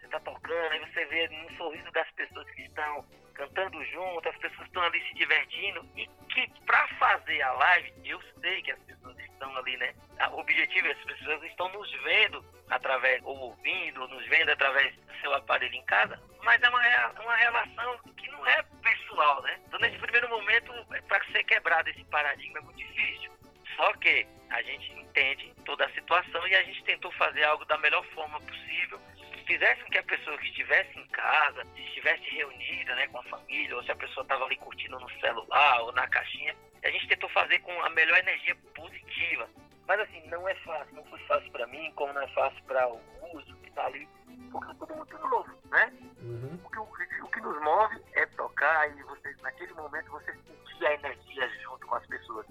você 0.00 0.08
tá 0.08 0.18
tocando, 0.20 0.72
aí 0.72 0.78
você 0.80 1.04
vê 1.04 1.28
no 1.28 1.52
sorriso 1.58 1.92
das 1.92 2.10
pessoas 2.12 2.50
que 2.52 2.62
estão 2.62 3.04
cantando 3.34 3.84
junto, 3.84 4.26
as 4.30 4.36
pessoas 4.38 4.66
estão 4.66 4.82
ali 4.82 4.98
se 5.08 5.14
divertindo 5.14 5.86
e 5.94 6.06
que 6.30 6.50
para 6.64 6.88
fazer 6.96 7.42
a 7.42 7.52
live, 7.52 7.92
eu 8.02 8.18
sei 8.40 8.62
que 8.62 8.72
as 8.72 8.80
pessoas 8.80 9.18
estão 9.42 9.56
ali, 9.56 9.76
né? 9.76 9.94
O 10.30 10.38
objetivo 10.38 10.86
é 10.86 10.92
as 10.92 11.04
pessoas 11.04 11.42
estão 11.42 11.68
nos 11.70 11.90
vendo 12.02 12.44
através, 12.70 13.20
ou 13.24 13.36
ouvindo, 13.36 14.02
ou 14.02 14.08
nos 14.08 14.24
vendo 14.28 14.50
através 14.50 14.94
do 14.94 15.20
seu 15.20 15.34
aparelho 15.34 15.74
em 15.74 15.84
casa, 15.84 16.20
mas 16.42 16.62
é 16.62 16.68
uma, 16.68 16.80
uma 17.20 17.36
relação 17.36 17.98
que 18.16 18.30
não 18.30 18.46
é 18.46 18.62
pessoal, 18.82 19.42
né? 19.42 19.58
Então 19.66 19.80
nesse 19.80 19.98
primeiro 19.98 20.28
momento, 20.28 20.72
para 21.08 21.24
ser 21.26 21.44
quebrado 21.44 21.90
esse 21.90 22.04
paradigma 22.04 22.58
é 22.58 22.62
muito 22.62 22.78
difícil. 22.78 23.32
Só 23.76 23.92
que 23.94 24.26
a 24.50 24.62
gente 24.62 24.92
entende 24.92 25.52
toda 25.64 25.84
a 25.86 25.92
situação 25.92 26.46
e 26.46 26.54
a 26.54 26.62
gente 26.62 26.84
tentou 26.84 27.10
fazer 27.12 27.44
algo 27.44 27.64
da 27.64 27.78
melhor 27.78 28.04
forma 28.14 28.40
possível. 28.40 29.00
Fizesse 29.46 29.82
que 29.84 29.98
a 29.98 30.02
pessoa 30.04 30.38
que 30.38 30.46
estivesse 30.46 30.98
em 30.98 31.06
casa, 31.08 31.64
se 31.74 31.82
estivesse 31.82 32.22
reunida 32.30 32.94
né, 32.94 33.08
com 33.08 33.18
a 33.18 33.22
família, 33.24 33.76
ou 33.76 33.82
se 33.82 33.90
a 33.90 33.96
pessoa 33.96 34.22
estava 34.22 34.44
ali 34.44 34.56
curtindo 34.56 34.98
no 35.00 35.10
celular 35.20 35.82
ou 35.82 35.92
na 35.92 36.06
caixinha, 36.06 36.54
a 36.84 36.90
gente 36.90 37.08
tentou 37.08 37.28
fazer 37.30 37.58
com 37.60 37.72
a 37.82 37.90
melhor 37.90 38.18
energia 38.18 38.56
positiva. 38.74 39.48
Mas 39.86 40.00
assim, 40.00 40.26
não 40.28 40.48
é 40.48 40.54
fácil, 40.56 40.94
não 40.94 41.04
foi 41.04 41.18
fácil 41.20 41.50
para 41.50 41.66
mim, 41.66 41.92
como 41.96 42.12
não 42.12 42.22
é 42.22 42.28
fácil 42.28 42.62
para 42.64 42.88
o 42.88 43.00
músico 43.20 43.58
que 43.60 43.68
está 43.68 43.86
ali, 43.86 44.08
porque 44.50 44.70
é 44.70 44.74
tudo 44.74 44.94
muito 44.94 45.18
novo, 45.18 45.50
né? 45.70 45.92
Uhum. 46.20 46.58
o 46.64 46.70
que, 46.70 46.78
o, 46.78 47.26
o 47.26 47.30
que 47.30 47.40
nos 47.40 47.60
move 47.62 48.00
é 48.12 48.26
tocar 48.26 48.88
e 48.96 49.02
você, 49.02 49.34
naquele 49.42 49.74
momento 49.74 50.10
você 50.10 50.32
sentir 50.32 50.86
a 50.86 50.94
energia 50.94 51.48
junto 51.62 51.86
com 51.86 51.94
as 51.96 52.06
pessoas. 52.06 52.46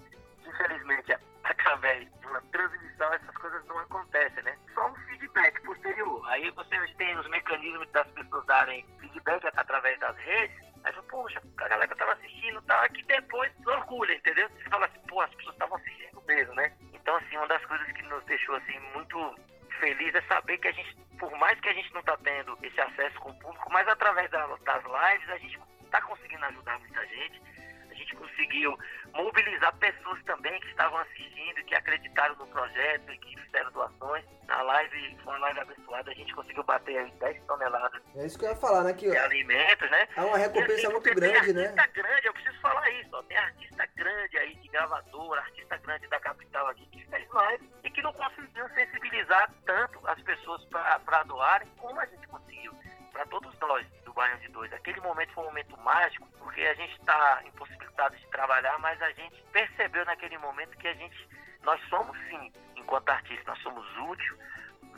Infelizmente, 0.46 1.16
através 1.44 2.08
de 2.20 2.26
uma 2.26 2.40
transmissão, 2.52 3.12
essas 3.14 3.36
coisas 3.36 3.64
não 3.66 3.78
acontecem, 3.78 4.42
né? 4.42 4.56
Só 4.74 4.88
um 4.88 4.94
feedback 4.94 5.60
posterior. 5.62 6.28
Aí 6.28 6.50
você 6.50 6.76
tem 6.98 7.18
os 7.18 7.28
mecanismos 7.28 7.90
das 7.92 8.06
pessoas 8.08 8.44
darem 8.46 8.84
feedback 9.00 9.46
através 9.56 9.98
das 10.00 10.16
redes. 10.18 10.71
Aí 10.84 10.92
você, 10.92 11.02
poxa, 11.02 11.42
a 11.58 11.68
galera 11.68 11.88
que 11.88 11.94
tava 11.96 12.12
assistindo 12.12 12.60
tá 12.62 12.84
aqui 12.84 13.02
depois 13.04 13.52
orgulha, 13.66 14.14
entendeu? 14.14 14.48
Você 14.50 14.68
fala 14.70 14.86
assim, 14.86 15.00
pô, 15.08 15.20
as 15.20 15.34
pessoas 15.34 15.54
estavam 15.54 15.76
assistindo 15.76 16.22
mesmo, 16.26 16.54
né? 16.54 16.72
Então, 16.92 17.16
assim, 17.16 17.36
uma 17.36 17.46
das 17.48 17.64
coisas 17.66 17.86
que 17.92 18.02
nos 18.02 18.24
deixou, 18.24 18.54
assim, 18.56 18.78
muito 18.94 19.34
feliz 19.80 20.14
é 20.14 20.22
saber 20.22 20.58
que 20.58 20.68
a 20.68 20.72
gente, 20.72 20.96
por 21.18 21.30
mais 21.38 21.58
que 21.60 21.68
a 21.68 21.72
gente 21.72 21.92
não 21.94 22.02
tá 22.02 22.16
tendo 22.18 22.58
esse 22.62 22.80
acesso 22.80 23.18
com 23.20 23.30
o 23.30 23.38
público, 23.40 23.70
mas 23.72 23.86
através 23.88 24.30
da- 24.30 24.46
das 24.46 24.82
lives 24.84 25.28
a 25.30 25.38
gente 25.38 25.58
tá 25.90 26.00
conseguindo 26.02 26.44
ajudar 26.46 26.78
muita 26.78 27.06
gente. 27.06 27.42
A 27.90 27.94
gente 27.94 28.14
conseguiu 28.16 28.78
mobilizar 29.14 29.74
pessoas 29.76 30.22
também 30.24 30.58
que 30.60 30.68
estavam 30.68 30.98
assistindo, 30.98 31.64
que 31.64 31.74
acreditaram 31.74 32.34
no 32.36 32.46
projeto 32.46 33.12
e 33.12 33.18
que 33.18 33.40
fizeram 33.40 33.70
doações. 33.72 34.24
Na 34.46 34.62
live, 34.62 35.18
foi 35.22 35.32
uma 35.32 35.38
live 35.38 35.60
abençoada, 35.60 36.10
a 36.10 36.14
gente 36.14 36.34
conseguiu 36.34 36.62
bater 36.64 36.98
aí 36.98 37.10
10 37.12 37.42
toneladas 37.44 38.02
É 38.16 38.26
isso 38.26 38.38
que 38.38 38.44
eu 38.44 38.50
ia 38.50 38.56
falar, 38.56 38.84
né? 38.84 38.92
Que 38.92 39.10
de 39.10 39.16
alimentos, 39.16 39.90
né? 39.90 40.08
é 40.16 40.20
uma 40.20 40.36
recompensa 40.36 40.74
assim, 40.74 40.88
muito 40.88 41.14
grande, 41.14 41.46
tem 41.46 41.54
né? 41.54 41.66
artista 41.66 41.86
grande, 41.92 42.26
eu 42.26 42.32
preciso 42.32 42.60
falar 42.60 42.90
isso, 42.90 43.10
ó, 43.12 43.22
tem 43.22 43.36
artista 43.36 43.88
grande 43.96 44.38
aí 44.38 44.54
de 44.56 44.68
gravadora, 44.68 45.40
artista 45.40 45.76
grande 45.78 46.06
da 46.08 46.20
capital 46.20 46.66
aqui 46.68 46.86
que 46.86 47.06
fez 47.06 47.28
live 47.30 47.70
e 47.84 47.90
que 47.90 48.02
não 48.02 48.12
conseguiu 48.12 48.68
sensibilizar 48.70 49.50
tanto 49.64 50.00
as 50.06 50.20
pessoas 50.22 50.64
para 50.66 51.22
doarem 51.24 51.68
como 51.78 51.98
a 52.00 52.06
gente 52.06 52.26
conseguiu. 52.28 52.72
Para 53.12 53.26
todos 53.26 53.58
nós 53.60 53.86
do 54.12 54.14
Baião 54.14 54.38
de 54.38 54.48
Dois. 54.48 54.72
Aquele 54.72 55.00
momento 55.00 55.32
foi 55.32 55.42
um 55.44 55.46
momento 55.46 55.76
mágico, 55.78 56.28
porque 56.38 56.60
a 56.60 56.74
gente 56.74 56.92
está 57.00 57.42
impossibilitado 57.46 58.14
de 58.16 58.26
trabalhar, 58.28 58.78
mas 58.78 59.00
a 59.00 59.10
gente 59.12 59.42
percebeu 59.52 60.04
naquele 60.04 60.36
momento 60.38 60.76
que 60.76 60.86
a 60.86 60.94
gente, 60.94 61.28
nós 61.62 61.80
somos 61.88 62.16
sim, 62.28 62.52
enquanto 62.76 63.08
artistas, 63.08 63.46
nós 63.46 63.58
somos 63.62 63.84
úteis 63.98 64.34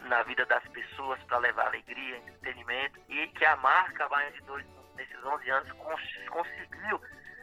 na 0.09 0.23
vida 0.25 0.45
das 0.47 0.67
pessoas 0.69 1.23
para 1.23 1.39
levar 1.39 1.67
alegria, 1.69 2.19
entretenimento 2.19 3.01
e 3.09 3.27
que 3.29 3.45
a 3.45 3.57
marca 3.57 4.09
Baião 4.09 4.33
de 4.33 4.41
Dois 4.43 4.67
nesses 4.97 5.25
11 5.25 5.51
anos 5.51 5.73
cons- 5.73 6.19
conseguiu 6.29 7.01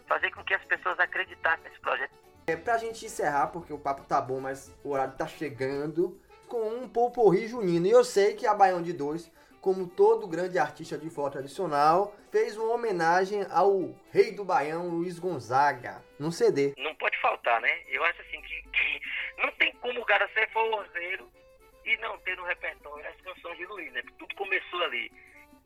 fazer 0.07 0.29
com 0.31 0.43
que 0.43 0.53
as 0.53 0.63
pessoas 0.65 0.99
acreditassem 0.99 1.63
nesse 1.63 1.79
projeto. 1.79 2.11
É 2.47 2.55
pra 2.55 2.77
gente 2.77 3.05
encerrar, 3.05 3.47
porque 3.47 3.71
o 3.71 3.79
papo 3.79 4.03
tá 4.03 4.19
bom, 4.19 4.39
mas 4.41 4.75
o 4.83 4.89
horário 4.91 5.13
tá 5.15 5.25
chegando, 5.27 6.19
com 6.47 6.61
um 6.69 6.89
poporri 6.89 7.47
junino. 7.47 7.85
E 7.87 7.91
eu 7.91 8.03
sei 8.03 8.33
que 8.35 8.45
a 8.45 8.53
Baião 8.53 8.81
de 8.81 8.91
Dois, 8.93 9.31
como 9.61 9.87
todo 9.87 10.27
grande 10.27 10.57
artista 10.57 10.97
de 10.97 11.09
forró 11.09 11.29
tradicional, 11.29 12.15
fez 12.31 12.57
uma 12.57 12.73
homenagem 12.73 13.45
ao 13.51 13.95
rei 14.11 14.31
do 14.31 14.43
Baião, 14.43 14.89
Luiz 14.89 15.19
Gonzaga, 15.19 16.03
num 16.19 16.31
CD. 16.31 16.73
Não 16.77 16.95
pode 16.95 17.17
faltar, 17.21 17.61
né? 17.61 17.81
Eu 17.87 18.03
acho 18.03 18.21
assim 18.21 18.41
que, 18.41 18.61
que 18.63 19.01
não 19.37 19.51
tem 19.53 19.71
como 19.73 20.01
o 20.01 20.05
cara 20.05 20.27
ser 20.33 20.49
forrozeiro 20.49 21.29
e 21.85 21.95
não 21.97 22.17
ter 22.19 22.35
no 22.37 22.43
repertório 22.43 23.07
as 23.07 23.21
canções 23.21 23.57
de 23.57 23.65
Luiz, 23.67 23.93
né? 23.93 24.01
Tudo 24.17 24.35
começou 24.35 24.83
ali. 24.83 25.11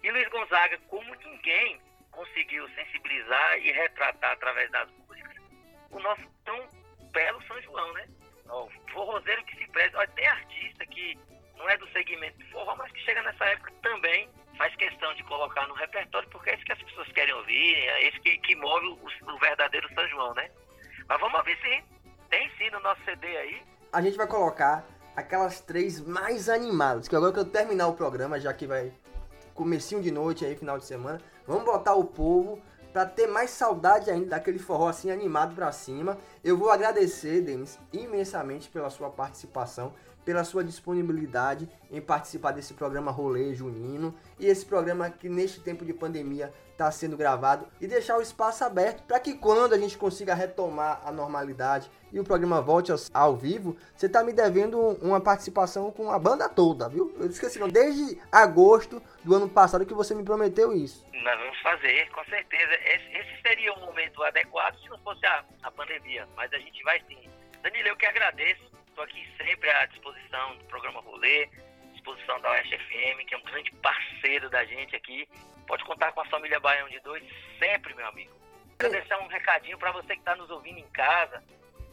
E 0.03 0.11
Luiz 0.11 0.27
Gonzaga, 0.29 0.77
como 0.89 1.15
ninguém, 1.15 1.79
conseguiu 2.11 2.67
sensibilizar 2.69 3.59
e 3.59 3.71
retratar 3.71 4.33
através 4.33 4.69
das 4.71 4.89
músicas 4.91 5.35
o 5.91 5.99
nosso 5.99 6.23
tão 6.43 6.67
belo 7.11 7.41
São 7.43 7.61
João, 7.61 7.93
né? 7.93 8.07
O 8.49 8.69
forrozeiro 8.91 9.43
que 9.45 9.57
se 9.57 9.67
preza. 9.71 10.05
Tem 10.15 10.27
artista 10.27 10.85
que 10.85 11.17
não 11.57 11.69
é 11.69 11.77
do 11.77 11.87
segmento 11.89 12.37
do 12.37 12.45
forró, 12.51 12.75
mas 12.75 12.91
que 12.91 12.99
chega 13.01 13.21
nessa 13.23 13.45
época 13.45 13.71
também 13.81 14.29
faz 14.57 14.75
questão 14.75 15.13
de 15.15 15.23
colocar 15.23 15.67
no 15.67 15.73
repertório, 15.73 16.29
porque 16.29 16.49
é 16.49 16.55
isso 16.55 16.65
que 16.65 16.71
as 16.71 16.81
pessoas 16.81 17.11
querem 17.11 17.33
ouvir, 17.33 17.75
é 17.75 18.09
isso 18.09 18.21
que, 18.21 18.37
que 18.39 18.55
move 18.55 18.87
o, 18.87 19.33
o 19.33 19.39
verdadeiro 19.39 19.87
São 19.93 20.07
João, 20.07 20.33
né? 20.33 20.49
Mas 21.07 21.19
vamos 21.19 21.43
ver 21.43 21.57
se 21.57 21.83
tem 22.29 22.49
sim 22.57 22.69
no 22.71 22.79
nosso 22.79 23.03
CD 23.03 23.27
aí. 23.37 23.61
A 23.91 24.01
gente 24.01 24.17
vai 24.17 24.27
colocar 24.27 24.85
aquelas 25.15 25.61
três 25.61 26.01
mais 26.01 26.49
animadas, 26.49 27.07
que 27.07 27.15
agora 27.15 27.31
que 27.31 27.39
eu 27.39 27.45
terminar 27.45 27.87
o 27.87 27.93
programa, 27.93 28.39
já 28.39 28.53
que 28.53 28.65
vai 28.67 28.91
comecinho 29.53 30.01
de 30.01 30.11
noite 30.11 30.45
aí, 30.45 30.55
final 30.55 30.77
de 30.77 30.85
semana, 30.85 31.21
vamos 31.47 31.63
botar 31.63 31.95
o 31.95 32.03
povo 32.03 32.61
pra 32.91 33.05
ter 33.05 33.27
mais 33.27 33.49
saudade 33.49 34.09
ainda 34.09 34.27
daquele 34.27 34.59
forró 34.59 34.87
assim 34.87 35.11
animado 35.11 35.55
pra 35.55 35.71
cima. 35.71 36.17
Eu 36.43 36.57
vou 36.57 36.69
agradecer, 36.69 37.41
Denis, 37.41 37.79
imensamente 37.91 38.69
pela 38.69 38.89
sua 38.89 39.09
participação, 39.09 39.93
pela 40.25 40.43
sua 40.43 40.63
disponibilidade 40.63 41.69
em 41.91 42.01
participar 42.01 42.51
desse 42.51 42.73
programa 42.73 43.11
Rolê 43.11 43.53
Junino 43.53 44.13
e 44.39 44.47
esse 44.47 44.65
programa 44.65 45.09
que 45.09 45.29
neste 45.29 45.61
tempo 45.61 45.85
de 45.85 45.93
pandemia 45.93 46.51
está 46.71 46.91
sendo 46.91 47.15
gravado 47.15 47.65
e 47.79 47.87
deixar 47.87 48.17
o 48.17 48.21
espaço 48.21 48.63
aberto 48.65 49.03
para 49.03 49.19
que 49.19 49.35
quando 49.35 49.73
a 49.73 49.77
gente 49.77 49.97
consiga 49.97 50.33
retomar 50.33 51.01
a 51.05 51.11
normalidade 51.11 51.89
e 52.11 52.19
o 52.19 52.23
programa 52.23 52.61
volte 52.61 52.91
ao, 52.91 52.97
ao 53.13 53.35
vivo, 53.35 53.77
você 53.95 54.09
tá 54.09 54.23
me 54.23 54.33
devendo 54.33 54.79
uma 55.01 55.21
participação 55.21 55.89
com 55.91 56.11
a 56.11 56.19
banda 56.19 56.49
toda, 56.49 56.89
viu? 56.89 57.15
Eu 57.17 57.27
esqueci, 57.27 57.59
não, 57.59 57.69
desde 57.69 58.19
agosto 58.31 59.01
do 59.23 59.35
ano 59.35 59.47
passado 59.47 59.85
que 59.85 59.93
você 59.93 60.13
me 60.13 60.23
prometeu 60.23 60.73
isso. 60.73 61.05
Nós 61.13 61.39
vamos 61.39 61.59
fazer, 61.61 62.09
com 62.11 62.23
certeza. 62.25 62.73
Esse, 62.85 63.17
esse 63.17 63.41
seria 63.41 63.73
um 63.73 63.85
momento 63.85 64.21
adequado 64.23 64.77
se 64.79 64.89
não 64.89 64.99
fosse 64.99 65.25
a, 65.25 65.43
a 65.63 65.71
pandemia, 65.71 66.27
mas 66.35 66.51
a 66.51 66.57
gente 66.57 66.83
vai 66.83 67.01
sim. 67.07 67.29
Danilo, 67.63 67.87
eu 67.87 67.97
que 67.97 68.05
agradeço. 68.05 68.74
Estou 68.95 69.03
aqui 69.03 69.27
sempre 69.35 69.69
à 69.69 69.85
disposição 69.87 70.55
do 70.55 70.63
programa 70.67 71.01
Rolê, 71.01 71.49
disposição 71.91 72.39
da 72.39 72.49
Oeste 72.51 72.77
FM, 72.77 73.27
que 73.27 73.35
é 73.35 73.37
um 73.37 73.43
grande 73.43 73.69
parceiro 73.81 74.49
da 74.49 74.63
gente 74.63 74.95
aqui. 74.95 75.27
Pode 75.67 75.83
contar 75.83 76.13
com 76.13 76.21
a 76.21 76.25
família 76.27 76.61
Baião 76.61 76.87
de 76.87 77.01
Dois 77.01 77.21
sempre, 77.59 77.93
meu 77.93 78.07
amigo. 78.07 78.31
Quero 78.79 78.93
deixar 78.93 79.19
um 79.19 79.27
recadinho 79.27 79.77
para 79.77 79.91
você 79.91 80.13
que 80.13 80.19
está 80.19 80.33
nos 80.37 80.49
ouvindo 80.49 80.79
em 80.79 80.87
casa. 80.91 81.43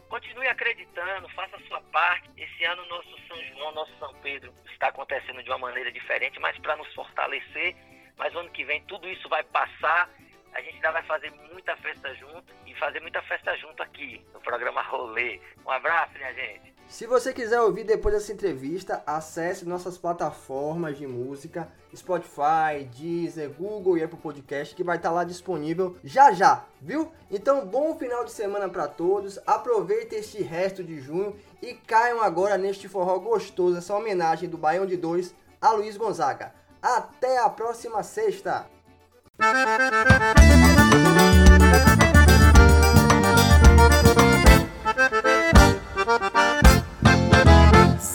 Continue 0.09 0.46
acreditando, 0.46 1.28
faça 1.30 1.57
a 1.57 1.61
sua 1.62 1.80
parte. 1.90 2.30
Esse 2.36 2.64
ano 2.66 2.86
nosso 2.86 3.18
São 3.26 3.44
João, 3.46 3.72
nosso 3.72 3.98
São 3.98 4.14
Pedro 4.20 4.55
está 4.72 4.86
acontecendo 4.86 5.42
de 5.42 5.50
uma 5.50 5.59
maneira 5.59 5.90
diferente, 5.90 6.38
mas 6.38 6.57
para 6.59 6.76
nos 6.76 6.94
fortalecer. 6.94 7.74
Mas 8.16 8.32
ano 8.36 8.48
que 8.50 8.64
vem 8.64 8.80
tudo 8.84 9.09
isso 9.09 9.28
vai 9.28 9.42
passar. 9.42 10.09
A 10.55 10.61
gente 10.61 10.74
ainda 10.74 10.92
vai 10.92 11.03
fazer 11.05 11.30
muita 11.50 11.76
festa 11.76 12.14
junto 12.14 12.53
e 12.66 12.74
fazer 12.74 13.00
muita 13.00 13.22
festa 13.22 13.57
junto 13.57 13.82
aqui 13.82 14.24
no 14.34 14.40
programa 14.40 14.82
Rolê. 14.82 15.40
Um 15.64 15.70
abraço, 15.70 16.12
minha 16.14 16.32
gente. 16.34 16.72
Se 16.88 17.07
você 17.07 17.32
quiser 17.32 17.59
ouvir 17.61 17.84
depois 17.84 18.14
dessa 18.14 18.32
entrevista, 18.32 19.03
acesse 19.07 19.66
nossas 19.66 19.96
plataformas 19.96 20.98
de 20.98 21.07
música, 21.07 21.72
Spotify, 21.96 22.84
Deezer, 22.94 23.48
Google 23.50 23.96
e 23.96 24.03
Apple 24.03 24.18
Podcast, 24.18 24.74
que 24.74 24.84
vai 24.84 24.98
estar 24.98 25.11
lá 25.11 25.24
disponível 25.24 25.96
já 26.05 26.32
já, 26.32 26.66
viu? 26.82 27.11
Então, 27.30 27.64
bom 27.64 27.96
final 27.96 28.24
de 28.24 28.32
semana 28.32 28.68
para 28.68 28.88
todos. 28.88 29.38
Aproveite 29.46 30.16
este 30.16 30.42
resto 30.42 30.84
de 30.84 31.00
junho 31.00 31.34
e 31.62 31.72
caiam 31.72 32.20
agora 32.20 32.59
neste 32.59 32.88
forró 32.88 33.18
gostoso, 33.18 33.78
essa 33.78 33.94
homenagem 33.94 34.48
do 34.48 34.59
Baião 34.59 34.84
de 34.84 34.98
Dois 34.98 35.34
a 35.62 35.70
Luiz 35.70 35.96
Gonzaga. 35.96 36.53
Até 36.82 37.38
a 37.38 37.48
próxima 37.48 38.03
sexta! 38.03 38.71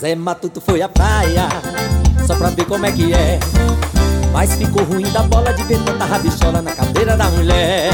Zé 0.00 0.14
Matuto 0.14 0.60
foi 0.60 0.80
à 0.80 0.88
praia 0.88 1.48
Só 2.26 2.34
pra 2.34 2.48
ver 2.50 2.64
como 2.64 2.86
é 2.86 2.92
que 2.92 3.12
é. 3.12 3.38
Mas 4.32 4.54
ficou 4.54 4.84
ruim 4.84 5.10
da 5.12 5.22
bola 5.22 5.52
de 5.52 5.64
ver 5.64 5.78
tanta 5.84 6.06
rabichola 6.06 6.62
na 6.62 6.72
cadeira 6.72 7.16
da 7.16 7.28
mulher 7.30 7.90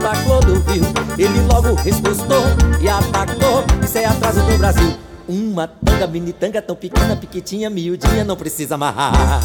da 0.00 0.10
Clodovil 0.24 0.82
Ele 1.18 1.40
logo 1.52 1.74
respostou 1.74 2.42
e 2.80 2.88
atacou. 2.88 3.64
Isso 3.84 3.98
é 3.98 4.06
atraso 4.06 4.40
do 4.42 4.58
Brasil. 4.58 4.96
Uma 5.28 5.68
tanga, 5.68 6.06
mini 6.06 6.32
tanga 6.32 6.60
tão 6.60 6.74
pequena, 6.74 7.14
piquitinha, 7.14 7.70
miudinha 7.70 8.24
Não 8.24 8.36
precisa 8.36 8.74
amarrar. 8.74 9.40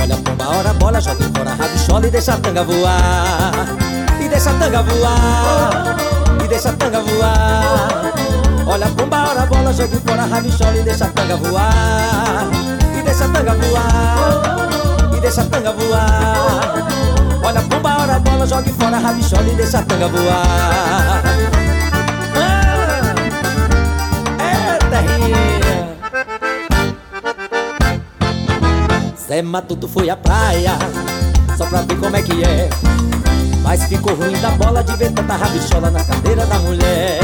Olha 0.00 0.14
a 0.14 0.18
pomba, 0.18 0.48
ora 0.56 0.70
a 0.70 0.74
bola, 0.74 1.00
joga 1.00 1.24
fora 1.36 1.54
rabichola 1.54 2.06
e 2.06 2.10
deixa 2.10 2.34
a 2.34 2.36
tanga 2.38 2.62
voar. 2.62 3.52
E 4.24 4.28
deixa 4.28 4.50
a 4.50 4.54
tanga 4.54 4.82
voar 4.82 5.96
E 6.44 6.48
deixa 6.48 6.68
a 6.68 6.72
tanga 6.74 7.00
voar. 7.00 8.12
Olha 8.66 8.86
a 8.86 8.90
pomba, 8.90 9.28
ora 9.30 9.42
a 9.42 9.46
bola, 9.46 9.72
joga 9.72 9.96
fora 10.06 10.24
rabichola 10.26 10.76
e 10.76 10.82
deixa 10.82 11.06
a 11.06 11.08
tanga 11.08 11.36
voar. 11.36 12.48
E 12.96 13.02
deixa 13.02 13.24
a 13.24 13.28
tanga 13.28 13.54
voar 13.54 15.16
E 15.16 15.20
deixa 15.20 15.40
a 15.40 15.44
tanga 15.46 15.72
voar. 15.72 17.08
a 17.16 17.17
ora 18.58 18.66
a 18.66 18.72
bola, 18.72 18.72
joga 18.72 18.72
fora 18.72 18.98
rabichola 18.98 19.48
e 19.48 19.54
deixa 19.54 19.78
a 19.78 19.82
tanga 19.82 20.08
voar. 20.08 21.22
Ah, 24.40 24.78
Zé 29.28 29.42
Matuto 29.42 29.86
foi 29.86 30.08
à 30.08 30.16
praia 30.16 30.78
Só 31.56 31.66
pra 31.66 31.82
ver 31.82 31.98
como 31.98 32.16
é 32.16 32.22
que 32.22 32.42
é. 32.44 32.70
Mas 33.62 33.84
ficou 33.84 34.14
ruim 34.14 34.40
da 34.40 34.50
bola 34.52 34.82
de 34.82 34.96
ver 34.96 35.12
tanta 35.12 35.36
rabichola 35.36 35.90
na 35.90 36.02
cadeira 36.02 36.46
da 36.46 36.58
mulher 36.60 37.20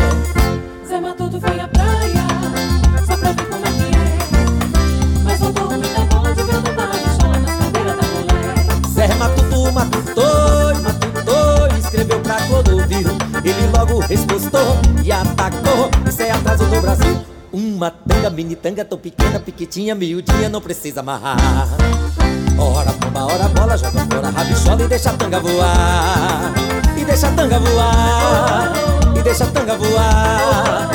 Ele 13.45 13.66
logo 13.76 13.99
respostou 14.01 14.78
e 15.03 15.12
atacou. 15.12 15.90
Isso 16.09 16.22
é 16.22 16.30
atraso 16.30 16.64
do 16.64 16.80
Brasil. 16.80 17.24
Uma 17.53 17.90
tanga, 17.90 18.30
mini 18.30 18.57
tanga 18.57 18.84
tão 18.84 18.99
pequena, 18.99 19.38
piquitinha, 19.38 19.95
miudinha 19.95 20.49
Não 20.49 20.61
precisa 20.61 21.01
amarrar. 21.01 21.36
Ora 22.59 22.92
pomba, 22.92 23.24
ora 23.26 23.49
bola, 23.49 23.76
joga 23.76 24.07
fora 24.11 24.30
rabichola 24.30 24.82
e 24.82 24.88
deixa 24.88 25.11
a 25.11 25.12
tanga 25.12 25.40
voar. 25.40 26.53
E 26.97 27.05
deixa 27.05 27.28
a 27.28 27.32
tanga 27.32 27.59
voar 27.59 28.72
E 29.16 29.22
deixa 29.22 29.45
a 29.45 29.47
tanga 29.49 29.76
voar. 29.76 30.90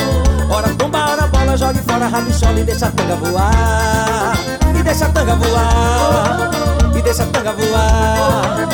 Ora 0.50 0.70
pomba, 0.70 1.12
ora 1.12 1.28
bola, 1.28 1.56
jogue 1.56 1.80
fora 1.80 2.08
rabichola 2.08 2.60
e 2.60 2.64
deixa 2.64 2.88
a 2.88 2.92
tanga 2.92 3.16
voar. 3.16 4.38
E 4.78 4.84
deixa 4.84 5.06
a 5.06 5.10
tanga 5.10 5.36
voar 5.36 6.52
E 6.98 7.02
deixa 7.02 7.24
a 7.24 7.28
tanga 7.28 7.54
voar. 7.54 8.70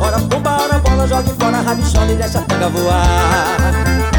Ora 0.00 0.18
pomba, 0.20 0.50
ora 0.50 0.57
bola, 0.98 1.06
jogue 1.06 1.32
fora 1.38 1.60
rabichola 1.60 2.12
e 2.12 2.16
deixa 2.16 2.38
a 2.38 2.42
tanga 2.42 2.68
voar 2.68 4.17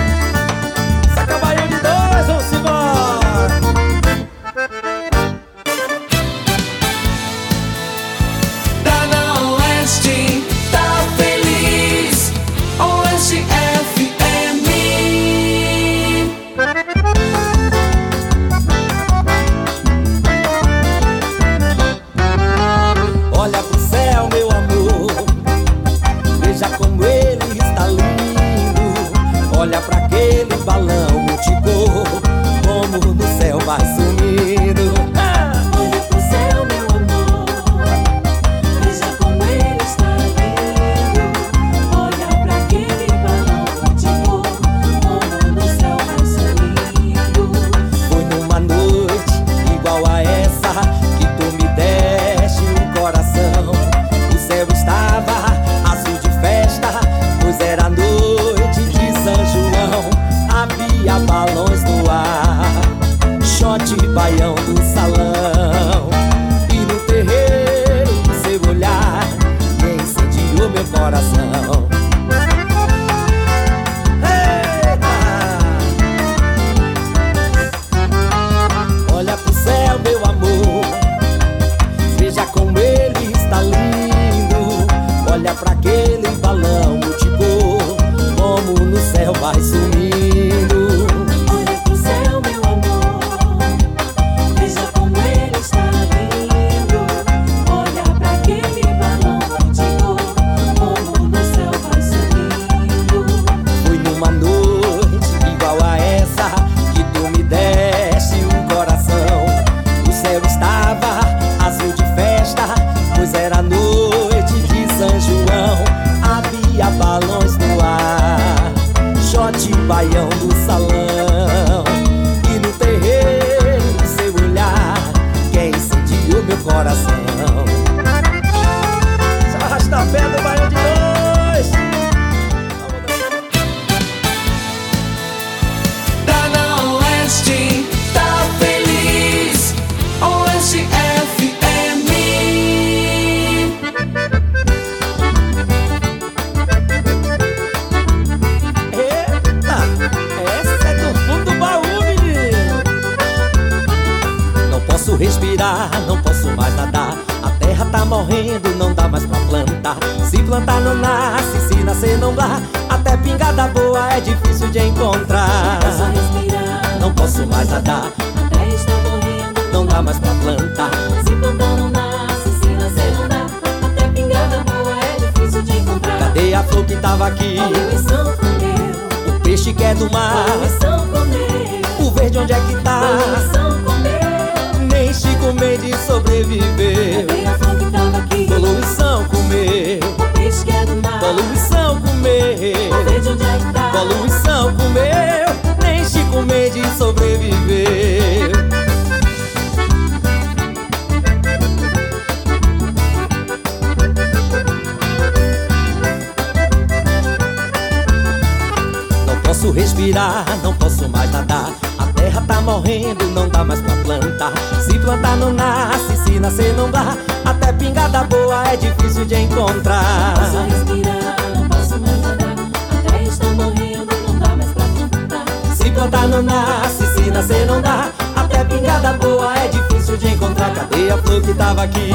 respirar, 210.10 210.46
não 210.64 210.74
posso 210.74 211.08
mais 211.10 211.32
nadar. 211.32 211.72
A 211.98 212.06
terra 212.08 212.44
tá 212.48 212.62
morrendo, 212.62 213.26
não 213.32 213.48
dá 213.48 213.64
mais 213.64 213.82
pra 213.82 213.96
plantar. 213.98 214.54
Se 214.82 214.98
plantar 215.00 215.38
não 215.38 215.54
nasce, 215.54 216.18
se 216.26 216.40
nascer 216.40 216.74
não 216.76 216.90
dá. 216.90 217.16
Até 217.46 217.72
pingada 217.74 218.24
boa 218.24 218.68
é 218.68 218.78
difícil 218.78 219.26
de 219.26 219.36
encontrar. 219.36 220.34
Posso 220.36 220.58
respirar, 220.64 221.36
não 221.56 221.70
posso 221.70 222.00
mais 222.00 222.22
nadar. 222.22 222.56
A 222.92 223.02
terra 223.02 223.24
está 223.24 223.46
morrendo, 223.46 224.08
não 224.28 224.40
dá 224.40 224.56
mais 224.56 224.72
pra 224.72 224.86
plantar. 224.86 225.46
Se 225.76 225.92
plantar 225.92 226.28
não 226.28 226.42
nasce, 226.42 227.06
se 227.16 227.32
nascer 227.32 227.66
não 227.68 227.82
dá. 227.82 228.10
Até 228.36 228.64
pingada 228.64 229.14
boa 229.14 229.56
é 229.58 229.68
difícil 229.68 230.18
de 230.18 230.28
encontrar. 230.30 230.74
Cadê 230.74 231.12
a 231.12 231.18
flor 231.18 231.42
que 231.42 231.54
tava 231.54 231.84
aqui? 231.84 232.10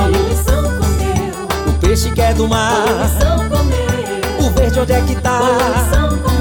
O 1.68 1.72
peixe 1.74 2.10
que 2.10 2.20
é 2.20 2.34
do 2.34 2.48
mar. 2.48 2.72
O 4.40 4.50
verde 4.50 4.80
onde 4.80 4.92
é 4.92 5.00
que 5.00 5.14
tá? 5.16 6.33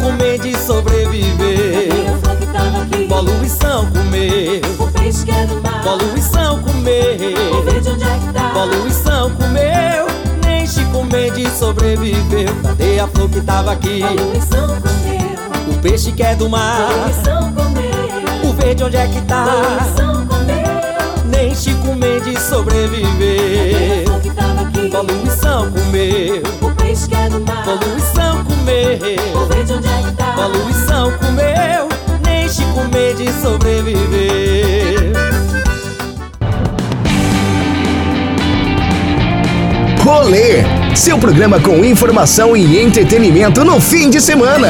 Poluição 0.00 0.02
comeu. 0.02 0.26
Nem 0.26 0.36
Chico 0.36 0.44
Mendes 0.44 0.56
E 0.56 0.66
sobreviver. 0.66 1.88
a 2.12 2.18
flor 2.18 2.36
que 2.36 2.46
tava 2.46 2.82
aqui, 2.82 3.06
Poluição 3.08 3.86
comeu. 3.90 4.60
o 4.78 4.92
peixe 4.92 5.24
que 5.24 5.30
é 5.30 5.46
do 5.46 5.62
mar. 5.62 5.82
Poluição 5.82 6.54
O 6.56 6.62
comeu. 6.62 7.62
verde 7.64 7.90
onde 7.90 8.04
é 8.04 8.18
que 8.18 8.32
tá? 8.32 8.50
Poluição 8.52 9.30
comeu. 9.32 10.06
Nem 10.44 10.66
Chico 10.66 11.04
Mendes 11.04 11.52
sobreviveu. 11.52 12.54
Cadê 12.62 12.98
a 13.00 13.06
flor 13.08 13.28
que 13.28 13.40
tava 13.40 13.72
aqui? 13.72 14.00
Poluição 14.02 14.66
comeu, 14.80 15.74
O 15.74 15.78
peixe 15.80 16.12
que 16.12 16.22
é 16.22 16.34
do 16.34 16.48
mar. 16.48 16.88
poluição 16.88 17.52
comeu. 17.52 18.50
O 18.50 18.52
verde 18.52 18.84
onde 18.84 18.96
é 18.96 19.06
que 19.06 19.20
tá? 19.22 19.44
Poluição 19.44 20.26
comeu, 20.26 21.24
Nem 21.26 21.54
Chico 21.54 21.94
Mendes 21.94 22.36
a 22.36 22.40
sobreviveu. 22.40 24.05
Poluição 24.90 25.70
comeu. 25.70 26.42
o 26.62 26.70
peixe 26.76 27.08
que 27.08 27.14
é 27.14 27.28
do 27.28 27.40
mar. 27.40 27.64
Poluição 27.64 28.40
O 28.40 28.44
comeu. 28.44 29.46
verde 29.48 29.72
onde 29.72 29.88
é 29.88 30.02
que 30.02 30.12
tá? 30.16 30.32
Poluição 30.34 31.12
comeu. 31.18 31.88
Nem 32.24 32.48
Chico 32.48 32.84
Mendes 32.92 33.34
sobreviveu. 33.42 35.12
Rolê, 40.00 40.62
seu 40.94 41.18
programa 41.18 41.58
com 41.60 41.84
informação 41.84 42.56
e 42.56 42.80
entretenimento 42.80 43.64
no 43.64 43.80
fim 43.80 44.08
de 44.08 44.20
semana. 44.20 44.68